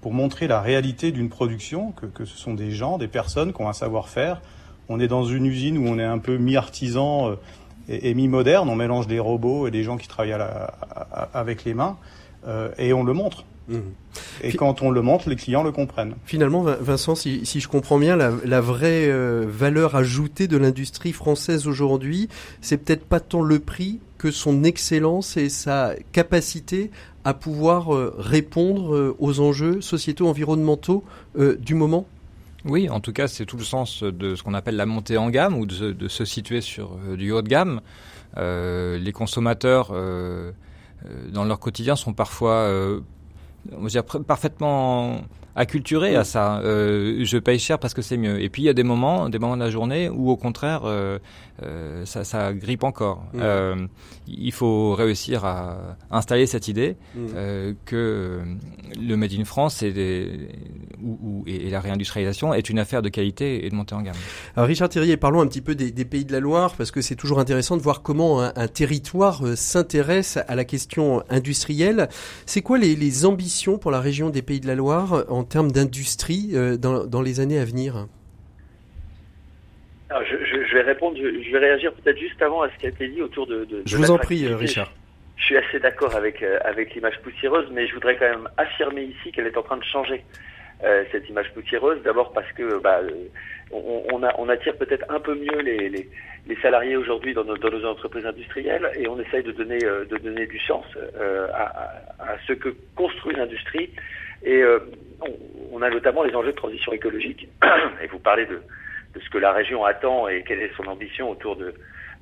pour 0.00 0.12
montrer 0.12 0.46
la 0.46 0.60
réalité 0.60 1.10
d'une 1.10 1.28
production 1.28 1.92
que, 1.92 2.06
que 2.06 2.24
ce 2.24 2.36
sont 2.36 2.54
des 2.54 2.70
gens, 2.70 2.98
des 2.98 3.08
personnes 3.08 3.52
qui 3.52 3.60
ont 3.60 3.68
un 3.68 3.72
savoir-faire 3.72 4.40
on 4.88 5.00
est 5.00 5.08
dans 5.08 5.24
une 5.24 5.46
usine 5.46 5.78
où 5.78 5.86
on 5.86 5.98
est 5.98 6.04
un 6.04 6.18
peu 6.18 6.36
mi-artisan 6.36 7.30
euh, 7.30 7.34
et, 7.88 8.14
mi-moderne. 8.14 8.68
On 8.68 8.76
mélange 8.76 9.06
des 9.06 9.18
robots 9.18 9.66
et 9.66 9.70
des 9.70 9.82
gens 9.82 9.96
qui 9.96 10.08
travaillent 10.08 10.36
avec 11.34 11.64
les 11.64 11.74
mains 11.74 11.96
euh, 12.46 12.70
et 12.78 12.92
on 12.92 13.04
le 13.04 13.12
montre. 13.12 13.44
Mmh. 13.68 13.78
Et 14.42 14.52
quand 14.54 14.82
on 14.82 14.90
le 14.90 15.02
montre, 15.02 15.28
les 15.28 15.36
clients 15.36 15.62
le 15.62 15.70
comprennent. 15.70 16.14
Finalement, 16.24 16.64
Vincent, 16.80 17.14
si, 17.14 17.44
je 17.44 17.68
comprends 17.68 17.98
bien, 17.98 18.16
la, 18.16 18.60
vraie 18.60 19.08
euh, 19.08 19.46
valeur 19.48 19.94
ajoutée 19.94 20.48
de 20.48 20.56
l'industrie 20.56 21.12
française 21.12 21.68
aujourd'hui, 21.68 22.28
c'est 22.60 22.76
peut-être 22.76 23.04
pas 23.04 23.20
tant 23.20 23.42
le 23.42 23.60
prix 23.60 24.00
que 24.18 24.30
son 24.30 24.64
excellence 24.64 25.36
et 25.36 25.48
sa 25.48 25.94
capacité 26.12 26.90
à 27.24 27.34
pouvoir 27.34 27.88
répondre 28.18 29.14
aux 29.20 29.40
enjeux 29.40 29.80
sociétaux, 29.80 30.26
environnementaux 30.28 31.04
du 31.36 31.74
moment? 31.74 32.06
Oui, 32.64 32.88
en 32.88 33.00
tout 33.00 33.12
cas, 33.12 33.26
c'est 33.26 33.44
tout 33.44 33.56
le 33.56 33.64
sens 33.64 34.02
de 34.04 34.34
ce 34.36 34.42
qu'on 34.42 34.54
appelle 34.54 34.76
la 34.76 34.86
montée 34.86 35.16
en 35.16 35.30
gamme 35.30 35.56
ou 35.56 35.66
de, 35.66 36.08
se 36.08 36.24
situer 36.24 36.60
sur 36.60 36.96
euh, 37.08 37.16
du 37.16 37.32
haut 37.32 37.42
de 37.42 37.48
gamme. 37.48 37.80
Euh, 38.36 38.98
les 38.98 39.12
consommateurs, 39.12 39.88
euh, 39.90 40.52
dans 41.32 41.44
leur 41.44 41.58
quotidien, 41.58 41.96
sont 41.96 42.12
parfois, 42.12 42.70
on 43.72 43.82
va 43.82 43.88
dire, 43.88 44.04
parfaitement 44.04 45.22
acculturés 45.56 46.16
à 46.16 46.24
ça. 46.24 46.60
je 46.62 47.38
paye 47.38 47.58
cher 47.58 47.78
parce 47.78 47.94
que 47.94 48.02
c'est 48.02 48.16
mieux. 48.16 48.40
Et 48.40 48.48
puis 48.48 48.62
il 48.62 48.66
y 48.66 48.68
a 48.68 48.74
des 48.74 48.82
moments, 48.82 49.28
des 49.28 49.38
moments 49.38 49.56
de 49.56 49.62
la 49.62 49.70
journée 49.70 50.08
où 50.08 50.30
au 50.30 50.36
contraire, 50.36 50.82
euh, 51.62 52.04
ça, 52.06 52.24
ça, 52.24 52.52
grippe 52.52 52.82
encore. 52.82 53.24
Euh, 53.34 53.86
il 54.26 54.52
faut 54.52 54.94
réussir 54.94 55.44
à 55.44 55.96
installer 56.10 56.46
cette 56.46 56.66
idée 56.66 56.96
euh, 57.16 57.74
que 57.84 58.40
le 59.00 59.16
Made 59.16 59.32
in 59.38 59.44
France 59.44 59.82
et, 59.82 59.92
des, 59.92 60.48
ou, 61.02 61.44
et, 61.46 61.70
la 61.70 61.80
réindustrialisation 61.80 62.54
est 62.54 62.68
une 62.70 62.78
affaire 62.78 63.02
de 63.02 63.08
qualité 63.08 63.66
et 63.66 63.70
de 63.70 63.74
montée 63.74 63.94
en 63.94 64.02
gamme. 64.02 64.16
Alors 64.56 64.66
Richard 64.66 64.88
Thierry, 64.88 65.16
parlons 65.16 65.40
un 65.40 65.46
petit 65.46 65.60
peu 65.60 65.74
des, 65.74 65.90
des, 65.90 66.04
pays 66.04 66.24
de 66.24 66.32
la 66.32 66.40
Loire 66.40 66.74
parce 66.76 66.90
que 66.90 67.00
c'est 67.00 67.16
toujours 67.16 67.38
intéressant 67.38 67.76
de 67.76 67.82
voir 67.82 68.02
comment 68.02 68.40
un, 68.40 68.68
territoire 68.68 69.42
s'intéresse 69.56 70.38
à 70.48 70.54
la 70.54 70.64
question 70.64 71.22
industrielle. 71.28 72.08
C'est 72.46 72.62
quoi 72.62 72.78
les, 72.78 72.96
les, 72.96 73.26
ambitions 73.26 73.78
pour 73.78 73.90
la 73.90 74.00
région 74.00 74.30
des 74.30 74.42
pays 74.42 74.60
de 74.60 74.66
la 74.66 74.74
Loire 74.74 75.24
en 75.28 75.41
termes 75.44 75.72
d'industrie 75.72 76.54
dans, 76.78 77.04
dans 77.04 77.22
les 77.22 77.40
années 77.40 77.58
à 77.58 77.64
venir 77.64 78.06
je, 80.20 80.74
vais 80.74 80.82
répondre, 80.82 81.16
je, 81.16 81.52
vais 81.52 81.58
réagir 81.58 81.92
peut-être 81.94 82.18
juste 82.18 82.40
avant 82.42 82.62
à 82.62 82.70
ce 82.70 82.76
qui 82.78 82.86
a 82.86 82.88
été 82.90 83.08
dit 83.08 83.22
autour 83.22 83.46
de. 83.46 83.64
de 83.64 83.82
je 83.84 83.96
vous 83.96 84.10
en 84.10 84.18
prie, 84.18 84.46
Richard. 84.46 84.92
Je, 85.36 85.44
suis 85.44 85.56
assez 85.56 85.80
d'accord 85.80 86.14
avec 86.14 86.42
euh, 86.42 86.58
avec 86.64 86.94
l'image 86.94 87.18
poussiéreuse, 87.22 87.68
mais 87.72 87.86
je 87.88 87.94
voudrais 87.94 88.16
quand 88.16 88.28
même 88.28 88.48
affirmer 88.56 89.02
ici 89.02 89.32
qu'elle 89.32 89.46
est 89.46 89.56
en 89.56 89.62
train 89.62 89.76
de 89.76 89.84
changer. 89.84 90.24
Euh, 90.84 91.04
cette 91.12 91.28
image 91.28 91.52
poussiéreuse, 91.54 92.02
d'abord 92.02 92.32
parce 92.32 92.50
que 92.52 92.80
bah, 92.80 93.00
on, 93.70 94.02
on, 94.12 94.22
a, 94.24 94.34
on 94.38 94.48
attire 94.48 94.76
peut-être 94.76 95.04
un 95.08 95.20
peu 95.20 95.32
mieux 95.36 95.60
les, 95.60 95.88
les, 95.88 96.08
les 96.48 96.56
salariés 96.56 96.96
aujourd'hui 96.96 97.34
dans, 97.34 97.44
dans, 97.44 97.70
nos 97.70 97.84
entreprises 97.84 98.26
industrielles 98.26 98.90
et 98.96 99.06
on 99.06 99.20
essaye 99.20 99.44
de 99.44 99.52
donner, 99.52 99.78
euh, 99.84 100.04
de 100.06 100.16
donner 100.16 100.44
du 100.46 100.58
sens 100.58 100.84
euh, 100.96 101.46
à, 101.54 101.92
à, 102.18 102.36
ce 102.48 102.52
que 102.52 102.74
construit 102.96 103.36
l'industrie. 103.36 103.90
Et 104.44 104.64
on, 105.20 105.36
on, 105.72 105.82
a 105.82 105.90
notamment 105.90 106.22
les 106.22 106.34
enjeux 106.34 106.52
de 106.52 106.56
transition 106.56 106.92
écologique. 106.92 107.48
Et 108.02 108.06
vous 108.06 108.18
parlez 108.18 108.46
de, 108.46 108.60
ce 109.20 109.30
que 109.30 109.38
la 109.38 109.52
région 109.52 109.84
attend 109.84 110.28
et 110.28 110.42
quelle 110.42 110.62
est 110.62 110.74
son 110.76 110.84
ambition 110.84 111.30
autour 111.30 111.56
de, 111.56 111.74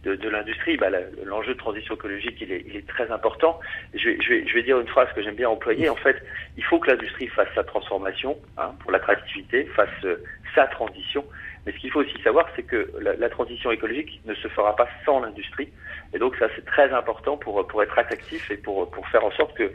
l'industrie, 0.04 0.76
bah, 0.76 0.88
l'enjeu 1.24 1.54
de 1.54 1.58
transition 1.58 1.94
écologique, 1.94 2.36
il 2.40 2.52
est, 2.52 2.88
très 2.88 3.10
important. 3.10 3.60
Je 3.94 4.54
vais, 4.54 4.62
dire 4.62 4.80
une 4.80 4.88
phrase 4.88 5.08
que 5.14 5.22
j'aime 5.22 5.36
bien 5.36 5.48
employer. 5.48 5.88
En 5.88 5.96
fait, 5.96 6.16
il 6.56 6.64
faut 6.64 6.78
que 6.78 6.90
l'industrie 6.90 7.28
fasse 7.28 7.48
sa 7.54 7.64
transformation 7.64 8.36
hein, 8.56 8.72
pour 8.80 8.90
l'attractivité, 8.90 9.64
fasse 9.76 9.88
euh, 10.04 10.16
sa 10.54 10.66
transition. 10.66 11.24
Mais 11.66 11.72
ce 11.72 11.78
qu'il 11.78 11.90
faut 11.90 12.00
aussi 12.00 12.20
savoir, 12.22 12.48
c'est 12.56 12.62
que 12.62 12.90
la, 13.00 13.28
transition 13.28 13.70
écologique 13.70 14.20
ne 14.24 14.34
se 14.34 14.48
fera 14.48 14.74
pas 14.74 14.88
sans 15.04 15.20
l'industrie. 15.20 15.68
Et 16.14 16.18
donc 16.18 16.34
ça, 16.36 16.48
c'est 16.56 16.64
très 16.64 16.90
important 16.92 17.36
pour, 17.36 17.60
être 17.82 17.98
attractif 17.98 18.50
et 18.50 18.56
pour 18.56 18.90
faire 19.12 19.24
en 19.24 19.30
sorte 19.32 19.54
que, 19.54 19.70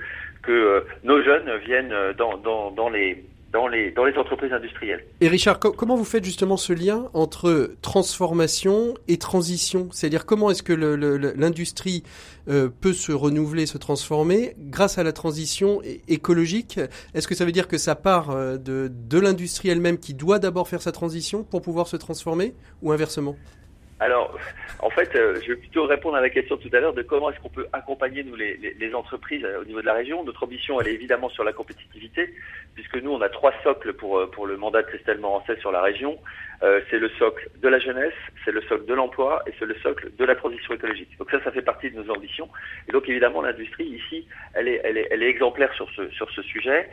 que 0.45 0.51
euh, 0.51 0.81
nos 1.03 1.21
jeunes 1.23 1.49
viennent 1.65 1.93
dans, 2.17 2.37
dans, 2.37 2.71
dans 2.71 2.89
les 2.89 3.23
dans 3.55 3.67
les, 3.69 3.91
dans 3.91 4.03
les 4.03 4.17
entreprises 4.17 4.51
industrielles. 4.51 5.05
Et 5.21 5.29
Richard, 5.29 5.59
comment 5.59 5.95
vous 5.95 6.03
faites 6.03 6.25
justement 6.25 6.57
ce 6.57 6.73
lien 6.73 7.09
entre 7.13 7.71
transformation 7.81 8.95
et 9.07 9.17
transition? 9.17 9.87
C'est-à-dire 9.93 10.25
comment 10.25 10.51
est-ce 10.51 10.61
que 10.61 10.73
l'industrie 10.73 12.03
euh, 12.49 12.67
peut 12.81 12.91
se 12.91 13.13
renouveler, 13.13 13.65
se 13.65 13.77
transformer 13.77 14.55
grâce 14.57 14.97
à 14.97 15.03
la 15.03 15.13
transition 15.13 15.81
écologique? 16.09 16.81
Est-ce 17.13 17.29
que 17.29 17.35
ça 17.35 17.45
veut 17.45 17.53
dire 17.53 17.69
que 17.69 17.77
ça 17.77 17.95
part 17.95 18.31
euh, 18.31 18.57
de 18.57 19.19
l'industrie 19.19 19.69
elle-même 19.69 19.99
qui 19.99 20.13
doit 20.13 20.39
d'abord 20.39 20.67
faire 20.67 20.81
sa 20.81 20.91
transition 20.91 21.43
pour 21.43 21.61
pouvoir 21.61 21.87
se 21.87 21.95
transformer 21.95 22.55
ou 22.81 22.91
inversement? 22.91 23.37
Alors, 24.05 24.37
en 24.81 24.91
fait, 24.91 25.15
euh, 25.15 25.39
je 25.41 25.47
vais 25.47 25.55
plutôt 25.55 25.85
répondre 25.85 26.15
à 26.15 26.21
la 26.21 26.29
question 26.29 26.57
tout 26.57 26.69
à 26.73 26.79
l'heure 26.79 26.93
de 26.93 27.01
comment 27.01 27.31
est-ce 27.31 27.39
qu'on 27.39 27.49
peut 27.49 27.65
accompagner 27.73 28.23
nous 28.23 28.35
les, 28.35 28.93
entreprises 28.93 29.43
euh, 29.43 29.61
au 29.61 29.65
niveau 29.65 29.81
de 29.81 29.85
la 29.85 29.95
région. 29.95 30.23
Notre 30.23 30.43
ambition, 30.43 30.79
elle 30.79 30.89
est 30.89 30.93
évidemment 30.93 31.27
sur 31.29 31.43
la 31.43 31.53
compétitivité, 31.53 32.31
puisque 32.75 32.97
nous, 32.97 33.11
on 33.11 33.21
a 33.21 33.29
trois 33.29 33.51
socles 33.63 33.93
pour 33.93 34.19
euh, 34.19 34.27
pour 34.27 34.45
le 34.45 34.57
mandat 34.57 34.83
de 34.83 34.87
Christelle 34.87 35.17
Morancet 35.17 35.57
sur 35.59 35.71
la 35.71 35.81
région. 35.81 36.19
c'est 36.89 36.99
le 36.99 37.09
socle 37.19 37.49
de 37.63 37.67
la 37.67 37.79
jeunesse, 37.79 38.19
c'est 38.43 38.51
le 38.51 38.61
socle 38.61 38.85
de 38.85 38.93
l'emploi 38.93 39.43
et 39.47 39.53
c'est 39.57 39.65
le 39.65 39.75
socle 39.85 40.11
de 40.15 40.25
la 40.25 40.35
transition 40.35 40.73
écologique. 40.73 41.17
Donc 41.17 41.29
ça, 41.31 41.43
ça 41.43 41.51
fait 41.51 41.61
partie 41.61 41.89
de 41.91 41.99
nos 41.99 42.09
ambitions. 42.13 42.47
Et 42.87 42.91
donc 42.91 43.09
évidemment, 43.09 43.41
l'industrie 43.41 43.85
ici, 43.85 44.27
elle 44.53 44.67
est, 44.67 44.81
elle 44.83 44.97
est, 44.97 45.07
elle 45.11 45.23
est 45.23 45.29
exemplaire 45.29 45.73
sur 45.73 45.89
ce 45.95 46.09
sur 46.09 46.29
ce 46.29 46.41
sujet. 46.43 46.89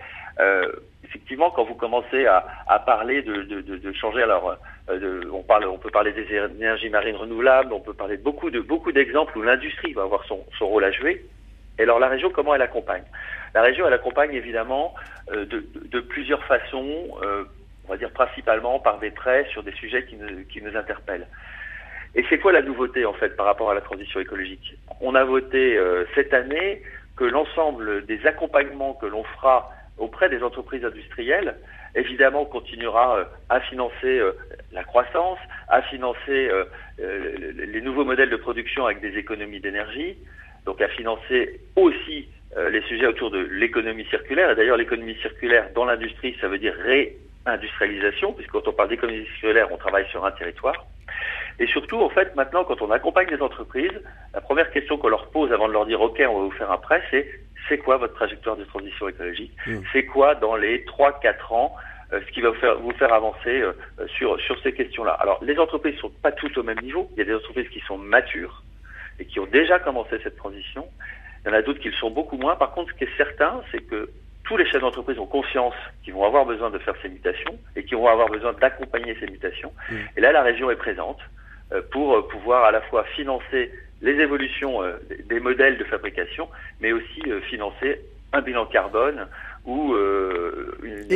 Effectivement, 1.12 1.50
quand 1.50 1.64
vous 1.64 1.74
commencez 1.74 2.26
à, 2.26 2.78
parler 2.86 3.22
de, 3.22 3.92
changer, 3.92 4.22
alors 4.22 4.56
euh, 4.88 5.24
on, 5.32 5.78
peut 5.78 5.90
parler 5.90 6.12
des 6.12 6.26
énergies 6.34 6.88
marines 6.88 7.16
renouvelables, 7.16 7.72
on 7.72 7.80
peut 7.80 7.94
parler 7.94 8.16
de 8.16 8.22
beaucoup 8.22 8.50
de 8.50 8.60
beaucoup 8.60 8.92
d'exemples 8.92 9.36
où 9.38 9.42
l'industrie 9.42 9.92
va 9.92 10.02
avoir 10.02 10.24
son, 10.24 10.44
rôle 10.60 10.84
à 10.84 10.90
jouer. 10.90 11.24
Et 11.78 11.82
alors 11.82 11.98
la 11.98 12.08
région, 12.08 12.30
comment 12.30 12.54
elle 12.54 12.62
accompagne? 12.62 13.04
La 13.54 13.62
région, 13.62 13.86
elle 13.86 13.92
accompagne 13.92 14.34
évidemment 14.34 14.94
euh, 15.30 15.44
de, 15.44 16.00
plusieurs 16.00 16.42
façons, 16.44 17.08
euh, 17.22 17.44
on 17.86 17.92
va 17.92 17.96
dire 17.98 18.10
principalement 18.10 18.78
par 18.78 18.98
des 18.98 19.10
prêts 19.10 19.46
sur 19.50 19.62
des 19.62 19.72
sujets 19.72 20.04
qui 20.06 20.16
nous, 20.16 20.44
qui 20.46 20.62
nous 20.62 20.76
interpellent. 20.76 21.26
Et 22.14 22.24
c'est 22.28 22.38
quoi 22.38 22.52
la 22.52 22.62
nouveauté 22.62 23.04
en 23.04 23.14
fait 23.14 23.36
par 23.36 23.46
rapport 23.46 23.70
à 23.70 23.74
la 23.74 23.80
transition 23.80 24.20
écologique? 24.20 24.76
On 25.00 25.14
a 25.14 25.24
voté 25.24 25.76
euh, 25.76 26.04
cette 26.14 26.34
année 26.34 26.82
que 27.16 27.24
l'ensemble 27.24 28.06
des 28.06 28.26
accompagnements 28.26 28.94
que 28.94 29.06
l'on 29.06 29.24
fera 29.24 29.70
auprès 29.98 30.28
des 30.28 30.42
entreprises 30.42 30.84
industrielles, 30.84 31.56
évidemment, 31.94 32.44
continuera 32.44 33.18
euh, 33.18 33.24
à 33.48 33.60
financer 33.60 34.18
euh, 34.18 34.32
la 34.72 34.84
croissance, 34.84 35.38
à 35.68 35.82
financer 35.82 36.50
les 36.98 37.80
nouveaux 37.80 38.04
modèles 38.04 38.30
de 38.30 38.36
production 38.36 38.86
avec 38.86 39.00
des 39.00 39.16
économies 39.18 39.60
d'énergie, 39.60 40.16
donc 40.66 40.80
à 40.80 40.88
financer 40.88 41.60
aussi 41.76 42.28
les 42.70 42.82
sujets 42.82 43.06
autour 43.06 43.30
de 43.30 43.38
l'économie 43.38 44.04
circulaire. 44.06 44.50
Et 44.50 44.54
d'ailleurs, 44.54 44.76
l'économie 44.76 45.16
circulaire 45.16 45.70
dans 45.74 45.86
l'industrie, 45.86 46.36
ça 46.40 46.48
veut 46.48 46.58
dire 46.58 46.74
réindustrialisation, 47.46 48.34
puisque 48.34 48.50
quand 48.50 48.68
on 48.68 48.72
parle 48.72 48.90
d'économie 48.90 49.24
circulaire, 49.40 49.68
on 49.72 49.78
travaille 49.78 50.06
sur 50.10 50.24
un 50.24 50.30
territoire. 50.32 50.86
Et 51.58 51.66
surtout, 51.66 52.00
en 52.00 52.08
fait, 52.08 52.34
maintenant, 52.34 52.64
quand 52.64 52.80
on 52.82 52.90
accompagne 52.90 53.28
les 53.28 53.42
entreprises, 53.42 54.00
la 54.34 54.40
première 54.40 54.70
question 54.70 54.96
qu'on 54.98 55.08
leur 55.08 55.28
pose 55.30 55.52
avant 55.52 55.68
de 55.68 55.72
leur 55.72 55.86
dire 55.86 56.00
OK, 56.00 56.20
on 56.20 56.38
va 56.38 56.44
vous 56.44 56.50
faire 56.52 56.70
un 56.70 56.78
prêt, 56.78 57.02
c'est 57.10 57.28
c'est 57.68 57.78
quoi 57.78 57.96
votre 57.96 58.14
trajectoire 58.14 58.56
de 58.56 58.64
transition 58.64 59.08
écologique 59.08 59.52
mmh. 59.66 59.78
C'est 59.92 60.04
quoi 60.04 60.34
dans 60.34 60.56
les 60.56 60.84
3-4 60.84 61.54
ans 61.54 61.76
euh, 62.12 62.20
ce 62.26 62.32
qui 62.32 62.40
va 62.40 62.50
vous 62.50 62.56
faire, 62.56 62.78
vous 62.78 62.92
faire 62.92 63.12
avancer 63.12 63.62
euh, 63.62 63.72
sur, 64.18 64.38
sur 64.40 64.60
ces 64.62 64.72
questions-là? 64.72 65.12
Alors, 65.12 65.42
les 65.42 65.58
entreprises 65.58 65.94
ne 65.94 66.00
sont 66.00 66.10
pas 66.22 66.32
toutes 66.32 66.58
au 66.58 66.62
même 66.62 66.80
niveau. 66.80 67.08
Il 67.12 67.18
y 67.18 67.22
a 67.22 67.24
des 67.24 67.34
entreprises 67.34 67.68
qui 67.68 67.80
sont 67.80 67.96
matures 67.96 68.62
et 69.18 69.24
qui 69.24 69.40
ont 69.40 69.46
déjà 69.46 69.78
commencé 69.78 70.18
cette 70.22 70.36
transition. 70.36 70.86
Il 71.44 71.48
y 71.48 71.54
en 71.54 71.56
a 71.56 71.62
d'autres 71.62 71.80
qui 71.80 71.88
le 71.88 71.94
sont 71.94 72.10
beaucoup 72.10 72.36
moins. 72.36 72.56
Par 72.56 72.72
contre, 72.72 72.92
ce 72.92 72.98
qui 72.98 73.04
est 73.04 73.16
certain, 73.16 73.62
c'est 73.70 73.80
que 73.80 74.10
tous 74.44 74.56
les 74.56 74.66
chefs 74.66 74.80
d'entreprise 74.80 75.18
ont 75.18 75.26
conscience 75.26 75.74
qu'ils 76.04 76.14
vont 76.14 76.24
avoir 76.24 76.44
besoin 76.44 76.70
de 76.70 76.78
faire 76.78 76.94
ces 77.00 77.08
mutations 77.08 77.58
et 77.76 77.84
qu'ils 77.84 77.96
vont 77.96 78.08
avoir 78.08 78.28
besoin 78.28 78.52
d'accompagner 78.54 79.16
ces 79.20 79.26
mutations. 79.26 79.72
Mmh. 79.90 79.94
Et 80.16 80.20
là, 80.20 80.32
la 80.32 80.42
région 80.42 80.70
est 80.70 80.76
présente. 80.76 81.18
Euh, 81.72 81.80
pour 81.90 82.16
euh, 82.16 82.28
pouvoir 82.28 82.64
à 82.64 82.70
la 82.70 82.80
fois 82.82 83.04
financer 83.14 83.70
les 84.02 84.12
évolutions 84.20 84.82
euh, 84.82 84.98
des 85.26 85.40
modèles 85.40 85.78
de 85.78 85.84
fabrication, 85.84 86.48
mais 86.80 86.92
aussi 86.92 87.22
financer 87.48 88.00
un 88.32 88.42
bilan 88.42 88.66
carbone 88.66 89.26
ou 89.64 89.94
une, 90.82 91.06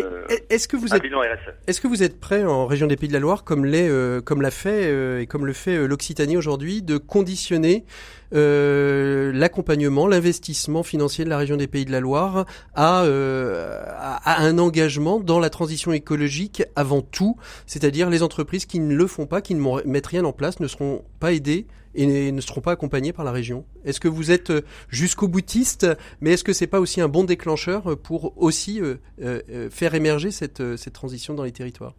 est-ce 0.50 0.68
que 0.68 0.76
vous 0.76 0.94
êtes, 0.94 1.02
bilan 1.02 1.20
RSE. 1.20 1.54
Est-ce 1.66 1.80
que 1.80 1.88
vous 1.88 2.02
êtes 2.02 2.20
prêt 2.20 2.44
en 2.44 2.66
région 2.66 2.86
des 2.86 2.96
Pays 2.96 3.08
de 3.08 3.12
la 3.12 3.18
Loire, 3.18 3.44
comme 3.44 3.64
l'est, 3.64 3.90
comme 4.24 4.42
l'a 4.42 4.50
fait 4.50 5.22
et 5.22 5.26
comme 5.26 5.46
le 5.46 5.52
fait 5.52 5.86
l'Occitanie 5.86 6.36
aujourd'hui, 6.36 6.82
de 6.82 6.96
conditionner 6.96 7.84
l'accompagnement, 8.32 10.06
l'investissement 10.06 10.82
financier 10.82 11.24
de 11.24 11.30
la 11.30 11.38
région 11.38 11.56
des 11.56 11.66
Pays 11.66 11.84
de 11.84 11.92
la 11.92 12.00
Loire 12.00 12.46
à, 12.74 13.00
à, 13.02 14.42
un 14.42 14.58
engagement 14.58 15.18
dans 15.18 15.40
la 15.40 15.50
transition 15.50 15.92
écologique 15.92 16.62
avant 16.76 17.02
tout, 17.02 17.36
c'est-à-dire 17.66 18.10
les 18.10 18.22
entreprises 18.22 18.66
qui 18.66 18.78
ne 18.78 18.94
le 18.94 19.06
font 19.06 19.26
pas, 19.26 19.40
qui 19.40 19.54
ne 19.54 19.82
mettent 19.86 20.06
rien 20.06 20.24
en 20.24 20.32
place, 20.32 20.60
ne 20.60 20.68
seront 20.68 21.04
pas 21.18 21.32
aidées 21.32 21.66
et 21.96 22.32
ne 22.32 22.40
seront 22.40 22.60
pas 22.60 22.72
accompagnés 22.72 23.12
par 23.12 23.24
la 23.24 23.32
région. 23.32 23.64
Est-ce 23.84 24.00
que 24.00 24.08
vous 24.08 24.30
êtes 24.30 24.50
euh, 24.50 24.60
jusqu'au 24.88 25.28
boutiste, 25.28 25.86
mais 26.20 26.32
est-ce 26.32 26.44
que 26.44 26.52
c'est 26.52 26.66
pas 26.66 26.80
aussi 26.80 27.00
un 27.00 27.08
bon 27.08 27.24
déclencheur 27.24 27.92
euh, 27.92 27.96
pour 27.96 28.36
aussi 28.40 28.80
euh, 28.80 29.70
faire 29.70 29.94
émerger 29.94 30.30
cette, 30.30 30.76
cette 30.76 30.92
transition 30.92 31.34
dans 31.34 31.44
les 31.44 31.52
territoires? 31.52 31.94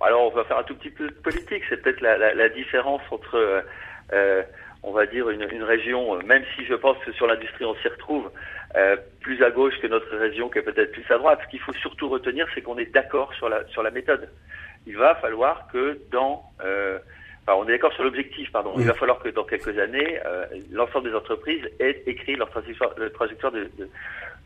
Alors 0.00 0.30
on 0.30 0.36
va 0.36 0.44
faire 0.44 0.58
un 0.58 0.62
tout 0.64 0.74
petit 0.74 0.90
peu 0.90 1.08
de 1.08 1.14
politique. 1.14 1.62
C'est 1.68 1.80
peut-être 1.80 2.02
la, 2.02 2.48
différence 2.50 3.00
entre, 3.10 3.64
on 4.82 4.92
va 4.92 5.06
dire, 5.06 5.30
une, 5.30 5.46
une, 5.50 5.62
région, 5.62 6.18
même 6.24 6.42
si 6.54 6.66
je 6.66 6.74
pense 6.74 6.98
que 7.06 7.12
sur 7.12 7.26
l'industrie 7.26 7.64
on 7.64 7.74
s'y 7.76 7.88
retrouve, 7.88 8.30
plus 9.20 9.42
à 9.42 9.50
gauche 9.50 9.74
que 9.80 9.86
notre 9.86 10.14
région 10.16 10.50
qui 10.50 10.58
est 10.58 10.62
peut-être 10.62 10.92
plus 10.92 11.10
à 11.10 11.16
droite. 11.16 11.40
Ce 11.44 11.50
qu'il 11.50 11.60
faut 11.60 11.72
surtout 11.74 12.10
retenir, 12.10 12.46
c'est 12.54 12.60
qu'on 12.60 12.76
est 12.76 12.92
d'accord 12.92 13.32
sur 13.34 13.48
la, 13.48 13.66
sur 13.68 13.82
la 13.82 13.90
méthode. 13.90 14.28
Il 14.86 14.98
va 14.98 15.14
falloir 15.14 15.68
que 15.72 15.98
dans 16.10 16.42
on 17.48 17.68
est 17.68 17.72
d'accord 17.72 17.92
sur 17.92 18.04
l'objectif, 18.04 18.50
pardon. 18.50 18.74
Il 18.78 18.86
va 18.86 18.94
falloir 18.94 19.18
que 19.18 19.28
dans 19.28 19.44
quelques 19.44 19.78
années, 19.78 20.18
euh, 20.24 20.46
l'ensemble 20.70 21.10
des 21.10 21.16
entreprises 21.16 21.62
aient 21.78 22.02
écrit 22.06 22.36
leur 22.36 22.50
trajectoire, 22.50 22.94
de, 22.94 23.70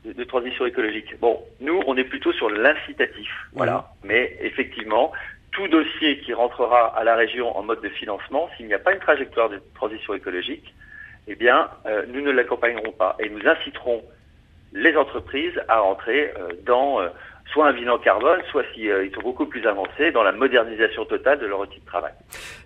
de, 0.04 0.24
transition 0.24 0.66
écologique. 0.66 1.18
Bon, 1.20 1.40
nous, 1.60 1.80
on 1.86 1.96
est 1.96 2.04
plutôt 2.04 2.32
sur 2.32 2.50
l'incitatif, 2.50 3.30
voilà. 3.52 3.88
Mais 4.02 4.36
effectivement, 4.40 5.12
tout 5.52 5.68
dossier 5.68 6.18
qui 6.20 6.34
rentrera 6.34 6.96
à 6.96 7.04
la 7.04 7.14
région 7.14 7.56
en 7.56 7.62
mode 7.62 7.80
de 7.82 7.88
financement, 7.88 8.48
s'il 8.56 8.66
n'y 8.66 8.74
a 8.74 8.78
pas 8.78 8.92
une 8.92 9.00
trajectoire 9.00 9.48
de 9.48 9.60
transition 9.74 10.14
écologique, 10.14 10.74
eh 11.28 11.36
bien, 11.36 11.68
euh, 11.86 12.04
nous 12.08 12.20
ne 12.20 12.30
l'accompagnerons 12.30 12.92
pas 12.92 13.16
et 13.20 13.28
nous 13.28 13.46
inciterons 13.46 14.02
les 14.72 14.96
entreprises 14.96 15.60
à 15.68 15.80
rentrer 15.80 16.32
euh, 16.36 16.50
dans 16.64 17.00
soit 17.52 17.68
un 17.68 17.72
bilan 17.72 17.98
carbone, 17.98 18.40
soit 18.50 18.64
s'ils 18.74 18.90
euh, 18.90 19.08
sont 19.14 19.22
beaucoup 19.22 19.46
plus 19.46 19.66
avancés 19.66 20.12
dans 20.12 20.22
la 20.22 20.32
modernisation 20.32 21.04
totale 21.04 21.38
de 21.40 21.46
leur 21.46 21.60
outil 21.60 21.80
de 21.80 21.84
travail. 21.86 22.12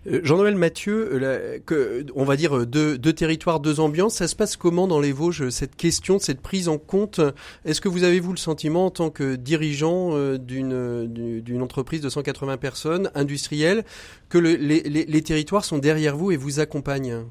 Euh, 0.07 0.21
Jean-Noël 0.23 0.57
Mathieu, 0.57 1.11
euh, 1.23 2.03
on 2.15 2.25
va 2.25 2.37
dire 2.37 2.67
deux, 2.67 2.99
territoires, 3.13 3.61
deux 3.61 3.81
ambiances, 3.81 4.17
ça 4.17 4.29
se 4.29 4.37
passe 4.37 4.57
comment 4.57 4.87
dans 4.87 5.01
les 5.01 5.13
Vosges, 5.13 5.49
cette 5.51 5.77
question, 5.77 6.19
cette 6.19 6.43
prise 6.43 6.69
en 6.69 6.79
compte? 6.79 7.21
Est-ce 7.65 7.81
que 7.81 7.89
vous 7.89 8.05
avez, 8.05 8.21
vous, 8.21 8.33
le 8.33 8.39
sentiment 8.39 8.87
en 8.87 8.91
tant 8.91 9.11
que 9.11 9.37
dirigeant 9.37 10.13
d'une 10.39 11.63
entreprise 11.63 12.01
de 12.01 12.09
180 12.09 12.57
personnes, 12.57 13.11
industrielle, 13.15 13.85
que 14.29 14.39
le, 14.39 14.55
les, 14.55 14.81
les, 14.81 15.05
les 15.05 15.23
territoires 15.23 15.65
sont 15.65 15.79
derrière 15.79 16.17
vous 16.17 16.33
et 16.33 16.37
vous 16.37 16.61
accompagnent? 16.61 17.25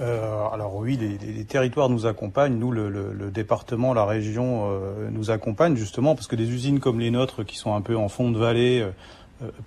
Euh, 0.00 0.48
alors 0.52 0.74
oui, 0.76 0.96
les, 0.96 1.44
territoires 1.44 1.88
nous 1.88 2.06
accompagnent. 2.06 2.58
Nous, 2.58 2.72
le, 2.72 3.30
département, 3.30 3.94
la 3.94 4.04
région 4.04 4.70
euh, 4.70 5.08
nous 5.10 5.30
accompagne 5.30 5.76
justement 5.76 6.14
parce 6.14 6.26
que 6.26 6.36
des 6.36 6.50
usines 6.50 6.80
comme 6.80 7.00
les 7.00 7.10
nôtres, 7.10 7.44
qui 7.44 7.56
sont 7.56 7.74
un 7.74 7.80
peu 7.80 7.96
en 7.96 8.08
fond 8.08 8.30
de 8.30 8.38
vallée, 8.38 8.80
euh, 8.80 8.90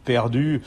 perdues, 0.06 0.62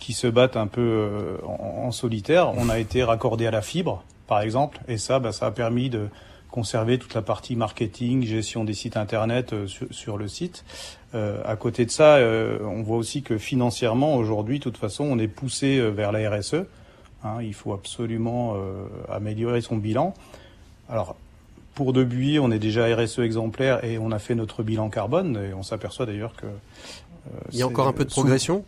qui, 0.00 0.12
se 0.12 0.26
battent 0.26 0.56
un 0.56 0.66
peu 0.66 1.38
en, 1.46 1.90
solitaire, 1.92 2.52
on 2.56 2.68
a 2.68 2.78
été 2.78 3.02
raccordé 3.02 3.46
à 3.46 3.50
la 3.50 3.62
fibre, 3.62 4.02
par 4.26 4.40
exemple, 4.40 4.80
et 4.88 4.98
ça, 4.98 5.20
bah, 5.20 5.32
ça 5.32 5.46
a 5.46 5.50
permis 5.52 5.88
de 5.88 6.08
conserver 6.50 6.98
toute 6.98 7.14
la 7.14 7.22
partie 7.22 7.54
marketing, 7.54 8.24
gestion 8.24 8.64
des 8.64 8.74
sites 8.74 8.96
internet 8.96 9.54
sur, 9.66 10.18
le 10.18 10.26
site. 10.28 10.64
à 11.14 11.56
côté 11.56 11.86
de 11.86 11.90
ça, 11.90 12.18
on 12.62 12.82
voit 12.82 12.98
aussi 12.98 13.22
que 13.22 13.38
financièrement, 13.38 14.16
aujourd'hui, 14.16 14.58
de 14.58 14.64
toute 14.64 14.76
façon, 14.76 15.04
on 15.04 15.18
est 15.18 15.28
poussé 15.28 15.80
vers 15.90 16.12
la 16.12 16.28
RSE. 16.28 16.66
Hein, 17.26 17.42
il 17.42 17.54
faut 17.54 17.72
absolument 17.72 18.54
euh, 18.56 18.86
améliorer 19.08 19.60
son 19.60 19.76
bilan. 19.76 20.14
Alors, 20.88 21.16
pour 21.74 21.92
Debuy, 21.92 22.38
on 22.38 22.50
est 22.50 22.58
déjà 22.58 22.86
RSE 22.94 23.18
exemplaire 23.18 23.84
et 23.84 23.98
on 23.98 24.10
a 24.12 24.18
fait 24.18 24.34
notre 24.34 24.62
bilan 24.62 24.88
carbone. 24.88 25.36
Et 25.36 25.54
on 25.54 25.62
s'aperçoit 25.62 26.06
d'ailleurs 26.06 26.34
que. 26.36 26.46
Euh, 26.46 27.30
il 27.52 27.58
y 27.58 27.62
a 27.62 27.66
encore 27.66 27.88
un 27.88 27.92
peu 27.92 28.04
de 28.04 28.10
progression? 28.10 28.64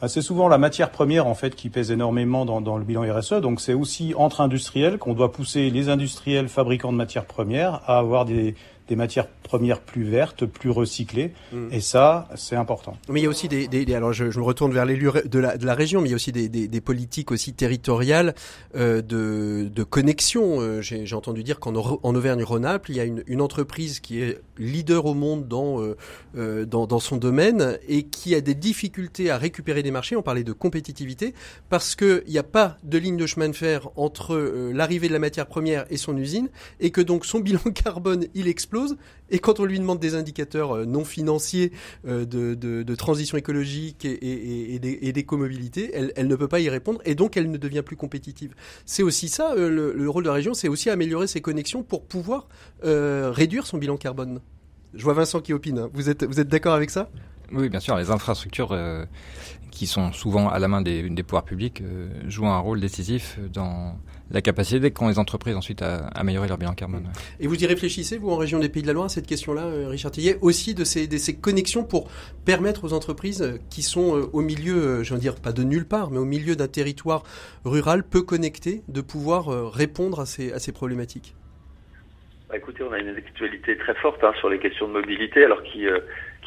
Bah, 0.00 0.08
c'est 0.08 0.22
souvent 0.22 0.48
la 0.48 0.56
matière 0.56 0.90
première 0.90 1.26
en 1.26 1.34
fait 1.34 1.54
qui 1.54 1.68
pèse 1.68 1.90
énormément 1.90 2.46
dans, 2.46 2.62
dans 2.62 2.78
le 2.78 2.84
bilan 2.84 3.02
RSE. 3.02 3.34
Donc 3.34 3.60
c'est 3.60 3.74
aussi 3.74 4.14
entre 4.16 4.40
industriels 4.40 4.98
qu'on 4.98 5.12
doit 5.12 5.32
pousser 5.32 5.68
les 5.68 5.90
industriels 5.90 6.48
fabricants 6.48 6.92
de 6.92 6.96
matières 6.96 7.26
premières 7.26 7.82
à 7.86 7.98
avoir 7.98 8.24
des, 8.24 8.54
des 8.90 8.96
matières 8.96 9.28
premières 9.28 9.80
plus 9.80 10.02
vertes, 10.02 10.44
plus 10.44 10.68
recyclées. 10.68 11.32
Mm. 11.52 11.68
Et 11.70 11.80
ça, 11.80 12.28
c'est 12.34 12.56
important. 12.56 12.96
Mais 13.08 13.20
il 13.20 13.22
y 13.22 13.26
a 13.26 13.30
aussi 13.30 13.46
des, 13.46 13.68
des, 13.68 13.94
alors 13.94 14.12
je, 14.12 14.30
je, 14.30 14.38
me 14.40 14.44
retourne 14.44 14.72
vers 14.72 14.84
l'élu 14.84 15.08
de 15.24 15.38
la, 15.38 15.56
de 15.56 15.64
la 15.64 15.74
région, 15.74 16.00
mais 16.00 16.08
il 16.08 16.10
y 16.10 16.14
a 16.14 16.16
aussi 16.16 16.32
des, 16.32 16.48
des 16.48 16.80
politiques 16.80 17.30
aussi 17.30 17.54
territoriales 17.54 18.34
euh, 18.74 19.00
de, 19.00 19.70
de 19.72 19.82
connexion. 19.84 20.60
Euh, 20.60 20.82
J'ai 20.82 21.14
entendu 21.14 21.44
dire 21.44 21.60
qu'en 21.60 21.72
en 21.76 22.14
Auvergne-Rhône-Alpes, 22.14 22.88
il 22.88 22.96
y 22.96 23.00
a 23.00 23.04
une, 23.04 23.22
une, 23.28 23.40
entreprise 23.40 24.00
qui 24.00 24.20
est 24.20 24.40
leader 24.60 25.06
au 25.06 25.14
monde 25.14 25.48
dans, 25.48 25.80
euh, 25.80 25.96
euh, 26.36 26.64
dans, 26.66 26.86
dans 26.86 27.00
son 27.00 27.16
domaine 27.16 27.78
et 27.88 28.04
qui 28.04 28.34
a 28.34 28.40
des 28.40 28.54
difficultés 28.54 29.30
à 29.30 29.38
récupérer 29.38 29.82
des 29.82 29.90
marchés. 29.90 30.16
On 30.16 30.22
parlait 30.22 30.44
de 30.44 30.52
compétitivité 30.52 31.34
parce 31.68 31.96
qu'il 31.96 32.24
n'y 32.28 32.38
a 32.38 32.42
pas 32.42 32.76
de 32.84 32.98
ligne 32.98 33.16
de 33.16 33.26
chemin 33.26 33.48
de 33.48 33.56
fer 33.56 33.88
entre 33.96 34.34
euh, 34.34 34.72
l'arrivée 34.72 35.08
de 35.08 35.12
la 35.12 35.18
matière 35.18 35.46
première 35.46 35.86
et 35.90 35.96
son 35.96 36.16
usine 36.16 36.48
et 36.78 36.90
que 36.90 37.00
donc 37.00 37.24
son 37.24 37.40
bilan 37.40 37.60
carbone 37.74 38.26
il 38.34 38.46
explose 38.48 38.79
et 39.30 39.38
quand 39.38 39.60
on 39.60 39.64
lui 39.64 39.78
demande 39.78 39.98
des 39.98 40.14
indicateurs 40.14 40.76
euh, 40.76 40.84
non 40.84 41.04
financiers 41.04 41.72
euh, 42.06 42.24
de, 42.24 42.94
transition 42.94 43.38
écologique 43.38 44.04
et, 44.04 44.78
d'écomobilité, 45.12 45.90
elle, 45.94 46.26
ne 46.26 46.36
peut 46.36 46.48
pas 46.48 46.60
y 46.60 46.68
répondre 46.68 47.00
et 47.04 47.14
donc 47.14 47.36
elle 47.36 47.50
ne 47.50 47.56
devient 47.56 47.82
plus 47.82 47.96
compétitive. 47.96 48.54
C'est 48.84 49.02
aussi 49.02 49.28
ça, 49.28 49.54
euh, 49.54 49.92
le, 49.94 50.10
rôle 50.10 50.24
de 50.24 50.28
la 50.28 50.34
région, 50.34 50.54
c'est 50.54 50.68
aussi 50.68 50.90
améliorer 50.90 51.26
ses 51.26 51.40
connexions 51.40 51.82
pour 51.82 52.04
pouvoir 52.04 52.48
réduire 52.82 53.66
son 53.66 53.78
bilan 53.78 53.96
carbone. 53.96 54.40
Je 54.94 55.04
vois 55.04 55.14
Vincent 55.14 55.40
qui 55.40 55.52
opine. 55.52 55.78
Hein. 55.78 55.90
Vous 55.92 56.10
êtes, 56.10 56.24
vous 56.24 56.40
êtes 56.40 56.48
d'accord 56.48 56.74
avec 56.74 56.90
ça? 56.90 57.08
Oui, 57.52 57.68
bien 57.68 57.80
sûr. 57.80 57.96
Les 57.96 58.10
infrastructures 58.10 58.76
qui 59.70 59.86
sont 59.86 60.12
souvent 60.12 60.48
à 60.48 60.58
la 60.58 60.68
main 60.68 60.82
des 60.82 61.22
pouvoirs 61.22 61.44
publics 61.44 61.82
jouent 62.26 62.46
un 62.46 62.58
rôle 62.58 62.80
décisif 62.80 63.38
dans 63.52 63.96
la 64.30 64.40
capacité 64.40 64.90
qu'ont 64.90 65.08
les 65.08 65.18
entreprises 65.18 65.56
ensuite 65.56 65.82
à 65.82 66.06
améliorer 66.08 66.48
leur 66.48 66.58
bilan 66.58 66.74
carbone. 66.74 67.08
Et 67.40 67.46
vous 67.46 67.62
y 67.62 67.66
réfléchissez, 67.66 68.18
vous, 68.18 68.30
en 68.30 68.36
région 68.36 68.58
des 68.58 68.68
Pays 68.68 68.82
de 68.82 68.86
la 68.86 68.92
Loire, 68.92 69.06
à 69.06 69.08
cette 69.08 69.26
question-là, 69.26 69.66
euh, 69.66 69.88
Richard 69.88 70.12
Tillet, 70.12 70.38
aussi 70.40 70.74
de 70.74 70.84
ces, 70.84 71.06
de 71.06 71.16
ces 71.16 71.36
connexions 71.36 71.84
pour 71.84 72.10
permettre 72.44 72.84
aux 72.84 72.92
entreprises 72.92 73.42
euh, 73.42 73.58
qui 73.70 73.82
sont 73.82 74.16
euh, 74.16 74.30
au 74.32 74.40
milieu, 74.40 75.02
je 75.02 75.14
veux 75.14 75.20
dire, 75.20 75.34
pas 75.36 75.52
de 75.52 75.62
nulle 75.62 75.86
part, 75.86 76.10
mais 76.10 76.18
au 76.18 76.24
milieu 76.24 76.56
d'un 76.56 76.68
territoire 76.68 77.24
rural 77.64 78.04
peu 78.04 78.22
connecté, 78.22 78.82
de 78.88 79.00
pouvoir 79.00 79.72
répondre 79.72 80.20
à 80.20 80.26
ces, 80.26 80.52
à 80.52 80.58
ces 80.58 80.72
problématiques? 80.72 81.34
Bah, 82.48 82.56
Écoutez, 82.56 82.82
on 82.82 82.92
a 82.92 82.98
une 82.98 83.08
actualité 83.08 83.76
très 83.76 83.94
forte 83.96 84.22
hein, 84.22 84.32
sur 84.38 84.48
les 84.48 84.58
questions 84.58 84.88
de 84.88 84.92
mobilité, 84.92 85.44
alors 85.44 85.62
qui, 85.62 85.80
qui 85.80 85.86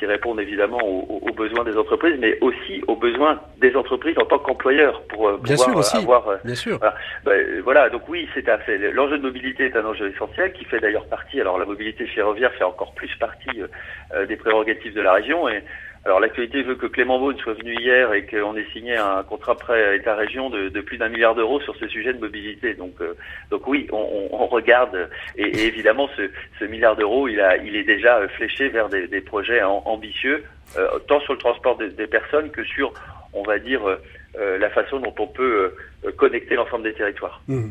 qui 0.04 0.08
répondent 0.08 0.42
évidemment 0.42 0.80
aux, 0.84 1.32
besoins 1.34 1.64
des 1.64 1.78
entreprises, 1.78 2.18
mais 2.20 2.38
aussi 2.42 2.84
aux 2.88 2.96
besoins 2.98 3.40
des 3.58 3.74
entreprises 3.76 4.18
en 4.20 4.26
tant 4.26 4.38
qu'employeurs 4.38 5.02
pour 5.04 5.30
euh, 5.30 5.38
Bien 5.42 5.56
pouvoir 5.56 5.84
sûr 5.86 6.00
avoir. 6.00 6.26
Bien 6.44 6.56
sûr. 6.56 6.78
Voilà. 6.78 6.96
Ben, 7.24 7.62
voilà. 7.64 7.90
donc 7.90 8.02
oui, 8.10 8.28
c'est 8.34 8.46
l'enjeu 8.94 9.18
de 9.18 9.24
mobilité 9.24 9.66
est 9.66 9.76
un 9.78 9.86
enjeu 9.86 10.12
essentiel 10.14 10.52
qui 10.52 10.66
fait 10.66 10.80
d'ailleurs 10.80 11.06
partie. 11.06 11.40
Alors 11.40 11.58
la 11.58 11.66
mobilité 11.66 12.06
ferroviaire 12.08 12.52
fait 12.54 12.66
encore 12.66 12.94
plus 12.96 13.16
partie 13.16 13.62
des 14.28 14.36
prérogatives 14.36 14.94
de 14.94 15.02
la 15.02 15.14
région 15.14 15.48
et 15.48 15.64
alors 16.06 16.20
l'actualité 16.20 16.64
veut 16.64 16.76
que 16.76 16.86
Clément 16.86 17.18
Beaune 17.18 17.38
soit 17.38 17.54
venu 17.54 17.76
hier 17.80 18.12
et 18.12 18.26
qu'on 18.26 18.58
ait 18.58 18.68
signé 18.74 18.98
un 18.98 19.24
contrat 19.24 19.56
prêt 19.56 19.96
État-région 19.96 20.50
de, 20.50 20.68
de, 20.68 20.82
plus 20.82 20.98
d'un 20.98 21.08
milliard 21.08 21.34
d'euros 21.34 21.62
sur 21.62 21.76
ce 21.78 21.88
sujet 21.88 22.14
de 22.14 22.20
mobilité. 22.20 22.74
Donc, 22.74 22.96
euh, 23.00 23.16
donc 23.50 23.66
oui, 23.68 23.88
on, 23.92 24.46
regarde 24.48 25.10
et, 25.38 25.66
évidemment 25.66 26.10
ce, 26.18 26.66
milliard 26.66 26.98
d'euros, 26.98 27.30
il, 27.30 27.40
est 27.40 27.84
déjà 27.84 28.28
fléché 28.30 28.68
vers 28.68 28.90
des, 28.90 29.22
projets 29.22 29.64
ambitieux, 29.64 30.44
euh, 30.78 31.00
tant 31.08 31.22
sur 31.22 31.34
le 31.34 31.40
transport 31.40 31.78
des 31.78 32.08
personnes 32.08 32.52
que 32.52 32.64
sur, 32.66 32.94
on 33.34 33.44
va 33.44 33.58
dire, 33.58 33.82
euh, 34.36 34.58
la 34.58 34.72
façon 34.72 35.00
dont 35.00 35.14
on 35.20 35.28
peut 35.28 35.74
euh, 36.06 36.12
connecter 36.18 36.56
l'ensemble 36.56 36.86
des 36.86 36.94
territoires. 36.96 37.44
Mmh. 37.48 37.68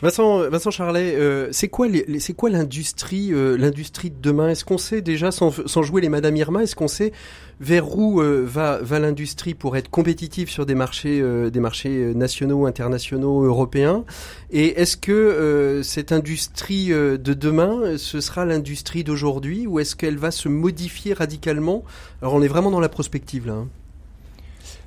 Vincent, 0.00 0.48
Vincent 0.48 0.70
Charlet, 0.70 1.16
euh, 1.16 1.48
c'est 1.50 1.66
quoi, 1.66 1.88
c'est 2.20 2.34
quoi 2.34 2.50
l'industrie, 2.50 3.32
l'industrie 3.34 4.10
de 4.10 4.20
demain? 4.20 4.48
Est-ce 4.50 4.64
qu'on 4.64 4.78
sait 4.78 5.00
déjà, 5.00 5.32
sans, 5.32 5.50
sans, 5.66 5.82
jouer 5.82 6.00
les 6.00 6.08
Madame 6.08 6.36
Irma, 6.36 6.62
est-ce 6.62 6.76
qu'on 6.76 6.86
sait 6.86 7.10
vers 7.58 7.98
où 7.98 8.20
va, 8.20 8.78
va 8.80 8.98
l'industrie 9.00 9.54
pour 9.54 9.76
être 9.76 9.90
compétitive 9.90 10.48
sur 10.50 10.66
des 10.66 10.76
marchés, 10.76 11.20
des 11.50 11.60
marchés 11.60 12.14
nationaux, 12.14 12.66
internationaux, 12.66 13.42
européens? 13.44 14.04
Et 14.50 14.80
est-ce 14.80 14.96
que 14.96 15.80
cette 15.82 16.12
industrie 16.12 16.90
de 16.90 17.16
demain, 17.16 17.96
ce 17.96 18.20
sera 18.20 18.44
l'industrie 18.44 19.02
d'aujourd'hui, 19.02 19.66
ou 19.66 19.80
est-ce 19.80 19.96
qu'elle 19.96 20.16
va 20.16 20.30
se 20.30 20.48
modifier 20.48 21.12
radicalement? 21.12 21.84
Alors 22.22 22.34
on 22.34 22.42
est 22.42 22.48
vraiment 22.48 22.70
dans 22.70 22.80
la 22.80 22.88
prospective 22.88 23.46
là. 23.46 23.54
Hein. 23.54 23.68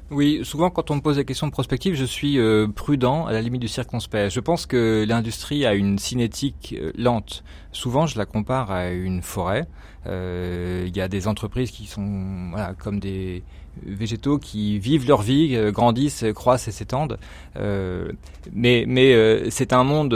Oui, 0.10 0.40
souvent 0.44 0.70
quand 0.70 0.90
on 0.90 0.96
me 0.96 1.02
pose 1.02 1.18
la 1.18 1.26
question 1.26 1.48
de 1.48 1.52
prospective, 1.52 1.94
je 1.94 2.06
suis 2.06 2.40
euh, 2.40 2.66
prudent, 2.68 3.26
à 3.26 3.34
la 3.34 3.42
limite 3.42 3.62
du 3.62 3.68
circonspect. 3.68 4.30
Je 4.34 4.40
pense 4.40 4.66
que 4.66 5.06
l'industrie 5.06 5.66
a 5.66 5.74
une 5.74 6.00
cinétique 6.00 6.76
euh, 6.80 6.94
lente. 6.98 7.44
Souvent, 7.74 8.08
je 8.08 8.18
la 8.18 8.26
compare 8.26 8.72
à 8.72 8.90
une 8.90 9.22
forêt. 9.22 9.68
Euh, 10.06 10.86
il 10.88 10.96
y 10.96 11.02
a 11.02 11.10
des 11.10 11.28
entreprises 11.28 11.72
qui 11.72 11.88
sont 11.88 12.52
voilà, 12.52 12.74
comme 12.74 13.02
des 13.02 13.44
végétaux 13.86 14.38
qui 14.38 14.80
vivent 14.80 15.06
leur 15.06 15.22
vie, 15.22 15.60
grandissent, 15.74 16.24
croissent 16.34 16.70
et 16.70 16.72
s'étendent. 16.72 17.20
mais 17.58 18.86
mais 18.88 19.52
c'est 19.52 19.74
un 19.74 19.84
monde 19.84 20.16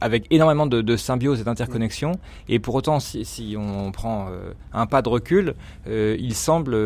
avec 0.00 0.26
énormément 0.30 0.66
de, 0.66 0.82
de, 0.82 0.96
symbiose 0.96 1.40
et 1.40 1.44
d'interconnexion. 1.44 2.12
Et 2.48 2.58
pour 2.58 2.74
autant, 2.74 3.00
si, 3.00 3.24
si 3.24 3.56
on 3.58 3.90
prend 3.90 4.28
un 4.72 4.86
pas 4.86 5.02
de 5.02 5.08
recul, 5.08 5.54
il 5.88 6.34
semble 6.34 6.76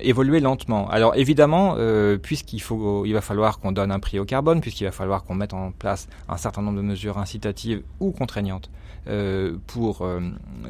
évoluer 0.00 0.40
lentement. 0.40 0.88
Alors 0.88 1.16
évidemment, 1.16 1.74
euh, 1.78 2.18
puisqu'il 2.18 2.60
faut, 2.60 3.04
il 3.04 3.12
va 3.12 3.20
falloir 3.20 3.58
qu'on 3.58 3.72
donne 3.72 3.90
un 3.90 4.00
prix 4.00 4.18
au 4.18 4.24
carbone, 4.24 4.60
puisqu'il 4.60 4.84
va 4.84 4.92
falloir 4.92 5.24
qu'on 5.24 5.34
mette 5.34 5.54
en 5.54 5.72
place 5.72 6.08
un 6.28 6.36
certain 6.36 6.62
nombre 6.62 6.76
de 6.78 6.82
mesures 6.82 7.18
incitatives 7.18 7.82
ou 8.00 8.12
contraignantes 8.12 8.70
pour 9.66 10.02
euh, 10.02 10.20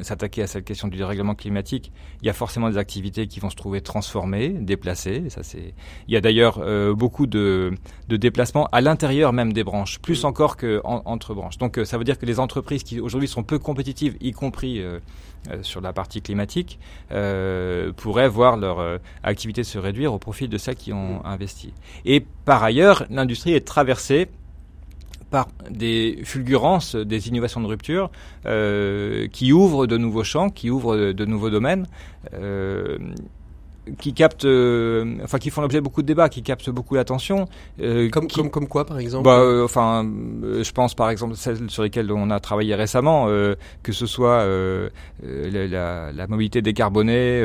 s'attaquer 0.01 0.43
à 0.43 0.47
cette 0.47 0.63
question 0.63 0.87
du 0.87 0.97
dérèglement 0.97 1.35
climatique, 1.35 1.91
il 2.21 2.27
y 2.27 2.29
a 2.29 2.33
forcément 2.33 2.69
des 2.69 2.77
activités 2.77 3.27
qui 3.27 3.39
vont 3.39 3.49
se 3.49 3.55
trouver 3.55 3.81
transformées, 3.81 4.49
déplacées. 4.49 5.29
Ça 5.29 5.43
c'est. 5.43 5.73
Il 6.07 6.13
y 6.13 6.17
a 6.17 6.21
d'ailleurs 6.21 6.59
euh, 6.59 6.93
beaucoup 6.93 7.27
de, 7.27 7.73
de, 8.07 8.17
déplacements 8.17 8.67
à 8.71 8.81
l'intérieur 8.81 9.33
même 9.33 9.51
des 9.51 9.63
branches, 9.63 9.99
plus 9.99 10.23
encore 10.23 10.55
que 10.55 10.81
entre 10.83 11.33
branches. 11.33 11.57
Donc 11.57 11.77
euh, 11.77 11.85
ça 11.85 11.97
veut 11.97 12.05
dire 12.05 12.17
que 12.17 12.25
les 12.25 12.39
entreprises 12.39 12.83
qui 12.83 12.99
aujourd'hui 12.99 13.27
sont 13.27 13.43
peu 13.43 13.59
compétitives, 13.59 14.15
y 14.21 14.31
compris 14.31 14.81
sur 15.61 15.81
la 15.81 15.93
partie 15.93 16.21
climatique, 16.21 16.79
pourraient 17.09 18.29
voir 18.29 18.57
leur 18.57 18.99
activité 19.23 19.63
se 19.63 19.77
réduire 19.77 20.13
au 20.13 20.19
profit 20.19 20.47
de 20.47 20.57
celles 20.57 20.75
qui 20.75 20.93
ont 20.93 21.25
investi. 21.25 21.73
Et 22.05 22.25
par 22.45 22.63
ailleurs, 22.63 23.05
l'industrie 23.09 23.53
est 23.53 23.65
traversée 23.65 24.29
par 25.29 25.47
des 25.69 26.19
fulgurances, 26.23 26.95
des 26.95 27.27
innovations 27.27 27.61
de 27.61 27.67
rupture 27.67 28.09
euh, 28.45 29.27
qui 29.27 29.53
ouvrent 29.53 29.87
de 29.87 29.97
nouveaux 29.97 30.23
champs, 30.23 30.49
qui 30.49 30.69
ouvrent 30.69 31.13
de, 31.13 31.25
nouveaux 31.25 31.49
domaines. 31.49 31.87
Euh, 32.33 32.97
qui 33.97 34.13
captent, 34.13 34.45
euh, 34.45 35.15
enfin 35.23 35.39
qui 35.39 35.49
font 35.49 35.61
l'objet 35.61 35.79
de 35.79 35.83
beaucoup 35.83 36.03
de 36.03 36.07
débats, 36.07 36.29
qui 36.29 36.43
captent 36.43 36.69
beaucoup 36.69 36.93
l'attention. 36.93 37.47
comme, 37.79 38.27
comme, 38.27 38.51
comme 38.51 38.67
quoi 38.67 38.85
par 38.85 38.99
exemple 38.99 39.23
bah, 39.23 39.63
Enfin, 39.63 40.07
je 40.43 40.71
pense 40.71 40.93
par 40.93 41.09
exemple 41.09 41.35
celles 41.35 41.71
sur 41.71 41.81
lesquelles 41.81 42.11
on 42.11 42.29
a 42.29 42.39
travaillé 42.39 42.75
récemment, 42.75 43.25
que 43.25 43.91
ce 43.91 44.05
soit 44.05 44.45
la, 45.23 46.11
la, 46.11 46.27
mobilité 46.27 46.61
décarbonée, 46.61 47.41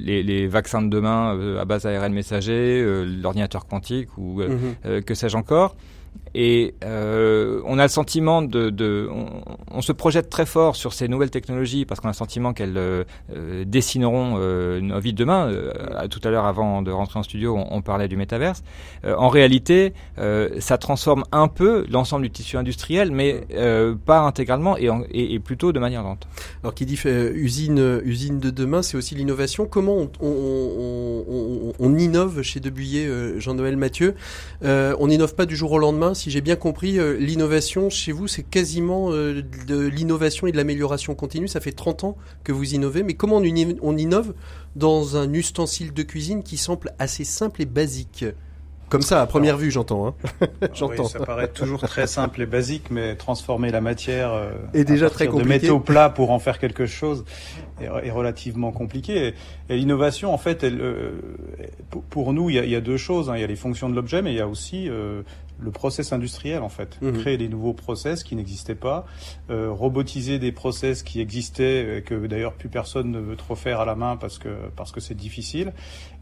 les, 0.00 0.24
les, 0.24 0.48
vaccins 0.48 0.82
de 0.82 0.88
demain 0.88 1.38
à 1.60 1.64
base 1.64 1.86
ARN 1.86 2.12
messager, 2.12 2.84
l'ordinateur 3.22 3.66
quantique 3.66 4.08
ou 4.18 4.42
mhm. 4.42 5.02
que 5.02 5.14
sais-je 5.14 5.36
encore. 5.36 5.76
Et 6.34 6.74
euh, 6.84 7.60
on 7.64 7.78
a 7.78 7.82
le 7.82 7.88
sentiment 7.88 8.42
de, 8.42 9.08
on, 9.70 9.82
se 9.82 9.92
projette 9.92 10.28
très 10.28 10.46
fort 10.46 10.76
sur 10.76 10.92
ces 10.92 11.08
nouvelles 11.08 11.30
technologies 11.30 11.84
parce 11.84 12.00
qu'on 12.00 12.08
a 12.08 12.12
le 12.12 12.16
sentiment 12.16 12.52
qu'elles 12.52 12.76
euh, 12.76 13.04
euh 13.34 13.64
dessineront 13.66 14.38
nos 14.80 15.00
vies 15.00 15.12
de 15.12 15.18
demain. 15.18 15.50
Tout 16.10 16.20
à 16.24 16.30
l'heure, 16.30 16.46
avant 16.46 16.82
de 16.82 16.90
rentrer 16.90 17.18
en 17.18 17.22
studio, 17.22 17.58
on, 17.70 17.82
parlait 17.82 18.08
du 18.08 18.16
métaverse. 18.16 18.62
en 19.04 19.28
réalité, 19.28 19.92
ça 20.58 20.78
transforme 20.78 21.24
un 21.32 21.48
peu 21.48 21.86
l'ensemble 21.90 22.24
du 22.24 22.30
tissu 22.30 22.56
industriel, 22.56 23.10
mais 23.10 23.46
pas 24.04 24.20
intégralement 24.20 24.76
et, 24.76 25.38
plutôt 25.38 25.72
de 25.72 25.78
manière 25.78 26.02
lente. 26.02 26.26
Alors, 26.62 26.74
qui 26.74 26.86
dit 26.86 26.98
usine, 27.04 28.00
usine 28.04 28.38
de 28.38 28.50
demain, 28.50 28.82
c'est 28.82 28.96
aussi 28.96 29.14
l'innovation. 29.14 29.66
Comment 29.66 30.08
on, 30.20 31.74
on, 31.78 31.98
innove 31.98 32.42
chez 32.42 32.60
Debuyer, 32.60 33.38
Jean-Noël 33.38 33.76
Mathieu? 33.76 34.14
On 34.62 35.06
n'innove 35.06 35.34
pas 35.34 35.46
du 35.46 35.56
jour 35.56 35.72
au 35.72 35.78
lendemain 35.78 36.14
si 36.18 36.30
j'ai 36.30 36.40
bien 36.40 36.56
compris, 36.56 36.98
euh, 36.98 37.16
l'innovation 37.16 37.88
chez 37.88 38.12
vous, 38.12 38.26
c'est 38.28 38.42
quasiment 38.42 39.12
euh, 39.12 39.42
de 39.66 39.86
l'innovation 39.86 40.46
et 40.46 40.52
de 40.52 40.56
l'amélioration 40.56 41.14
continue. 41.14 41.48
Ça 41.48 41.60
fait 41.60 41.72
30 41.72 42.04
ans 42.04 42.16
que 42.44 42.52
vous 42.52 42.74
innovez, 42.74 43.02
mais 43.02 43.14
comment 43.14 43.36
on 43.36 43.96
innove 43.96 44.34
dans 44.76 45.16
un 45.16 45.32
ustensile 45.32 45.94
de 45.94 46.02
cuisine 46.02 46.42
qui 46.42 46.56
semble 46.56 46.92
assez 46.98 47.24
simple 47.24 47.62
et 47.62 47.66
basique? 47.66 48.24
Comme 48.88 49.02
ça, 49.02 49.20
à 49.20 49.26
première 49.26 49.58
vue, 49.58 49.70
j'entends. 49.70 50.06
Hein. 50.08 50.14
j'entends. 50.72 51.04
Oui, 51.04 51.10
ça 51.10 51.20
paraît 51.20 51.48
toujours 51.48 51.80
très 51.80 52.06
simple 52.06 52.40
et 52.40 52.46
basique, 52.46 52.90
mais 52.90 53.16
transformer 53.16 53.70
la 53.70 53.82
matière 53.82 54.32
euh, 54.32 54.50
est 54.72 54.84
déjà 54.84 55.10
très 55.10 55.26
compliqué. 55.26 55.58
de 55.58 55.62
métaux 55.62 55.80
plats 55.80 56.08
pour 56.08 56.30
en 56.30 56.38
faire 56.38 56.58
quelque 56.58 56.86
chose 56.86 57.24
est, 57.80 58.10
relativement 58.10 58.72
compliqué. 58.72 59.34
Et, 59.68 59.76
l'innovation, 59.76 60.32
en 60.32 60.38
fait, 60.38 60.64
elle, 60.64 60.80
pour 62.08 62.32
nous, 62.32 62.48
il 62.48 62.56
y, 62.56 62.58
a, 62.58 62.64
il 62.64 62.70
y, 62.70 62.76
a, 62.76 62.80
deux 62.80 62.96
choses. 62.96 63.28
Hein. 63.28 63.36
Il 63.36 63.40
y 63.42 63.44
a 63.44 63.46
les 63.46 63.56
fonctions 63.56 63.90
de 63.90 63.94
l'objet, 63.94 64.22
mais 64.22 64.32
il 64.32 64.38
y 64.38 64.40
a 64.40 64.48
aussi 64.48 64.88
le 65.60 65.70
process 65.70 66.12
industriel 66.12 66.62
en 66.62 66.68
fait, 66.68 67.00
mhm. 67.00 67.20
créer 67.20 67.36
des 67.36 67.48
nouveaux 67.48 67.72
process 67.72 68.22
qui 68.22 68.36
n'existaient 68.36 68.74
pas, 68.74 69.06
euh, 69.50 69.70
robotiser 69.70 70.38
des 70.38 70.52
process 70.52 71.02
qui 71.02 71.20
existaient 71.20 71.98
et 71.98 72.02
que 72.02 72.26
d'ailleurs 72.26 72.54
plus 72.54 72.68
personne 72.68 73.10
ne 73.10 73.18
veut 73.18 73.36
trop 73.36 73.54
faire 73.54 73.80
à 73.80 73.84
la 73.84 73.94
main 73.94 74.16
parce 74.16 74.38
que 74.38 74.48
parce 74.76 74.92
que 74.92 75.00
c'est 75.00 75.16
difficile. 75.16 75.72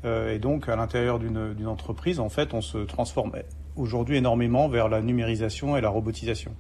Euh, 0.05 0.35
et 0.35 0.39
donc 0.39 0.69
à 0.69 0.77
l'intérieur 0.77 1.19
d'une 1.19 1.67
entreprise, 1.67 2.21
en 2.21 2.29
fait, 2.29 2.55
on 2.55 2.61
se 2.61 2.79
transforme 2.79 3.33
aujourd'hui 3.77 4.17
énormément 4.17 4.69
vers 4.69 4.89
la 4.89 5.01
numérisation 5.03 5.77
et 5.77 5.81
la 5.81 5.89
robotisation. 5.89 6.55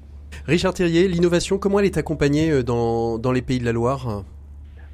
Richard 0.46 0.74
Thirier, 0.74 1.08
l'innovation, 1.08 1.58
comment 1.58 1.80
elle 1.80 1.86
est 1.86 1.98
accompagnée 1.98 2.50
euh, 2.50 2.62
dans, 2.62 3.18
dans 3.18 3.32
les 3.32 3.42
pays 3.42 3.58
de 3.58 3.64
la 3.64 3.72
Loire? 3.72 4.24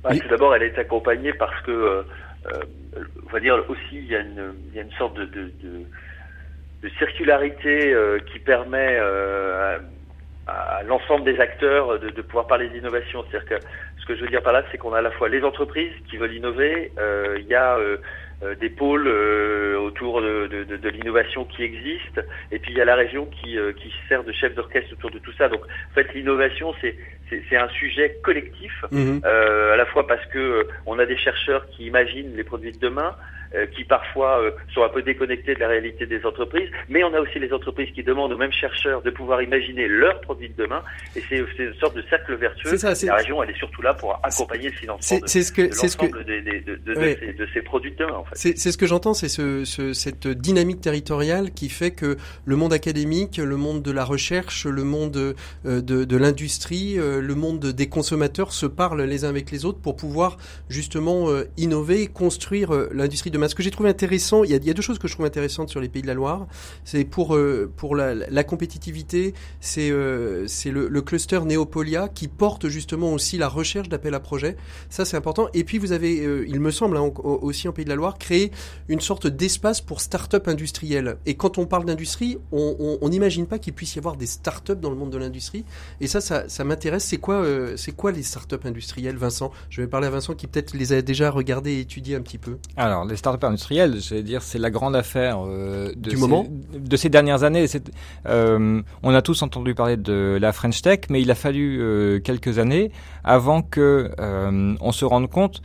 Bah, 0.03 0.11
Tout 0.17 0.29
d'abord, 0.29 0.55
elle 0.55 0.63
est 0.63 0.79
accompagnée 0.79 1.33
parce 1.35 1.61
que, 1.63 1.71
euh, 1.71 2.03
on 3.27 3.33
va 3.33 3.41
dire 3.41 3.55
aussi, 3.69 3.81
il 3.93 4.07
y 4.07 4.15
a 4.15 4.21
une, 4.21 4.55
il 4.69 4.77
y 4.77 4.79
a 4.79 4.83
une 4.83 4.93
sorte 4.93 5.17
de, 5.17 5.25
de, 5.27 5.53
de 5.63 5.87
de 6.83 6.89
circularité 6.99 7.93
euh, 7.95 8.19
qui 8.33 8.39
permet 8.39 8.97
euh, 9.01 9.79
à, 10.47 10.83
l'ensemble 10.83 11.25
des 11.25 11.39
acteurs 11.39 11.99
de, 12.01 12.11
de 12.11 12.23
pouvoir 12.23 12.47
parler 12.47 12.69
d'innovation. 12.69 13.25
C'est-à-dire 13.31 13.59
que 13.59 13.65
ce 14.01 14.07
que 14.07 14.17
je 14.17 14.23
veux 14.23 14.29
dire 14.29 14.43
par 14.43 14.53
là, 14.53 14.65
c'est 14.71 14.79
qu'on 14.79 14.93
a 14.93 14.99
à 14.99 15.03
la 15.03 15.13
fois 15.13 15.29
les 15.29 15.43
entreprises 15.45 15.93
qui 16.11 16.17
veulent 16.17 16.35
innover, 16.35 16.91
euh, 16.99 17.37
il 17.39 17.47
y 17.47 17.55
a 17.55 17.79
des 18.61 18.71
pôles 18.71 19.07
autour 19.07 20.21
de, 20.21 20.49
de, 20.49 20.77
de, 20.77 20.89
l'innovation 20.89 21.45
qui 21.45 21.63
existent, 21.63 22.23
et 22.51 22.59
puis 22.59 22.73
il 22.73 22.77
y 22.77 22.81
a 22.81 22.85
la 22.85 22.97
région 22.97 23.27
qui, 23.27 23.57
qui 23.77 23.93
sert 24.09 24.25
de 24.25 24.33
chef 24.33 24.57
d'orchestre 24.57 24.93
autour 24.95 25.13
de 25.13 25.21
tout 25.21 25.31
ça. 25.39 25.49
Donc 25.49 25.61
en 25.63 25.95
fait, 25.95 26.13
l'innovation, 26.13 26.75
c'est 26.81 26.97
c'est 27.49 27.57
un 27.57 27.69
sujet 27.69 28.19
collectif, 28.25 28.85
mmh 28.91 29.21
à 29.25 29.77
la 29.77 29.87
fois 29.87 30.09
parce 30.09 30.27
que 30.27 30.67
on 30.87 30.99
a 30.99 31.07
des 31.07 31.17
chercheurs 31.17 31.65
qui 31.69 31.87
imaginent 31.87 32.35
les 32.35 32.43
produits 32.43 32.73
de 32.73 32.81
demain, 32.81 33.15
qui 33.67 33.85
parfois 33.85 34.41
euh, 34.41 34.51
sont 34.75 34.83
un 34.83 34.89
peu 34.89 35.03
déconnectés 35.03 35.55
de 35.55 35.61
la 35.61 35.69
réalité 35.69 36.07
des 36.07 36.25
entreprises, 36.25 36.71
mais 36.89 37.05
on 37.05 37.13
a 37.15 37.21
aussi 37.21 37.39
les 37.39 37.53
entreprises 37.53 37.91
qui 37.95 38.03
demandent 38.03 38.33
aux 38.33 38.39
mêmes 38.39 38.53
chercheurs 38.53 39.03
de 39.03 39.11
pouvoir 39.11 39.43
imaginer 39.43 39.89
leurs 39.89 40.21
produits 40.21 40.49
de 40.49 40.63
demain, 40.63 40.83
et 41.17 41.23
c'est 41.29 41.37
une 41.37 41.75
sorte 41.75 41.97
de 41.97 42.03
cercle 42.09 42.35
vertueux. 42.35 42.77
Ça, 42.77 42.95
la 43.07 43.17
région, 43.17 43.43
elle 43.43 43.51
est 43.51 43.59
surtout 43.59 43.83
là 43.83 43.95
pour 43.95 44.19
accompagner 44.23 44.71
le 44.71 44.75
financement 44.75 45.19
de, 45.19 45.27
ce 45.27 45.53
que, 45.53 45.63
de 45.63 45.69
l'ensemble 45.69 46.25
de, 46.25 46.41
de, 46.61 47.33
de, 47.33 47.49
ces, 47.53 47.63
produits 47.63 47.93
de 47.93 47.97
demain. 47.97 48.17
En 48.17 48.25
fait. 48.25 48.57
C'est 48.57 48.73
ce 48.73 48.79
que 48.79 48.87
j'entends, 48.87 49.15
c'est 49.15 49.29
ce, 49.29 49.65
ce, 49.65 49.93
cette 49.93 50.29
dynamique 50.29 50.81
territoriale 50.81 51.51
qui 51.53 51.69
fait 51.69 51.91
que 51.91 52.17
le 52.45 52.57
monde 52.57 52.73
académique, 52.73 53.37
le 53.37 53.57
monde 53.57 53.83
de 53.83 53.91
la 53.93 54.05
recherche, 54.05 54.67
le 54.67 54.85
monde 54.85 55.17
euh, 55.17 55.35
de, 55.65 56.05
de 56.05 56.17
l'industrie, 56.17 56.97
le 56.97 57.35
monde 57.35 57.61
des 57.61 57.89
consommateurs 57.89 58.53
se 58.53 58.67
parlent 58.67 59.03
les 59.03 59.25
uns 59.25 59.29
avec 59.29 59.51
les 59.51 59.65
autres 59.65 59.81
pour 59.81 59.97
pouvoir 59.97 60.37
justement 60.69 61.29
innover, 61.57 62.07
construire 62.07 62.73
l'industrie 62.93 63.31
de 63.31 63.39
Ce 63.49 63.55
que 63.55 63.63
j'ai 63.63 63.71
trouvé 63.71 63.91
intéressant, 63.91 64.45
il 64.45 64.51
y, 64.51 64.71
a, 64.71 64.75
deux 64.75 64.83
choses 64.83 64.99
que 64.99 65.09
je 65.09 65.15
trouve 65.15 65.27
intéressantes 65.27 65.69
sur 65.69 65.81
les 65.81 65.89
Pays 65.89 66.03
de 66.03 66.07
la 66.07 66.15
Loire. 66.15 66.47
C'est 66.85 67.05
pour 67.05 67.39
pour 67.77 67.97
la, 67.97 68.45
compétitivité, 68.45 69.35
c'est 69.61 69.93
c'est 70.47 70.71
le, 70.71 71.03
cluster 71.03 71.41
Neopolia 71.45 72.09
qui 72.09 72.29
porte 72.29 72.69
justement 72.69 73.13
aussi 73.13 73.39
la 73.39 73.49
recherche 73.49 73.89
d'appel 73.89 74.15
à 74.15 74.21
projet. 74.21 74.57
Ça 74.89 75.05
c'est 75.05 75.17
important. 75.17 75.49
Et 75.55 75.65
puis 75.65 75.79
vous 75.79 75.93
avez, 75.93 76.17
il 76.47 76.61
me 76.61 76.71
semble 76.71 76.97
hein, 76.97 77.13
aussi 77.25 77.69
en 77.69 77.73
Pays 77.73 77.85
de 77.85 77.91
la 77.91 77.97
Loire, 77.97 78.19
créé 78.19 78.53
une 78.89 79.01
sorte 79.01 79.27
d'espace 79.27 79.81
pour 79.81 80.01
start-up 80.01 80.49
industrielles. 80.49 81.17
Et 81.27 81.35
quand 81.35 81.59
on 81.59 81.67
parle 81.67 81.85
d'industrie, 81.85 82.39
on 82.53 83.09
n'imagine 83.09 83.47
pas 83.47 83.59
qu'il 83.59 83.73
puisse 83.73 83.95
y 83.97 83.99
avoir 83.99 84.17
des 84.17 84.27
start-up 84.27 84.81
dans 84.81 84.91
le 84.91 84.97
monde 84.97 85.11
de 85.11 85.19
l'industrie. 85.19 85.65
Et 86.01 86.07
ça, 86.07 86.21
ça, 86.21 86.65
m'intéresse. 86.65 87.05
C'est 87.05 87.19
quoi, 87.19 87.37
euh, 87.37 87.77
les 88.15 88.23
start-up 88.23 88.67
industrielles, 88.67 89.17
Vincent? 89.17 89.51
Je 89.71 89.81
vais 89.81 89.87
parler 89.87 90.07
à 90.07 90.11
Vincent 90.11 90.35
qui 90.35 90.47
peut-être 90.47 90.75
les 90.75 90.93
a 90.93 91.03
déjà 91.03 91.31
regardées 91.31 91.73
et 91.73 91.81
étudiées 91.81 92.17
un 92.17 92.23
petit 92.23 92.39
peu. 92.39 92.59
Alors, 92.77 93.05
les 93.05 93.17
start-up 93.33 93.45
industrielles, 93.45 94.01
je 94.01 94.15
vais 94.15 94.23
dire, 94.23 94.43
c'est 94.43 94.59
la 94.59 94.71
grande 94.71 94.95
affaire 94.97 95.39
euh, 95.47 95.93
de 95.97 96.11
du 96.11 96.17
ces, 96.17 96.17
moment 96.17 96.47
de 96.75 96.97
ces 96.97 97.09
dernières 97.09 97.43
années. 97.43 97.67
Euh, 98.27 98.83
on 99.03 99.15
a 99.15 99.23
tous 99.23 99.43
entendu 99.43 99.75
parler 99.75 99.97
de 99.97 100.39
la 100.41 100.53
French 100.53 100.83
Tech, 100.83 101.01
mais 101.09 101.23
il 101.23 101.31
a 101.31 101.35
fallu 101.35 102.21
quelques 102.25 102.59
années 102.59 102.91
avant 103.25 103.63
que 103.63 104.11
on 104.81 104.93
se 104.93 105.05
rende 105.05 105.29
compte 105.31 105.63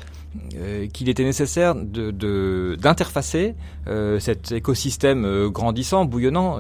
euh, 0.56 0.88
qu'il 0.88 1.10
était 1.10 1.24
nécessaire 1.24 1.74
d'interfacer 1.76 3.56
de, 3.86 3.92
euh, 3.92 4.20
cet 4.20 4.52
écosystème 4.52 5.26
euh, 5.26 5.50
grandissant, 5.50 6.06
bouillonnant, 6.06 6.60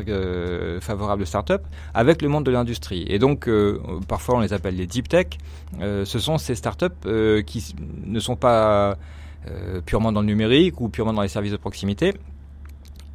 favorable 0.82 1.24
aux 1.24 1.26
startups, 1.26 1.53
avec 1.93 2.22
le 2.22 2.30
monde 2.30 2.45
de 2.45 2.51
l'industrie. 2.51 3.05
Et 3.08 3.20
donc, 3.20 3.49
parfois 4.08 4.38
on 4.38 4.39
les 4.39 4.53
appelle 4.53 4.76
les 4.76 4.88
deep 4.88 5.10
tech. 5.10 5.28
ce 5.80 6.20
sont 6.20 6.38
ces 6.38 6.55
startups 6.55 7.43
qui 7.45 7.76
ne 8.05 8.20
sont 8.20 8.36
pas 8.36 8.97
purement 9.85 10.11
dans 10.11 10.21
le 10.21 10.27
numérique 10.27 10.81
ou 10.81 10.89
purement 10.89 11.13
dans 11.13 11.21
les 11.21 11.27
services 11.27 11.51
de 11.51 11.57
proximité, 11.57 12.13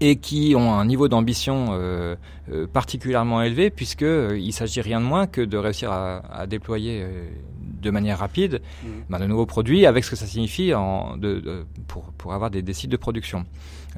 et 0.02 0.16
qui 0.16 0.54
ont 0.56 0.74
un 0.74 0.84
niveau 0.84 1.06
d'ambition 1.06 1.68
euh, 1.70 2.16
euh, 2.50 2.66
particulièrement 2.66 3.40
élevé 3.40 3.70
puisque 3.70 4.02
euh, 4.02 4.36
il 4.36 4.52
s'agit 4.52 4.80
rien 4.80 5.00
de 5.00 5.06
moins 5.06 5.28
que 5.28 5.40
de 5.40 5.56
réussir 5.56 5.92
à, 5.92 6.46
déployer 6.48 7.02
euh, 7.04 7.30
de 7.82 7.90
manière 7.90 8.18
rapide 8.18 8.60
mmh. 8.82 8.88
ben, 9.10 9.18
de 9.18 9.26
nouveaux 9.26 9.46
produits 9.46 9.86
avec 9.86 10.04
ce 10.04 10.10
que 10.10 10.16
ça 10.16 10.26
signifie 10.26 10.74
en, 10.74 11.16
de, 11.16 11.40
de, 11.40 11.64
pour, 11.88 12.04
pour 12.12 12.32
avoir 12.32 12.50
des, 12.50 12.62
des 12.62 12.72
sites 12.72 12.90
de 12.90 12.96
production. 12.96 13.44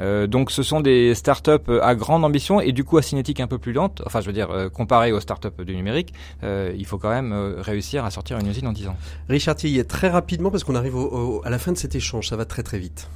Euh, 0.00 0.26
donc 0.26 0.50
ce 0.50 0.64
sont 0.64 0.80
des 0.80 1.14
startups 1.14 1.70
à 1.80 1.94
grande 1.94 2.24
ambition 2.24 2.60
et 2.60 2.72
du 2.72 2.82
coup 2.82 2.98
à 2.98 3.02
cinétique 3.02 3.40
un 3.40 3.46
peu 3.46 3.58
plus 3.58 3.72
lente. 3.72 4.02
Enfin 4.06 4.20
je 4.20 4.26
veux 4.26 4.32
dire 4.32 4.48
comparé 4.72 5.12
aux 5.12 5.20
startups 5.20 5.64
du 5.64 5.76
numérique, 5.76 6.12
il 6.42 6.84
faut 6.86 6.98
quand 6.98 7.10
même 7.10 7.32
réussir 7.58 8.04
à 8.04 8.10
sortir 8.10 8.38
une 8.38 8.48
usine 8.48 8.66
en 8.66 8.72
10 8.72 8.88
ans. 8.88 8.96
Richard 9.28 9.56
Tillet, 9.56 9.84
très 9.84 10.08
rapidement 10.08 10.50
parce 10.50 10.64
qu'on 10.64 10.74
arrive 10.74 10.96
au, 10.96 11.06
au, 11.06 11.42
à 11.44 11.50
la 11.50 11.58
fin 11.58 11.72
de 11.72 11.78
cet 11.78 11.94
échange, 11.94 12.28
ça 12.28 12.36
va 12.36 12.44
très 12.44 12.62
très 12.62 12.78
vite 12.78 13.08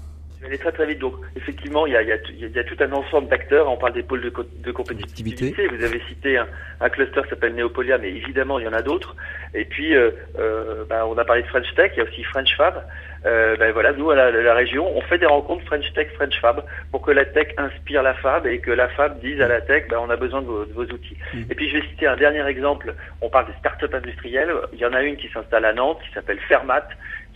aller 0.46 0.58
très 0.58 0.72
très 0.72 0.86
vite. 0.86 0.98
Donc 0.98 1.14
effectivement, 1.36 1.86
il 1.86 1.92
y 1.92 1.96
a, 1.96 2.02
il 2.02 2.08
y 2.08 2.12
a, 2.12 2.18
il 2.30 2.50
y 2.50 2.58
a 2.58 2.64
tout 2.64 2.76
un 2.80 2.92
ensemble 2.92 3.28
d'acteurs. 3.28 3.70
On 3.70 3.76
parle 3.76 3.94
des 3.94 4.02
pôles 4.02 4.22
de, 4.22 4.32
de 4.58 4.72
compétitivité. 4.72 5.66
Vous 5.66 5.84
avez 5.84 6.00
cité 6.08 6.38
un, 6.38 6.46
un 6.80 6.88
cluster 6.88 7.22
qui 7.22 7.30
s'appelle 7.30 7.54
Neopolia, 7.54 7.98
mais 7.98 8.10
évidemment, 8.10 8.58
il 8.58 8.64
y 8.64 8.68
en 8.68 8.72
a 8.72 8.82
d'autres. 8.82 9.16
Et 9.54 9.64
puis, 9.64 9.94
euh, 9.94 10.10
euh, 10.38 10.84
bah, 10.88 11.06
on 11.06 11.16
a 11.18 11.24
parlé 11.24 11.42
de 11.42 11.48
French 11.48 11.72
Tech, 11.74 11.92
il 11.94 11.98
y 11.98 12.00
a 12.00 12.04
aussi 12.04 12.22
French 12.24 12.54
Fab. 12.56 12.84
Euh, 13.26 13.56
ben 13.56 13.72
voilà, 13.72 13.92
nous 13.92 14.10
à 14.10 14.14
la, 14.14 14.30
la, 14.30 14.54
région, 14.54 14.96
on 14.96 15.00
fait 15.00 15.18
des 15.18 15.26
rencontres 15.26 15.64
French 15.64 15.92
Tech, 15.92 16.08
French 16.14 16.40
Fab 16.40 16.62
pour 16.92 17.02
que 17.02 17.10
la 17.10 17.24
tech 17.24 17.48
inspire 17.56 18.04
la 18.04 18.14
Fab 18.14 18.46
et 18.46 18.60
que 18.60 18.70
la 18.70 18.88
Fab 18.88 19.18
dise 19.20 19.40
à 19.40 19.48
la 19.48 19.60
tech, 19.60 19.88
ben, 19.88 19.98
on 20.00 20.08
a 20.08 20.16
besoin 20.16 20.40
de 20.40 20.46
vos, 20.46 20.64
de 20.64 20.72
vos 20.72 20.84
outils. 20.84 21.16
Mmh. 21.34 21.38
Et 21.50 21.54
puis 21.56 21.68
je 21.68 21.78
vais 21.78 21.86
citer 21.88 22.06
un 22.06 22.16
dernier 22.16 22.46
exemple. 22.46 22.94
On 23.20 23.28
parle 23.28 23.46
des 23.46 23.58
startups 23.58 23.92
industrielles. 23.92 24.52
Il 24.72 24.78
y 24.78 24.86
en 24.86 24.92
a 24.92 25.02
une 25.02 25.16
qui 25.16 25.28
s'installe 25.28 25.64
à 25.64 25.72
Nantes 25.72 25.98
qui 26.06 26.12
s'appelle 26.12 26.38
Fermat 26.46 26.88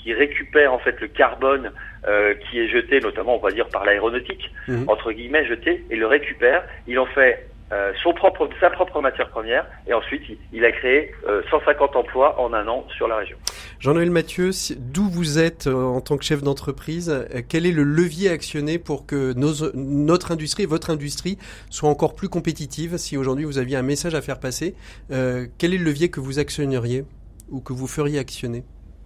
qui 0.03 0.13
récupère 0.13 0.73
en 0.73 0.79
fait 0.79 1.01
le 1.01 1.09
carbone 1.09 1.73
euh, 2.07 2.35
qui 2.35 2.61
est 2.61 2.69
jeté, 2.69 3.01
notamment 3.01 3.37
on 3.37 3.41
va 3.41 3.51
dire 3.51 3.69
par 3.69 3.85
l'aéronautique, 3.85 4.51
mmh. 4.69 4.89
entre 4.89 5.13
guillemets 5.13 5.47
jeté, 5.47 5.85
et 5.91 5.97
le 5.97 6.07
récupère. 6.07 6.65
Il 6.87 6.99
en 6.99 7.07
fait 7.07 7.49
euh, 7.73 7.93
son 8.03 8.13
propre, 8.13 8.49
sa 8.61 8.71
propre 8.71 9.01
matière 9.01 9.29
première, 9.29 9.67
et 9.87 9.95
ensuite 9.95 10.23
il, 10.29 10.39
il 10.53 10.65
a 10.65 10.73
créé 10.73 11.13
euh, 11.29 11.43
150 11.51 11.97
emplois 11.97 12.41
en 12.41 12.53
un 12.53 12.67
an 12.69 12.87
sur 12.97 13.09
la 13.09 13.17
région. 13.17 13.37
Jean-Noël 13.83 14.11
Mathieu, 14.11 14.51
d'où 14.79 15.09
vous 15.09 15.41
êtes 15.41 15.67
euh, 15.67 15.75
en 15.75 16.01
tant 16.01 16.17
que 16.17 16.25
chef 16.25 16.41
d'entreprise 16.41 17.11
euh, 17.11 17.43
Quel 17.49 17.67
est 17.67 17.73
le 17.73 17.83
levier 17.83 18.29
actionné 18.31 18.79
pour 18.79 19.07
que 19.07 19.33
nos, 19.33 19.73
notre 19.75 20.31
industrie, 20.31 20.67
votre 20.67 20.91
industrie, 20.91 21.37
soit 21.69 21.89
encore 21.89 22.15
plus 22.15 22.29
compétitive 22.29 22.97
Si 22.97 23.17
aujourd'hui 23.17 23.45
vous 23.45 23.59
aviez 23.59 23.77
un 23.77 23.83
message 23.83 24.15
à 24.15 24.23
faire 24.23 24.39
passer, 24.39 24.77
euh, 25.11 25.49
quel 25.59 25.75
est 25.75 25.79
le 25.79 25.85
levier 25.85 26.11
que 26.11 26.21
vous 26.21 26.39
actionneriez 26.39 27.05
ou 27.51 27.61
que 27.61 27.73
vous 27.73 27.89
feriez 27.89 28.21
actionner? 28.21 28.63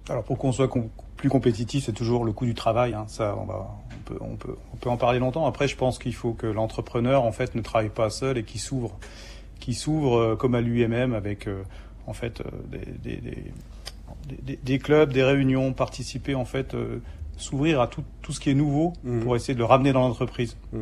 Alors 0.08 0.24
pour 0.24 0.38
qu'on 0.38 0.52
soit 0.52 0.70
plus 1.16 1.28
compétitif, 1.28 1.84
c'est 1.84 1.92
toujours 1.92 2.24
le 2.24 2.32
coût 2.32 2.46
du 2.46 2.54
travail. 2.54 2.94
Hein. 2.94 3.04
Ça, 3.08 3.36
on, 3.38 3.44
va, 3.44 3.68
on, 3.90 4.02
peut, 4.04 4.18
on, 4.20 4.36
peut, 4.36 4.56
on 4.72 4.76
peut 4.76 4.90
en 4.90 4.96
parler 4.96 5.18
longtemps. 5.18 5.46
Après, 5.46 5.68
je 5.68 5.76
pense 5.76 5.98
qu'il 5.98 6.14
faut 6.14 6.32
que 6.32 6.46
l'entrepreneur 6.46 7.24
en 7.24 7.32
fait 7.32 7.54
ne 7.54 7.60
travaille 7.60 7.88
pas 7.88 8.10
seul 8.10 8.38
et 8.38 8.44
qu'il 8.44 8.60
s'ouvre, 8.60 8.96
qui 9.60 9.74
s'ouvre 9.74 10.18
euh, 10.18 10.36
comme 10.36 10.54
à 10.54 10.60
lui-même 10.60 11.14
avec 11.14 11.48
euh, 11.48 11.62
en 12.06 12.12
fait 12.12 12.40
euh, 12.40 12.44
des, 13.02 13.16
des, 13.16 13.20
des, 14.42 14.56
des, 14.56 14.78
clubs, 14.78 15.12
des 15.12 15.22
réunions, 15.22 15.72
participer 15.72 16.34
en 16.34 16.44
fait, 16.44 16.74
euh, 16.74 17.00
s'ouvrir 17.36 17.80
à 17.80 17.88
tout, 17.88 18.04
tout 18.26 18.32
ce 18.32 18.40
qui 18.40 18.50
est 18.50 18.54
nouveau 18.54 18.92
mmh. 19.04 19.20
pour 19.20 19.36
essayer 19.36 19.54
de 19.54 19.60
le 19.60 19.64
ramener 19.64 19.92
dans 19.92 20.00
l'entreprise. 20.00 20.56
Mmh. 20.72 20.78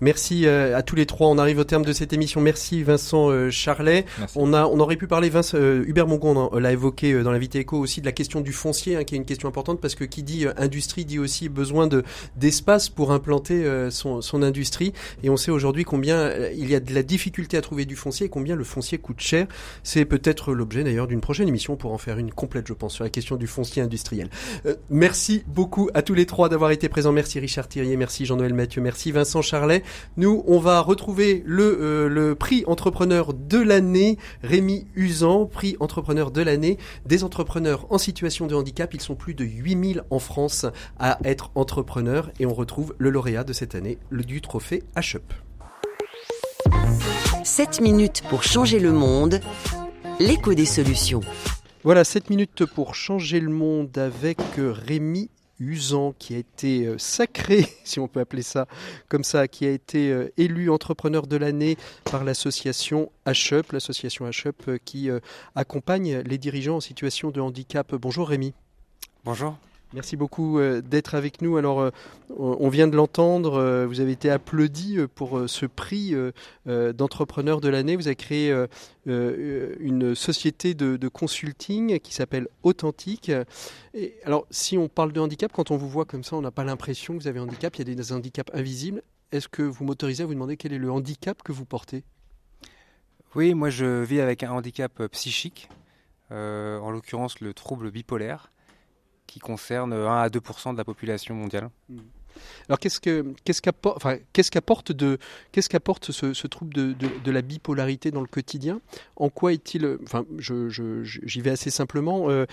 Merci 0.00 0.46
euh, 0.46 0.76
à 0.76 0.82
tous 0.82 0.94
les 0.94 1.04
trois. 1.04 1.26
On 1.26 1.36
arrive 1.36 1.58
au 1.58 1.64
terme 1.64 1.84
de 1.84 1.92
cette 1.92 2.12
émission. 2.12 2.40
Merci 2.40 2.84
Vincent 2.84 3.28
euh, 3.28 3.50
Charlet. 3.50 4.06
Merci. 4.20 4.38
On 4.38 4.52
a, 4.52 4.66
on 4.66 4.78
aurait 4.78 4.94
pu 4.94 5.08
parler, 5.08 5.30
Vince, 5.30 5.54
euh, 5.54 5.84
Hubert 5.86 6.06
Mongon 6.06 6.48
l'a 6.56 6.72
évoqué 6.72 7.22
dans 7.24 7.32
l'invité 7.32 7.58
éco 7.58 7.76
aussi 7.76 8.00
de 8.00 8.06
la 8.06 8.12
question 8.12 8.40
du 8.40 8.52
foncier, 8.52 8.96
hein, 8.96 9.02
qui 9.02 9.16
est 9.16 9.18
une 9.18 9.24
question 9.24 9.48
importante 9.48 9.80
parce 9.80 9.96
que 9.96 10.04
qui 10.04 10.22
dit 10.22 10.46
industrie 10.56 11.04
dit 11.04 11.18
aussi 11.18 11.48
besoin 11.48 11.88
de 11.88 12.04
d'espace 12.36 12.88
pour 12.88 13.10
implanter 13.10 13.64
son, 13.90 14.20
son 14.20 14.42
industrie. 14.42 14.92
Et 15.24 15.30
on 15.30 15.36
sait 15.36 15.50
aujourd'hui 15.50 15.82
combien 15.82 16.32
il 16.50 16.70
y 16.70 16.76
a 16.76 16.80
de 16.80 16.94
la 16.94 17.02
difficulté 17.02 17.56
à 17.56 17.60
trouver 17.62 17.84
du 17.84 17.96
foncier 17.96 18.26
et 18.26 18.28
combien 18.28 18.54
le 18.54 18.64
foncier 18.64 18.98
coûte 18.98 19.20
cher. 19.20 19.46
C'est 19.82 20.04
peut-être 20.04 20.54
l'objet 20.54 20.84
d'ailleurs 20.84 21.08
d'une 21.08 21.20
prochaine 21.20 21.48
émission 21.48 21.76
pour 21.76 21.92
en 21.92 21.98
faire 21.98 22.18
une 22.18 22.30
complète, 22.30 22.68
je 22.68 22.74
pense, 22.74 22.94
sur 22.94 23.04
la 23.04 23.10
question 23.10 23.34
du 23.34 23.48
foncier 23.48 23.82
industriel. 23.82 24.30
merci 24.88 25.42
beaucoup 25.46 25.90
à 25.94 26.02
tous 26.02 26.14
les 26.14 26.26
trois 26.26 26.48
d'avoir 26.48 26.59
été 26.68 26.90
présents. 26.90 27.12
Merci 27.12 27.40
Richard 27.40 27.68
Thirier, 27.68 27.96
merci 27.96 28.26
Jean-Noël 28.26 28.52
Mathieu, 28.52 28.82
merci 28.82 29.12
Vincent 29.12 29.40
Charlet. 29.40 29.82
Nous, 30.18 30.44
on 30.46 30.58
va 30.58 30.80
retrouver 30.80 31.42
le, 31.46 31.78
euh, 31.80 32.08
le 32.08 32.34
prix 32.34 32.64
entrepreneur 32.66 33.32
de 33.32 33.58
l'année, 33.58 34.18
Rémi 34.42 34.86
Usan, 34.94 35.46
prix 35.46 35.76
entrepreneur 35.80 36.30
de 36.30 36.42
l'année 36.42 36.76
des 37.06 37.24
entrepreneurs 37.24 37.86
en 37.90 37.96
situation 37.96 38.46
de 38.46 38.54
handicap. 38.54 38.92
Ils 38.92 39.00
sont 39.00 39.14
plus 39.14 39.32
de 39.32 39.44
8000 39.44 40.02
en 40.10 40.18
France 40.18 40.66
à 40.98 41.18
être 41.24 41.50
entrepreneurs 41.54 42.30
et 42.38 42.44
on 42.44 42.52
retrouve 42.52 42.94
le 42.98 43.08
lauréat 43.08 43.44
de 43.44 43.54
cette 43.54 43.74
année, 43.74 43.96
le 44.10 44.22
du 44.22 44.42
trophée 44.42 44.82
HUP. 44.96 45.32
7 47.44 47.80
minutes 47.80 48.22
pour 48.28 48.42
changer 48.42 48.78
le 48.78 48.92
monde, 48.92 49.40
l'écho 50.18 50.52
des 50.52 50.66
solutions. 50.66 51.20
Voilà, 51.82 52.04
7 52.04 52.28
minutes 52.28 52.66
pour 52.66 52.94
changer 52.94 53.40
le 53.40 53.48
monde 53.48 53.96
avec 53.96 54.38
Rémi 54.58 55.30
Usan 55.60 56.14
qui 56.18 56.34
a 56.34 56.38
été 56.38 56.86
euh, 56.86 56.98
sacré, 56.98 57.66
si 57.84 58.00
on 58.00 58.08
peut 58.08 58.20
appeler 58.20 58.42
ça 58.42 58.66
comme 59.08 59.24
ça, 59.24 59.46
qui 59.46 59.66
a 59.66 59.70
été 59.70 60.10
euh, 60.10 60.32
élu 60.36 60.70
entrepreneur 60.70 61.26
de 61.26 61.36
l'année 61.36 61.76
par 62.10 62.24
l'association 62.24 63.12
HUP, 63.26 63.72
l'association 63.72 64.28
HUP 64.28 64.68
euh, 64.68 64.78
qui 64.84 65.10
accompagne 65.54 66.20
les 66.20 66.38
dirigeants 66.38 66.76
en 66.76 66.80
situation 66.80 67.30
de 67.30 67.40
handicap. 67.40 67.94
Bonjour 67.94 68.28
Rémi. 68.28 68.54
Bonjour. 69.24 69.56
Merci 69.92 70.16
beaucoup 70.16 70.60
d'être 70.84 71.16
avec 71.16 71.42
nous. 71.42 71.56
Alors, 71.56 71.90
on 72.38 72.68
vient 72.68 72.86
de 72.86 72.94
l'entendre, 72.94 73.86
vous 73.86 74.00
avez 74.00 74.12
été 74.12 74.30
applaudi 74.30 74.98
pour 75.16 75.48
ce 75.48 75.66
prix 75.66 76.14
d'entrepreneur 76.66 77.60
de 77.60 77.68
l'année. 77.68 77.96
Vous 77.96 78.06
avez 78.06 78.14
créé 78.14 78.54
une 79.06 80.14
société 80.14 80.74
de, 80.74 81.08
consulting 81.08 81.98
qui 81.98 82.14
s'appelle 82.14 82.46
Authentique. 82.62 83.32
Alors, 84.24 84.46
si 84.50 84.78
on 84.78 84.88
parle 84.88 85.12
de 85.12 85.18
handicap, 85.18 85.50
quand 85.52 85.72
on 85.72 85.76
vous 85.76 85.88
voit 85.88 86.04
comme 86.04 86.22
ça, 86.22 86.36
on 86.36 86.40
n'a 86.40 86.52
pas 86.52 86.64
l'impression 86.64 87.16
que 87.16 87.22
vous 87.22 87.28
avez 87.28 87.40
un 87.40 87.44
handicap. 87.44 87.74
Il 87.74 87.88
y 87.88 87.90
a 87.90 87.94
des 87.94 88.12
handicaps 88.12 88.54
invisibles. 88.54 89.02
Est-ce 89.32 89.48
que 89.48 89.62
vous 89.62 89.84
m'autorisez 89.84 90.22
à 90.22 90.26
vous 90.26 90.34
demander 90.34 90.56
quel 90.56 90.72
est 90.72 90.78
le 90.78 90.92
handicap 90.92 91.42
que 91.42 91.50
vous 91.50 91.64
portez? 91.64 92.04
Oui, 93.34 93.54
moi 93.54 93.70
je 93.70 94.02
vis 94.02 94.20
avec 94.20 94.42
un 94.42 94.50
handicap 94.50 95.06
psychique, 95.08 95.68
euh, 96.32 96.78
en 96.80 96.90
l'occurrence 96.90 97.40
le 97.40 97.54
trouble 97.54 97.92
bipolaire 97.92 98.50
qui 99.30 99.38
concerne 99.38 99.92
1 99.92 100.22
à 100.22 100.28
2 100.28 100.40
de 100.40 100.76
la 100.76 100.84
population 100.84 101.34
mondiale. 101.36 101.70
Mmh. 101.88 101.98
Alors 102.68 102.78
qu'est-ce 102.78 103.00
que 103.00 103.34
qu'est-ce 103.44 103.62
qu'apporte 103.62 103.96
enfin, 103.96 104.16
qu'est-ce 104.32 104.50
qu'apporte 105.68 106.10
ce, 106.10 106.32
ce 106.32 106.46
trouble 106.46 106.74
de, 106.74 107.30
la 107.30 107.42
bipolarité 107.42 108.10
dans 108.10 108.20
le 108.20 108.26
quotidien? 108.26 108.80
En 109.16 109.28
quoi 109.28 109.52
est-il 109.52 109.98
Enfin, 110.02 110.24
j'y 110.38 111.40
vais 111.40 111.50
assez 111.50 111.70
simplement. 111.70 112.30
Euh, 112.30 112.46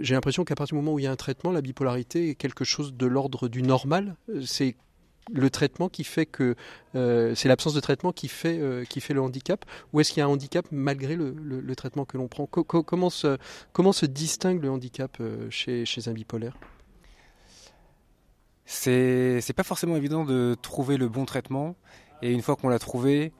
j'ai 0.00 0.14
l'impression 0.14 0.44
qu'à 0.44 0.54
partir 0.54 0.76
du 0.76 0.82
moment 0.82 0.94
où 0.94 0.98
il 0.98 1.04
y 1.04 1.06
a 1.06 1.12
un 1.12 1.16
traitement, 1.16 1.52
la 1.52 1.60
bipolarité 1.60 2.30
est 2.30 2.34
quelque 2.34 2.64
chose 2.64 2.94
de 2.94 3.06
l'ordre 3.06 3.48
du 3.48 3.62
normal? 3.62 4.16
C'est 4.44 4.76
le 5.32 5.50
traitement 5.50 5.88
qui 5.88 6.04
fait 6.04 6.26
que 6.26 6.54
c'est 6.94 7.48
l'absence 7.48 7.74
de 7.74 7.80
traitement 7.80 8.12
qui 8.12 8.28
fait 8.28 8.84
qui 8.88 9.00
fait 9.00 9.14
le 9.14 9.20
handicap 9.20 9.64
ou 9.92 10.00
est-ce 10.00 10.12
qu'il 10.12 10.20
y 10.20 10.22
a 10.22 10.26
un 10.26 10.30
handicap 10.30 10.66
malgré 10.70 11.16
le, 11.16 11.74
traitement 11.76 12.04
que 12.04 12.16
l'on 12.16 12.28
prend? 12.28 12.46
Comment 12.46 13.10
se 13.10 13.38
comment 13.72 13.92
se 13.92 14.06
distingue 14.06 14.62
le 14.62 14.70
handicap 14.70 15.20
chez 15.50 15.84
chez 15.84 16.08
un 16.08 16.12
bipolaire? 16.12 16.56
C'est 18.64 19.40
c'est 19.40 19.52
pas 19.52 19.62
forcément 19.62 19.96
évident 19.96 20.24
de 20.24 20.56
trouver 20.60 20.96
le 20.96 21.08
bon 21.08 21.24
traitement 21.24 21.76
et 22.22 22.32
une 22.32 22.42
fois 22.42 22.56
qu'on 22.56 22.68
l'a 22.68 22.78
trouvé 22.78 23.32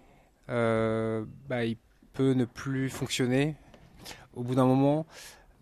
bah, 0.48 1.64
il 1.64 1.76
peut 2.12 2.32
ne 2.32 2.44
plus 2.44 2.90
fonctionner 2.90 3.56
au 4.34 4.42
bout 4.42 4.54
d'un 4.54 4.66
moment. 4.66 5.06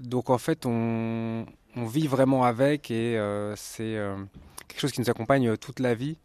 Donc 0.01 0.31
en 0.31 0.39
fait 0.39 0.67
on 0.67 1.47
on 1.77 1.85
vit 1.85 2.07
vraiment 2.07 2.45
avec 2.45 2.91
et 2.91 3.19
euh, 3.19 3.55
c'est 3.57 3.97
euh, 3.97 4.17
quelque 4.69 4.81
chose 4.81 4.93
qui 4.93 5.01
nous 5.01 5.11
accompagne 5.11 5.49
euh, 5.49 5.57
toute 5.57 5.81
la 5.81 5.95
vie. 5.95 6.19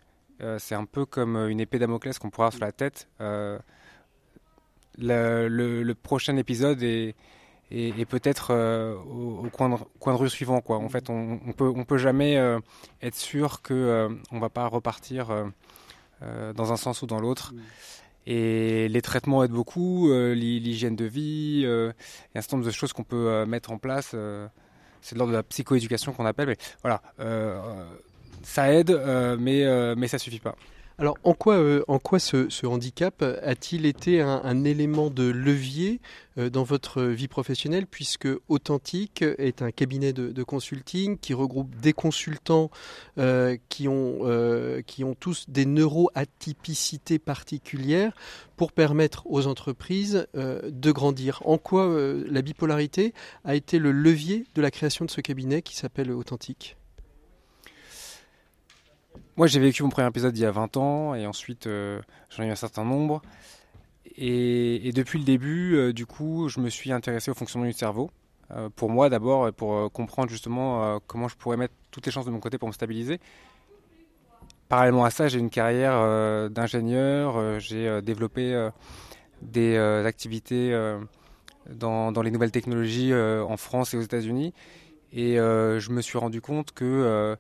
c'est 0.58 0.76
un 0.76 0.86
peu 0.86 1.06
comme 1.06 1.36
une 1.36 1.60
épée 1.60 1.78
Damoclès 1.78 2.18
qu'on 2.18 2.32
pourra 2.32 2.48
avoir 2.48 2.54
sur 2.54 2.66
la 2.66 2.72
tête. 2.72 3.08
Le, 4.98 5.94
prochain 5.94 6.36
épisode 6.36 6.82
est, 6.82 7.16
peut-être 8.10 8.52
au, 9.06 9.48
coin, 9.52 9.70
de, 9.70 9.76
coin, 10.00 10.14
de, 10.14 10.18
rue 10.18 10.32
suivant. 10.32 10.62
Quoi. 10.62 10.78
En 10.78 10.90
fait, 10.90 11.12
on, 11.12 11.40
on 11.46 11.52
peut, 11.54 11.72
on 11.76 11.86
peut 11.86 12.00
jamais 12.00 12.40
être 13.04 13.16
sûr 13.16 13.62
que 13.62 14.10
on 14.32 14.40
va 14.40 14.50
pas 14.50 14.66
repartir 14.66 15.28
dans 16.22 16.74
un 16.74 16.78
sens 16.78 17.04
ou 17.04 17.06
dans 17.06 17.20
l'autre. 17.20 17.54
Et 18.26 18.88
les 18.90 19.02
traitements 19.04 19.44
aident 19.44 19.52
beaucoup, 19.52 20.12
l'hygiène 20.12 20.96
de 20.96 21.06
vie, 21.06 21.62
il 21.62 21.62
y 21.62 21.68
a 21.68 21.94
un 22.34 22.42
certain 22.42 22.58
nombre 22.58 22.66
de 22.66 22.74
choses 22.74 22.94
qu'on 22.94 23.04
peut 23.04 23.46
mettre 23.46 23.72
en 23.72 23.78
place 23.78 24.16
c'est 25.02 25.16
de 25.16 25.20
l'ordre 25.20 25.34
de 25.34 25.38
la 25.38 25.44
psychoéducation 25.44 26.14
qu'on 26.14 26.26
appelle. 26.26 26.48
Mais 26.48 26.58
voilà, 26.82 27.02
euh, 27.20 27.60
ça 28.44 28.72
aide, 28.72 28.92
euh, 28.92 29.38
mais, 29.40 29.64
euh, 29.66 29.96
mais 29.98 30.08
ça 30.08 30.18
suffit 30.18 30.40
pas. 30.40 30.56
Alors, 30.98 31.18
en 31.24 31.34
quoi, 31.34 31.60
en 31.88 31.98
quoi 31.98 32.20
ce, 32.20 32.66
handicap 32.66 33.24
a-t-il 33.24 33.88
été 33.88 34.22
un, 34.22 34.64
élément 34.66 35.10
de 35.10 35.24
levier 35.24 36.00
dans 36.38 36.62
votre 36.62 37.02
vie 37.02 37.28
professionnelle, 37.28 37.88
puisque 37.88 38.28
Authentique 38.50 39.24
est 39.40 39.64
un 39.64 39.72
cabinet 39.72 40.14
de, 40.14 40.44
consulting 40.44 41.18
qui 41.18 41.34
regroupe 41.34 41.76
des 41.78 41.94
consultants 41.94 42.70
qui, 43.70 43.88
ont, 43.88 44.20
qui 44.86 45.04
ont 45.04 45.16
tous 45.16 45.50
des 45.50 45.66
neuroatypicités 45.66 47.18
particulières 47.18 48.14
pour 48.56 48.72
permettre 48.72 49.26
aux 49.26 49.48
entreprises 49.48 50.28
de 50.36 50.92
grandir. 50.92 51.42
En 51.46 51.58
quoi 51.58 51.98
la 52.28 52.44
bipolarité 52.44 53.16
a 53.44 53.56
été 53.56 53.80
le 53.80 53.92
levier 53.92 54.46
de 54.54 54.62
la 54.62 54.70
création 54.70 55.04
de 55.06 55.10
ce 55.10 55.22
cabinet 55.22 55.64
qui 55.64 55.76
s'appelle 55.76 56.12
Authentique? 56.12 56.78
Moi, 59.38 59.48
j'ai 59.48 59.60
vécu 59.60 59.82
mon 59.82 59.90
premier 59.90 60.08
épisode 60.08 60.38
il 60.38 60.42
y 60.42 60.46
a 60.46 60.52
20 60.52 60.78
ans 60.78 61.16
et 61.16 61.26
ensuite 61.26 61.66
euh, 61.68 62.02
j'en 62.30 62.44
ai 62.44 62.48
eu 62.48 62.52
un 62.52 62.56
certain 62.56 62.84
nombre. 62.84 63.22
Et, 64.18 64.92
depuis 64.94 65.20
le 65.20 65.26
début, 65.26 65.76
euh, 65.76 65.94
du 65.94 66.06
coup, 66.06 66.50
je 66.50 66.60
me 66.60 66.70
suis 66.70 66.92
intéressé 66.92 67.32
au 67.32 67.34
fonctionnement 67.34 67.68
du 67.68 67.74
cerveau. 67.74 68.12
Euh, 68.52 68.70
pour 68.76 68.90
moi 68.90 69.10
d'abord, 69.10 69.52
pour 69.54 69.92
comprendre 69.92 70.30
justement 70.30 71.00
comment 71.08 71.30
je 71.30 71.38
pourrais 71.38 71.56
mettre 71.56 71.74
toutes 71.92 72.06
les 72.06 72.12
chances 72.12 72.26
de 72.26 72.32
mon 72.32 72.40
côté 72.40 72.58
pour 72.58 72.68
me 72.68 72.74
stabiliser. 72.74 73.20
Parallèlement 74.68 75.06
à 75.06 75.10
ça, 75.10 75.28
j'ai 75.28 75.40
une 75.40 75.50
carrière 75.50 76.50
d'ingénieur. 76.50 77.60
j'ai 77.60 78.02
développé 78.02 78.70
des 79.42 79.78
activités 79.78 80.72
dans, 81.70 82.12
dans, 82.12 82.22
les 82.22 82.32
nouvelles 82.32 82.52
technologies 82.52 83.14
en 83.14 83.58
France 83.58 83.94
et 83.94 83.98
aux 83.98 84.02
États-Unis. 84.02 84.54
Et 85.14 85.36
je 85.36 85.90
me 85.90 86.02
suis 86.02 86.18
rendu 86.18 86.42
compte 86.42 86.74
que 86.74 87.38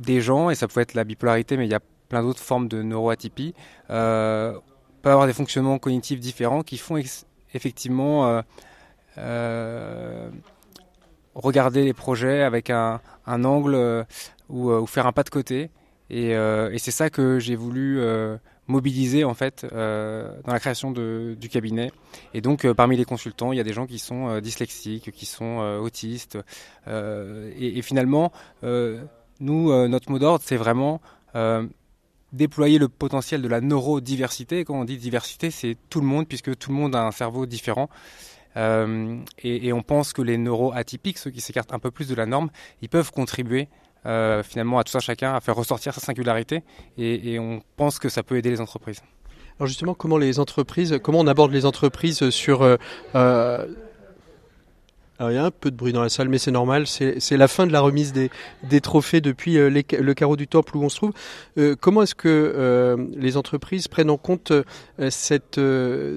des 0.00 0.20
gens, 0.20 0.50
et 0.50 0.54
ça 0.54 0.68
peut 0.68 0.80
être 0.80 0.94
la 0.94 1.04
bipolarité, 1.04 1.56
mais 1.56 1.66
il 1.66 1.70
y 1.70 1.74
a 1.74 1.80
plein 2.08 2.22
d'autres 2.22 2.40
formes 2.40 2.68
de 2.68 2.82
neuroatypie, 2.82 3.54
euh, 3.90 4.52
peuvent 5.02 5.12
avoir 5.12 5.26
des 5.26 5.32
fonctionnements 5.32 5.78
cognitifs 5.78 6.20
différents 6.20 6.62
qui 6.62 6.78
font 6.78 6.96
effectivement 7.54 8.26
euh, 8.26 8.42
euh, 9.18 10.30
regarder 11.34 11.84
les 11.84 11.94
projets 11.94 12.42
avec 12.42 12.70
un, 12.70 13.00
angle 13.26 13.74
euh, 13.74 14.04
ou, 14.48 14.86
faire 14.86 15.06
un 15.06 15.12
pas 15.12 15.22
de 15.22 15.30
côté. 15.30 15.70
Et, 16.10 16.34
c'est 16.78 16.90
ça 16.90 17.10
que 17.10 17.38
j'ai 17.38 17.54
voulu 17.54 18.00
mobiliser 18.66 19.24
en 19.24 19.34
fait 19.34 19.66
dans 19.70 20.52
la 20.52 20.58
création 20.58 20.90
du 20.90 21.48
cabinet. 21.50 21.92
Et 22.32 22.40
donc 22.40 22.66
parmi 22.72 22.96
les 22.96 23.04
consultants, 23.04 23.52
il 23.52 23.56
y 23.56 23.60
a 23.60 23.64
des 23.64 23.74
gens 23.74 23.86
qui 23.86 23.98
sont 23.98 24.40
dyslexiques, 24.40 25.12
qui 25.12 25.26
sont 25.26 25.58
autistes. 25.82 26.38
Et, 26.86 27.82
finalement, 27.82 28.32
nous, 29.40 29.70
euh, 29.70 29.88
notre 29.88 30.10
mot 30.10 30.18
d'ordre, 30.18 30.42
c'est 30.44 30.56
vraiment 30.56 31.00
euh, 31.34 31.66
déployer 32.32 32.78
le 32.78 32.88
potentiel 32.88 33.42
de 33.42 33.48
la 33.48 33.60
neurodiversité. 33.60 34.64
quand 34.64 34.74
on 34.74 34.84
dit 34.84 34.96
diversité, 34.96 35.50
c'est 35.50 35.76
tout 35.90 36.00
le 36.00 36.06
monde, 36.06 36.26
puisque 36.26 36.56
tout 36.56 36.70
le 36.70 36.76
monde 36.76 36.94
a 36.94 37.06
un 37.06 37.12
cerveau 37.12 37.46
différent. 37.46 37.88
Euh, 38.56 39.18
et, 39.42 39.72
on 39.72 39.82
pense 39.82 40.12
que 40.12 40.22
les 40.22 40.36
neuroatypiques, 40.36 41.18
ceux 41.18 41.30
qui 41.30 41.40
s'écartent 41.40 41.72
un 41.72 41.78
peu 41.78 41.90
plus 41.90 42.08
de 42.08 42.14
la 42.14 42.26
norme, 42.26 42.50
ils 42.82 42.88
peuvent 42.88 43.12
contribuer 43.12 43.68
finalement 44.42 44.78
à 44.78 44.84
tout 44.84 44.92
ça 44.92 45.00
chacun, 45.00 45.34
à 45.34 45.40
faire 45.42 45.54
ressortir 45.54 45.92
sa 45.92 46.00
singularité. 46.00 46.62
Et, 46.96 47.38
on 47.38 47.60
pense 47.76 47.98
que 47.98 48.08
ça 48.08 48.22
peut 48.22 48.38
aider 48.38 48.48
les 48.48 48.60
entreprises. 48.62 49.02
Alors 49.58 49.66
justement, 49.66 49.92
comment 49.92 50.16
les 50.16 50.38
entreprises, 50.38 50.98
comment 51.02 51.18
on 51.18 51.26
aborde 51.26 51.52
les 51.52 51.66
entreprises 51.66 52.30
sur 52.30 52.78
alors 55.18 55.32
il 55.32 55.34
y 55.34 55.38
a 55.38 55.44
un 55.44 55.50
peu 55.50 55.72
de 55.72 55.76
bruit 55.76 55.92
dans 55.92 56.02
la 56.02 56.08
salle, 56.08 56.28
mais 56.28 56.38
c'est 56.38 56.52
normal. 56.52 56.86
C'est 56.86 57.36
la 57.36 57.48
fin 57.48 57.66
de 57.66 57.72
la 57.72 57.80
remise 57.80 58.12
des, 58.12 58.30
des 58.62 58.80
trophées 58.80 59.20
depuis 59.20 59.58
euh, 59.58 59.68
le 59.68 60.14
carreau 60.14 60.36
du 60.36 60.46
temple 60.46 60.76
où 60.76 60.84
on 60.84 60.88
se 60.88 60.96
trouve. 60.96 61.12
Euh, 61.58 61.74
comment 61.78 62.02
est-ce 62.02 62.14
que 62.14 62.28
euh, 62.28 62.96
les 63.16 63.36
entreprises 63.36 63.88
prennent 63.88 64.10
en 64.10 64.16
compte 64.16 64.52
cette, 65.10 65.60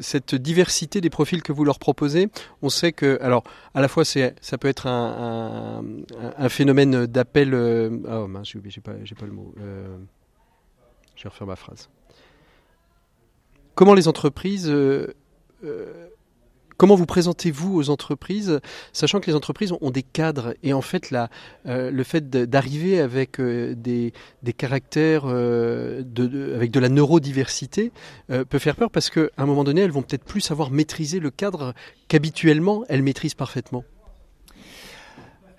cette 0.02 0.36
diversité 0.36 1.02
des 1.02 1.10
profils 1.10 1.42
que 1.42 1.52
vous 1.52 1.66
leur 1.66 1.80
proposez? 1.80 2.30
On 2.62 2.70
sait 2.70 2.92
que, 2.92 3.18
alors, 3.22 3.44
à 3.74 3.82
la 3.82 3.88
fois, 3.88 4.06
ça 4.06 4.58
peut 4.60 4.68
être 4.68 4.86
un, 4.86 5.84
un, 6.38 6.50
phénomène 6.50 7.08
d'appel. 7.08 7.56
oh 7.56 8.28
mince, 8.28 8.54
j'ai 8.66 8.82
pas, 8.82 8.92
pas 8.92 9.26
le 9.26 9.32
mot. 9.32 9.54
je 11.16 11.24
vais 11.24 11.30
refaire 11.30 11.48
ma 11.48 11.56
phrase. 11.56 11.90
Comment 13.74 13.96
les 13.96 14.08
entreprises 14.08 14.72
Comment 16.82 16.96
vous 16.96 17.06
présentez-vous 17.06 17.78
aux 17.78 17.92
entreprises, 17.92 18.60
sachant 18.92 19.20
que 19.20 19.28
les 19.28 19.36
entreprises 19.36 19.72
ont 19.82 19.92
des 19.92 20.02
cadres 20.02 20.56
et 20.64 20.74
en 20.74 20.82
fait 20.82 21.14
euh, 21.68 21.92
le 21.92 22.04
fait 22.04 22.28
d'arriver 22.28 23.00
avec 23.00 23.40
euh, 23.40 23.76
des, 23.76 24.14
caractères 24.58 25.26
euh, 25.28 26.02
avec 26.56 26.72
de 26.72 26.80
la 26.80 26.90
neurodiversité 26.90 27.92
peut 28.50 28.58
faire 28.58 28.76
peur 28.76 28.90
parce 28.90 29.12
qu'à 29.12 29.30
un 29.38 29.46
moment 29.46 29.64
donné, 29.64 29.82
elles 29.82 29.92
vont 29.92 30.02
peut-être 30.02 30.24
plus 30.24 30.42
savoir 30.42 30.72
maîtriser 30.72 31.20
le 31.20 31.30
cadre 31.30 31.76
qu'habituellement 32.08 32.84
elles 32.90 33.04
maîtrisent 33.04 33.36
parfaitement. 33.36 33.84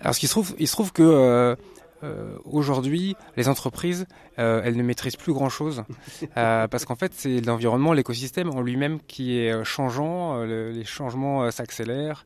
Alors, 0.01 0.15
ce 0.15 0.19
qui 0.19 0.27
se 0.27 0.31
trouve, 0.31 0.53
il 0.59 0.67
se 0.67 0.73
trouve 0.73 0.91
que 0.91 1.55
euh, 2.03 2.37
aujourd'hui, 2.43 3.15
les 3.37 3.47
entreprises, 3.47 4.05
euh, 4.37 4.61
elles 4.63 4.75
ne 4.75 4.83
maîtrisent 4.83 5.15
plus 5.15 5.33
grand-chose 5.33 5.83
euh, 6.37 6.67
parce 6.67 6.85
qu'en 6.85 6.95
fait, 6.95 7.13
c'est 7.15 7.41
l'environnement, 7.41 7.93
l'écosystème 7.93 8.49
en 8.49 8.61
lui-même 8.61 8.99
qui 9.07 9.37
est 9.37 9.63
changeant. 9.63 10.43
les 10.43 10.85
changements 10.85 11.49
s'accélèrent, 11.51 12.25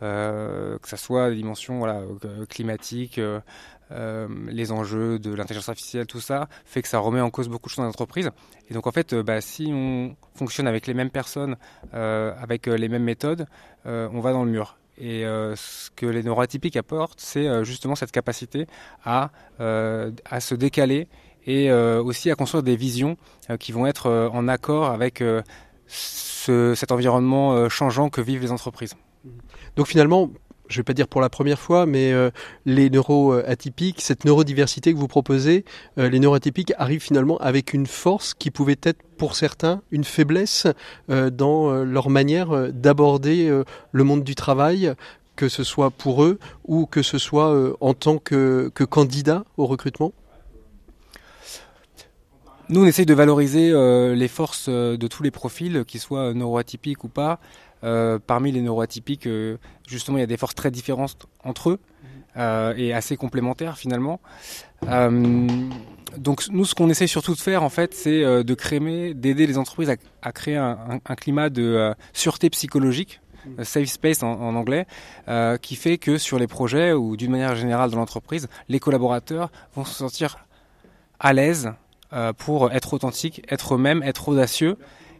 que 0.00 0.78
ce 0.84 0.96
soit 0.96 1.30
des 1.30 1.36
dimensions 1.36 1.78
voilà, 1.78 2.02
climatiques, 2.48 3.20
les 3.90 4.72
enjeux 4.72 5.18
de 5.18 5.34
l'intelligence 5.34 5.68
artificielle, 5.68 6.06
tout 6.06 6.20
ça 6.20 6.48
fait 6.64 6.82
que 6.82 6.88
ça 6.88 6.98
remet 6.98 7.20
en 7.20 7.30
cause 7.30 7.48
beaucoup 7.48 7.68
de 7.68 7.70
choses 7.70 7.82
dans 7.82 7.84
l'entreprise. 7.84 8.30
Et 8.70 8.74
donc 8.74 8.86
en 8.86 8.92
fait, 8.92 9.14
bah, 9.14 9.40
si 9.40 9.70
on 9.72 10.16
fonctionne 10.34 10.66
avec 10.66 10.86
les 10.86 10.94
mêmes 10.94 11.10
personnes, 11.10 11.56
avec 11.92 12.66
les 12.66 12.88
mêmes 12.88 13.04
méthodes, 13.04 13.46
on 13.84 14.20
va 14.20 14.32
dans 14.32 14.44
le 14.44 14.50
mur. 14.50 14.78
Et 15.00 15.24
euh, 15.24 15.54
ce 15.54 15.90
que 15.94 16.06
les 16.06 16.22
neuroatypiques 16.22 16.76
apportent, 16.76 17.20
c'est 17.20 17.46
euh, 17.46 17.62
justement 17.62 17.94
cette 17.94 18.10
capacité 18.10 18.66
à, 19.04 19.30
euh, 19.60 20.10
à 20.24 20.40
se 20.40 20.54
décaler 20.54 21.08
et 21.46 21.72
aussi 21.72 22.30
à 22.30 22.34
construire 22.34 22.62
des 22.62 22.76
visions 22.76 23.16
qui 23.58 23.72
vont 23.72 23.86
être 23.86 24.28
en 24.34 24.48
accord 24.48 24.90
avec 24.90 25.24
ce, 25.86 26.74
cet 26.74 26.92
environnement 26.92 27.70
changeant 27.70 28.10
que 28.10 28.20
vivent 28.20 28.42
les 28.42 28.52
entreprises. 28.52 28.92
Donc 29.74 29.86
finalement, 29.86 30.28
je 30.68 30.74
ne 30.74 30.80
vais 30.80 30.84
pas 30.84 30.94
dire 30.94 31.08
pour 31.08 31.20
la 31.20 31.30
première 31.30 31.58
fois, 31.58 31.86
mais 31.86 32.12
euh, 32.12 32.30
les 32.66 32.90
neuroatypiques, 32.90 34.00
cette 34.00 34.24
neurodiversité 34.24 34.92
que 34.92 34.98
vous 34.98 35.08
proposez, 35.08 35.64
euh, 35.98 36.08
les 36.08 36.20
neuroatypiques 36.20 36.72
arrivent 36.76 37.02
finalement 37.02 37.38
avec 37.38 37.72
une 37.72 37.86
force 37.86 38.34
qui 38.34 38.50
pouvait 38.50 38.78
être 38.82 39.02
pour 39.16 39.34
certains 39.34 39.82
une 39.90 40.04
faiblesse 40.04 40.66
euh, 41.10 41.30
dans 41.30 41.72
leur 41.84 42.10
manière 42.10 42.72
d'aborder 42.72 43.50
le 43.92 44.04
monde 44.04 44.22
du 44.22 44.34
travail, 44.34 44.92
que 45.36 45.48
ce 45.48 45.64
soit 45.64 45.90
pour 45.90 46.24
eux 46.24 46.38
ou 46.64 46.86
que 46.86 47.02
ce 47.02 47.18
soit 47.18 47.74
en 47.80 47.94
tant 47.94 48.18
que, 48.18 48.70
que 48.74 48.84
candidat 48.84 49.44
au 49.56 49.66
recrutement 49.66 50.12
nous, 52.70 52.82
on 52.82 52.86
essaye 52.86 53.06
de 53.06 53.14
valoriser 53.14 53.72
les 54.14 54.28
forces 54.28 54.68
de 54.68 55.06
tous 55.06 55.22
les 55.22 55.30
profils, 55.30 55.86
qu'ils 55.86 56.00
soient 56.00 56.34
neuroatypiques 56.34 57.02
ou 57.02 57.08
pas. 57.08 57.40
Euh, 57.84 58.18
parmi 58.24 58.50
les 58.52 58.60
neuroatypiques, 58.60 59.26
euh, 59.26 59.56
justement, 59.86 60.18
il 60.18 60.20
y 60.20 60.24
a 60.24 60.26
des 60.26 60.36
forces 60.36 60.54
très 60.54 60.70
différentes 60.70 61.26
entre 61.44 61.70
eux. 61.70 61.78
et 62.76 62.92
assez 62.94 63.16
complémentaires 63.16 63.76
finalement. 63.76 64.20
donc 66.16 66.48
nous, 66.50 66.64
ce 66.64 66.74
qu'on 66.74 66.88
essaie 66.88 67.08
surtout 67.08 67.34
de 67.34 67.40
faire, 67.40 67.64
en 67.64 67.68
fait, 67.68 67.94
c'est 67.94 68.44
de 68.44 68.54
créer, 68.54 69.12
d'aider 69.12 69.46
les 69.46 69.58
entreprises 69.58 69.92
à, 70.22 70.32
créer 70.32 70.56
un, 70.56 71.00
climat 71.16 71.50
de 71.50 71.92
sûreté 72.12 72.48
psychologique 72.50 73.20
safe 73.62 73.88
space 73.88 74.22
en, 74.22 74.54
anglais, 74.54 74.86
qui 75.62 75.74
fait 75.74 75.98
que 75.98 76.16
sur 76.16 76.38
les 76.38 76.46
projets 76.46 76.92
ou 76.92 77.16
d'une 77.16 77.32
manière 77.32 77.56
générale 77.56 77.90
dans 77.90 77.98
l'entreprise, 77.98 78.46
les 78.68 78.78
collaborateurs 78.78 79.50
vont 79.74 79.84
se 79.84 79.94
sentir 79.94 80.46
à 81.18 81.32
l'aise 81.32 81.72
pour 82.36 82.70
être 82.70 82.94
authentiques, 82.94 83.42
être 83.50 83.74
eux-mêmes, 83.74 84.04
être 84.04 84.28
audacieux 84.28 84.76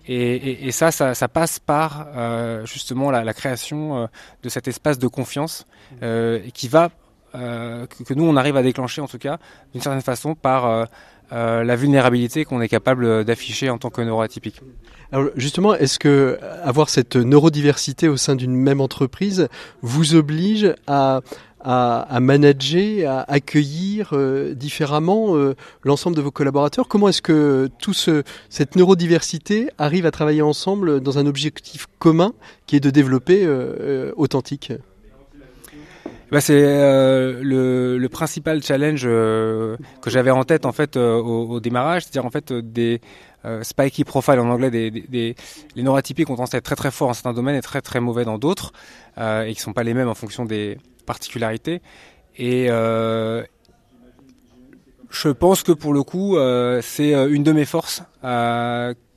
et, 0.09 0.73
ça, 0.73 0.91
ça, 0.91 1.29
passe 1.29 1.59
par 1.59 2.07
euh, 2.17 2.65
justement 2.65 3.11
la, 3.11 3.35
création 3.35 3.97
euh, 3.97 4.07
de 4.43 4.49
cet 4.49 4.67
espace 4.67 4.99
de 4.99 5.07
confiance 5.07 5.67
euh, 6.03 6.41
qui 6.55 6.69
va, 6.69 6.91
que, 7.33 8.15
nous 8.15 8.25
on 8.25 8.37
arrive 8.37 8.57
à 8.57 8.63
déclencher 8.63 9.03
en 9.03 9.07
tout 9.07 9.19
cas, 9.19 9.39
d'une 9.73 9.83
certaine 9.83 10.03
façon 10.03 10.35
par 10.35 10.89
la 11.31 11.77
vulnérabilité 11.77 12.47
qu'on 12.47 12.63
est 12.63 12.69
capable 12.69 13.25
d'afficher 13.25 13.69
en 13.69 13.77
tant 13.77 13.91
que 13.91 14.01
neuroatypique. 14.01 14.63
Alors 15.13 15.29
justement, 15.37 15.75
est-ce 15.75 15.99
que 15.99 16.39
avoir 16.65 16.89
cette 16.89 17.17
neurodiversité 17.17 18.09
au 18.09 18.17
sein 18.17 18.35
d'une 18.35 18.57
même 18.57 18.81
entreprise 18.81 19.49
vous 19.83 20.15
oblige 20.15 20.75
à 20.87 21.21
à, 21.61 22.19
manager, 22.21 23.11
à 23.11 23.33
accueillir 23.33 24.11
euh, 24.13 24.55
différemment 24.55 25.37
euh, 25.37 25.55
l'ensemble 25.83 26.17
de 26.17 26.23
vos 26.23 26.31
collaborateurs. 26.31 26.89
Comment 26.89 27.09
est-ce 27.09 27.23
que 27.23 27.69
tout 27.79 27.95
ce, 27.95 28.23
cette 28.49 28.77
neurodiversité 28.77 29.69
arrive 29.79 30.07
à 30.07 30.11
travailler 30.11 30.43
ensemble 30.43 31.01
dans 31.01 31.19
un 31.19 31.27
objectif 31.27 31.87
commun 31.99 32.33
qui 32.67 32.77
est 32.77 32.81
de 32.81 32.91
développer 32.91 33.45
euh, 33.45 34.13
authentique? 34.17 34.73
Bah 36.31 36.43
c'est 36.43 36.61
le, 36.61 38.07
principal 38.11 38.63
challenge 38.63 39.05
que 39.05 39.79
j'avais 40.09 40.31
en 40.31 40.45
tête 40.45 40.67
en 40.67 40.73
fait 40.73 40.99
au, 40.99 41.59
démarrage, 41.59 42.03
c'est-à-dire 42.03 42.27
en 42.27 42.31
fait 42.31 42.53
des 42.53 43.01
spiky 43.63 44.05
profile 44.05 44.39
en 44.39 44.51
anglais, 44.51 44.71
des, 44.71 44.91
des, 44.91 45.37
les 45.75 45.83
neurotypiques 45.83 46.29
ont 46.29 46.37
tendance 46.37 46.53
à 46.53 46.59
être 46.59 46.65
très 46.65 46.77
très 46.77 46.91
forts 46.91 47.09
en 47.09 47.15
certains 47.15 47.33
domaines 47.33 47.57
et 47.57 47.63
très 47.63 47.81
très 47.81 48.01
mauvais 48.01 48.27
dans 48.27 48.37
d'autres, 48.37 48.73
et 49.19 49.55
qui 49.55 49.61
sont 49.63 49.73
pas 49.73 49.85
les 49.85 49.95
mêmes 49.95 50.09
en 50.09 50.15
fonction 50.15 50.45
des, 50.45 50.77
particularité. 51.09 51.81
Et 52.37 52.67
euh, 52.71 53.43
je 55.11 55.29
pense 55.29 55.65
que 55.65 55.73
pour 55.73 55.93
le 55.93 56.03
coup, 56.05 56.37
euh, 56.37 56.81
c'est 56.83 57.15
euh, 57.15 57.33
une 57.33 57.43
de 57.43 57.53
mes 57.53 57.65
forces 57.65 58.03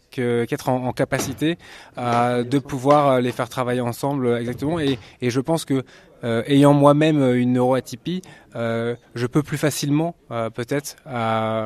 qu'être 0.10 0.68
en, 0.68 0.92
capacité 0.92 1.58
de 1.96 2.60
pouvoir 2.60 3.22
les 3.22 3.32
faire 3.32 3.48
travailler 3.48 3.80
ensemble 3.80 4.38
exactement. 4.38 4.78
Et, 4.80 4.98
je 5.22 5.40
pense 5.40 5.64
que 5.64 5.86
ayant 6.24 6.74
moi-même 6.74 7.34
une 7.34 7.54
neuroatypie, 7.54 8.22
je 8.54 9.26
peux 9.28 9.42
plus 9.42 9.58
facilement 9.58 10.16
peut-être 10.54 10.98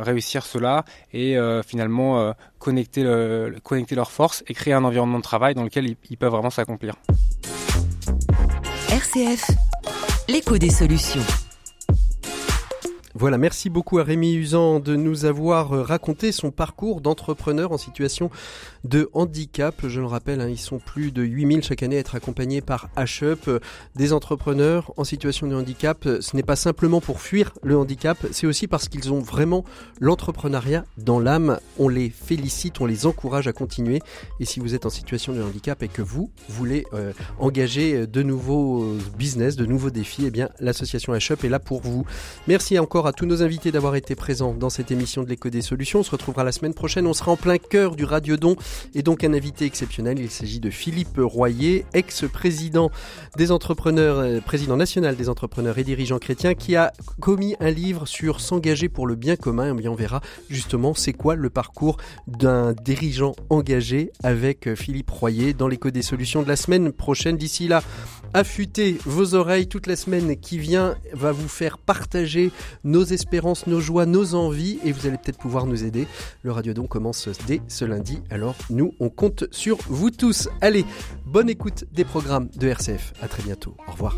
réussir 0.05 0.45
cela 0.45 0.85
et 1.11 1.35
finalement 1.65 2.35
connecter, 2.59 3.01
le, 3.01 3.55
connecter 3.63 3.95
leurs 3.95 4.11
forces 4.11 4.43
et 4.47 4.53
créer 4.53 4.75
un 4.75 4.83
environnement 4.83 5.17
de 5.17 5.23
travail 5.23 5.55
dans 5.55 5.63
lequel 5.63 5.87
ils, 5.87 5.97
ils 6.11 6.17
peuvent 6.17 6.31
vraiment 6.31 6.51
s'accomplir. 6.51 6.93
RCF 8.91 9.49
l'écho 10.27 10.57
des 10.57 10.69
solutions. 10.69 11.44
Voilà, 13.17 13.37
merci 13.37 13.69
beaucoup 13.69 13.97
à 13.99 14.03
Rémi 14.03 14.33
Usan 14.33 14.81
de 14.81 14.97
nous 14.97 15.23
avoir 15.23 15.69
raconté 15.69 16.33
son 16.33 16.51
parcours 16.51 16.99
d'entrepreneur 16.99 17.71
en 17.71 17.77
situation 17.77 18.29
de 18.83 19.09
handicap. 19.13 19.87
Je 19.87 20.01
le 20.01 20.05
rappelle, 20.05 20.41
hein, 20.41 20.49
ils 20.49 20.59
sont 20.59 20.79
plus 20.79 21.13
de 21.13 21.23
8000 21.23 21.63
chaque 21.63 21.81
année 21.81 21.95
à 21.95 21.99
être 21.99 22.15
accompagnés 22.15 22.59
par 22.59 22.89
HUP. 22.97 23.49
Des 23.95 24.11
entrepreneurs 24.11 24.91
en 24.97 25.05
situation 25.05 25.47
de 25.47 25.55
handicap, 25.55 26.05
ce 26.19 26.35
n'est 26.35 26.43
pas 26.43 26.57
simplement 26.57 26.99
pour 26.99 27.21
fuir 27.21 27.53
le 27.63 27.77
handicap, 27.77 28.17
c'est 28.31 28.47
aussi 28.47 28.67
parce 28.67 28.89
qu'ils 28.89 29.13
ont 29.13 29.21
vraiment 29.21 29.63
l'entrepreneuriat 30.01 30.83
dans 30.97 31.21
l'âme. 31.21 31.59
On 31.79 31.87
les 31.87 32.09
félicite, 32.09 32.81
on 32.81 32.85
les 32.85 33.05
encourage 33.05 33.47
à 33.47 33.53
continuer. 33.53 34.01
Et 34.41 34.45
si 34.45 34.59
vous 34.59 34.75
êtes 34.75 34.85
en 34.85 34.89
situation 34.89 35.31
de 35.31 35.41
handicap 35.41 35.81
et 35.83 35.87
que 35.87 36.01
vous 36.01 36.31
voulez 36.49 36.85
euh, 36.93 37.13
engager 37.39 38.07
de 38.07 38.23
nouveaux 38.23 38.97
business, 39.17 39.55
de 39.55 39.65
nouveaux 39.65 39.89
défis, 39.89 40.25
eh 40.25 40.31
bien 40.31 40.49
l'association 40.59 41.15
HUP 41.15 41.45
est 41.45 41.49
là 41.49 41.59
pour 41.59 41.79
vous. 41.79 42.05
Merci 42.49 42.77
encore 42.77 43.04
à 43.07 43.13
tous 43.13 43.25
nos 43.25 43.43
invités 43.43 43.71
d'avoir 43.71 43.95
été 43.95 44.15
présents 44.15 44.53
dans 44.53 44.69
cette 44.69 44.89
émission 44.89 45.23
de 45.23 45.29
l'écho 45.29 45.49
des 45.49 45.61
solutions. 45.61 45.99
On 45.99 46.03
se 46.03 46.11
retrouvera 46.11 46.43
la 46.43 46.51
semaine 46.51 46.73
prochaine. 46.73 47.05
On 47.07 47.13
sera 47.13 47.31
en 47.31 47.35
plein 47.35 47.57
cœur 47.57 47.95
du 47.95 48.05
Radiodon 48.05 48.55
et 48.93 49.03
donc 49.03 49.23
un 49.23 49.33
invité 49.33 49.65
exceptionnel. 49.65 50.17
Il 50.19 50.31
s'agit 50.31 50.59
de 50.59 50.69
Philippe 50.69 51.17
Royer, 51.17 51.85
ex-président 51.93 52.91
des 53.37 53.51
entrepreneurs, 53.51 54.19
euh, 54.19 54.39
président 54.39 54.77
national 54.77 55.15
des 55.15 55.29
entrepreneurs 55.29 55.77
et 55.77 55.83
dirigeants 55.83 56.19
chrétiens, 56.19 56.55
qui 56.55 56.75
a 56.75 56.93
commis 57.19 57.55
un 57.59 57.69
livre 57.69 58.07
sur 58.07 58.39
s'engager 58.39 58.89
pour 58.89 59.07
le 59.07 59.15
bien 59.15 59.35
commun. 59.35 59.77
Et 59.77 59.87
on 59.87 59.95
verra 59.95 60.21
justement 60.49 60.93
c'est 60.93 61.13
quoi 61.13 61.35
le 61.35 61.49
parcours 61.49 61.97
d'un 62.27 62.73
dirigeant 62.73 63.35
engagé 63.49 64.11
avec 64.23 64.67
euh, 64.67 64.75
Philippe 64.75 65.11
Royer 65.11 65.53
dans 65.53 65.67
l'écho 65.67 65.91
des 65.91 66.01
solutions 66.01 66.43
de 66.43 66.47
la 66.47 66.55
semaine 66.55 66.91
prochaine. 66.91 67.37
D'ici 67.37 67.67
là, 67.67 67.83
affûtez 68.33 68.97
vos 69.05 69.35
oreilles 69.35 69.67
toute 69.67 69.87
la 69.87 69.95
semaine 69.95 70.37
qui 70.37 70.57
vient 70.57 70.95
va 71.13 71.31
vous 71.31 71.47
faire 71.47 71.77
partager 71.77 72.51
nos 72.83 72.94
espérances, 73.03 73.67
nos 73.67 73.79
joies, 73.79 74.05
nos 74.05 74.35
envies 74.35 74.79
et 74.83 74.91
vous 74.91 75.07
allez 75.07 75.17
peut-être 75.17 75.37
pouvoir 75.37 75.65
nous 75.65 75.83
aider. 75.83 76.07
Le 76.43 76.51
Radiodon 76.51 76.87
commence 76.87 77.29
dès 77.47 77.61
ce 77.67 77.85
lundi, 77.85 78.21
alors 78.29 78.55
nous 78.69 78.93
on 78.99 79.09
compte 79.09 79.45
sur 79.51 79.77
vous 79.87 80.11
tous. 80.11 80.49
Allez, 80.61 80.85
bonne 81.25 81.49
écoute 81.49 81.85
des 81.91 82.05
programmes 82.05 82.49
de 82.55 82.67
RCF. 82.67 83.13
À 83.21 83.27
très 83.27 83.43
bientôt. 83.43 83.75
Au 83.87 83.91
revoir. 83.91 84.17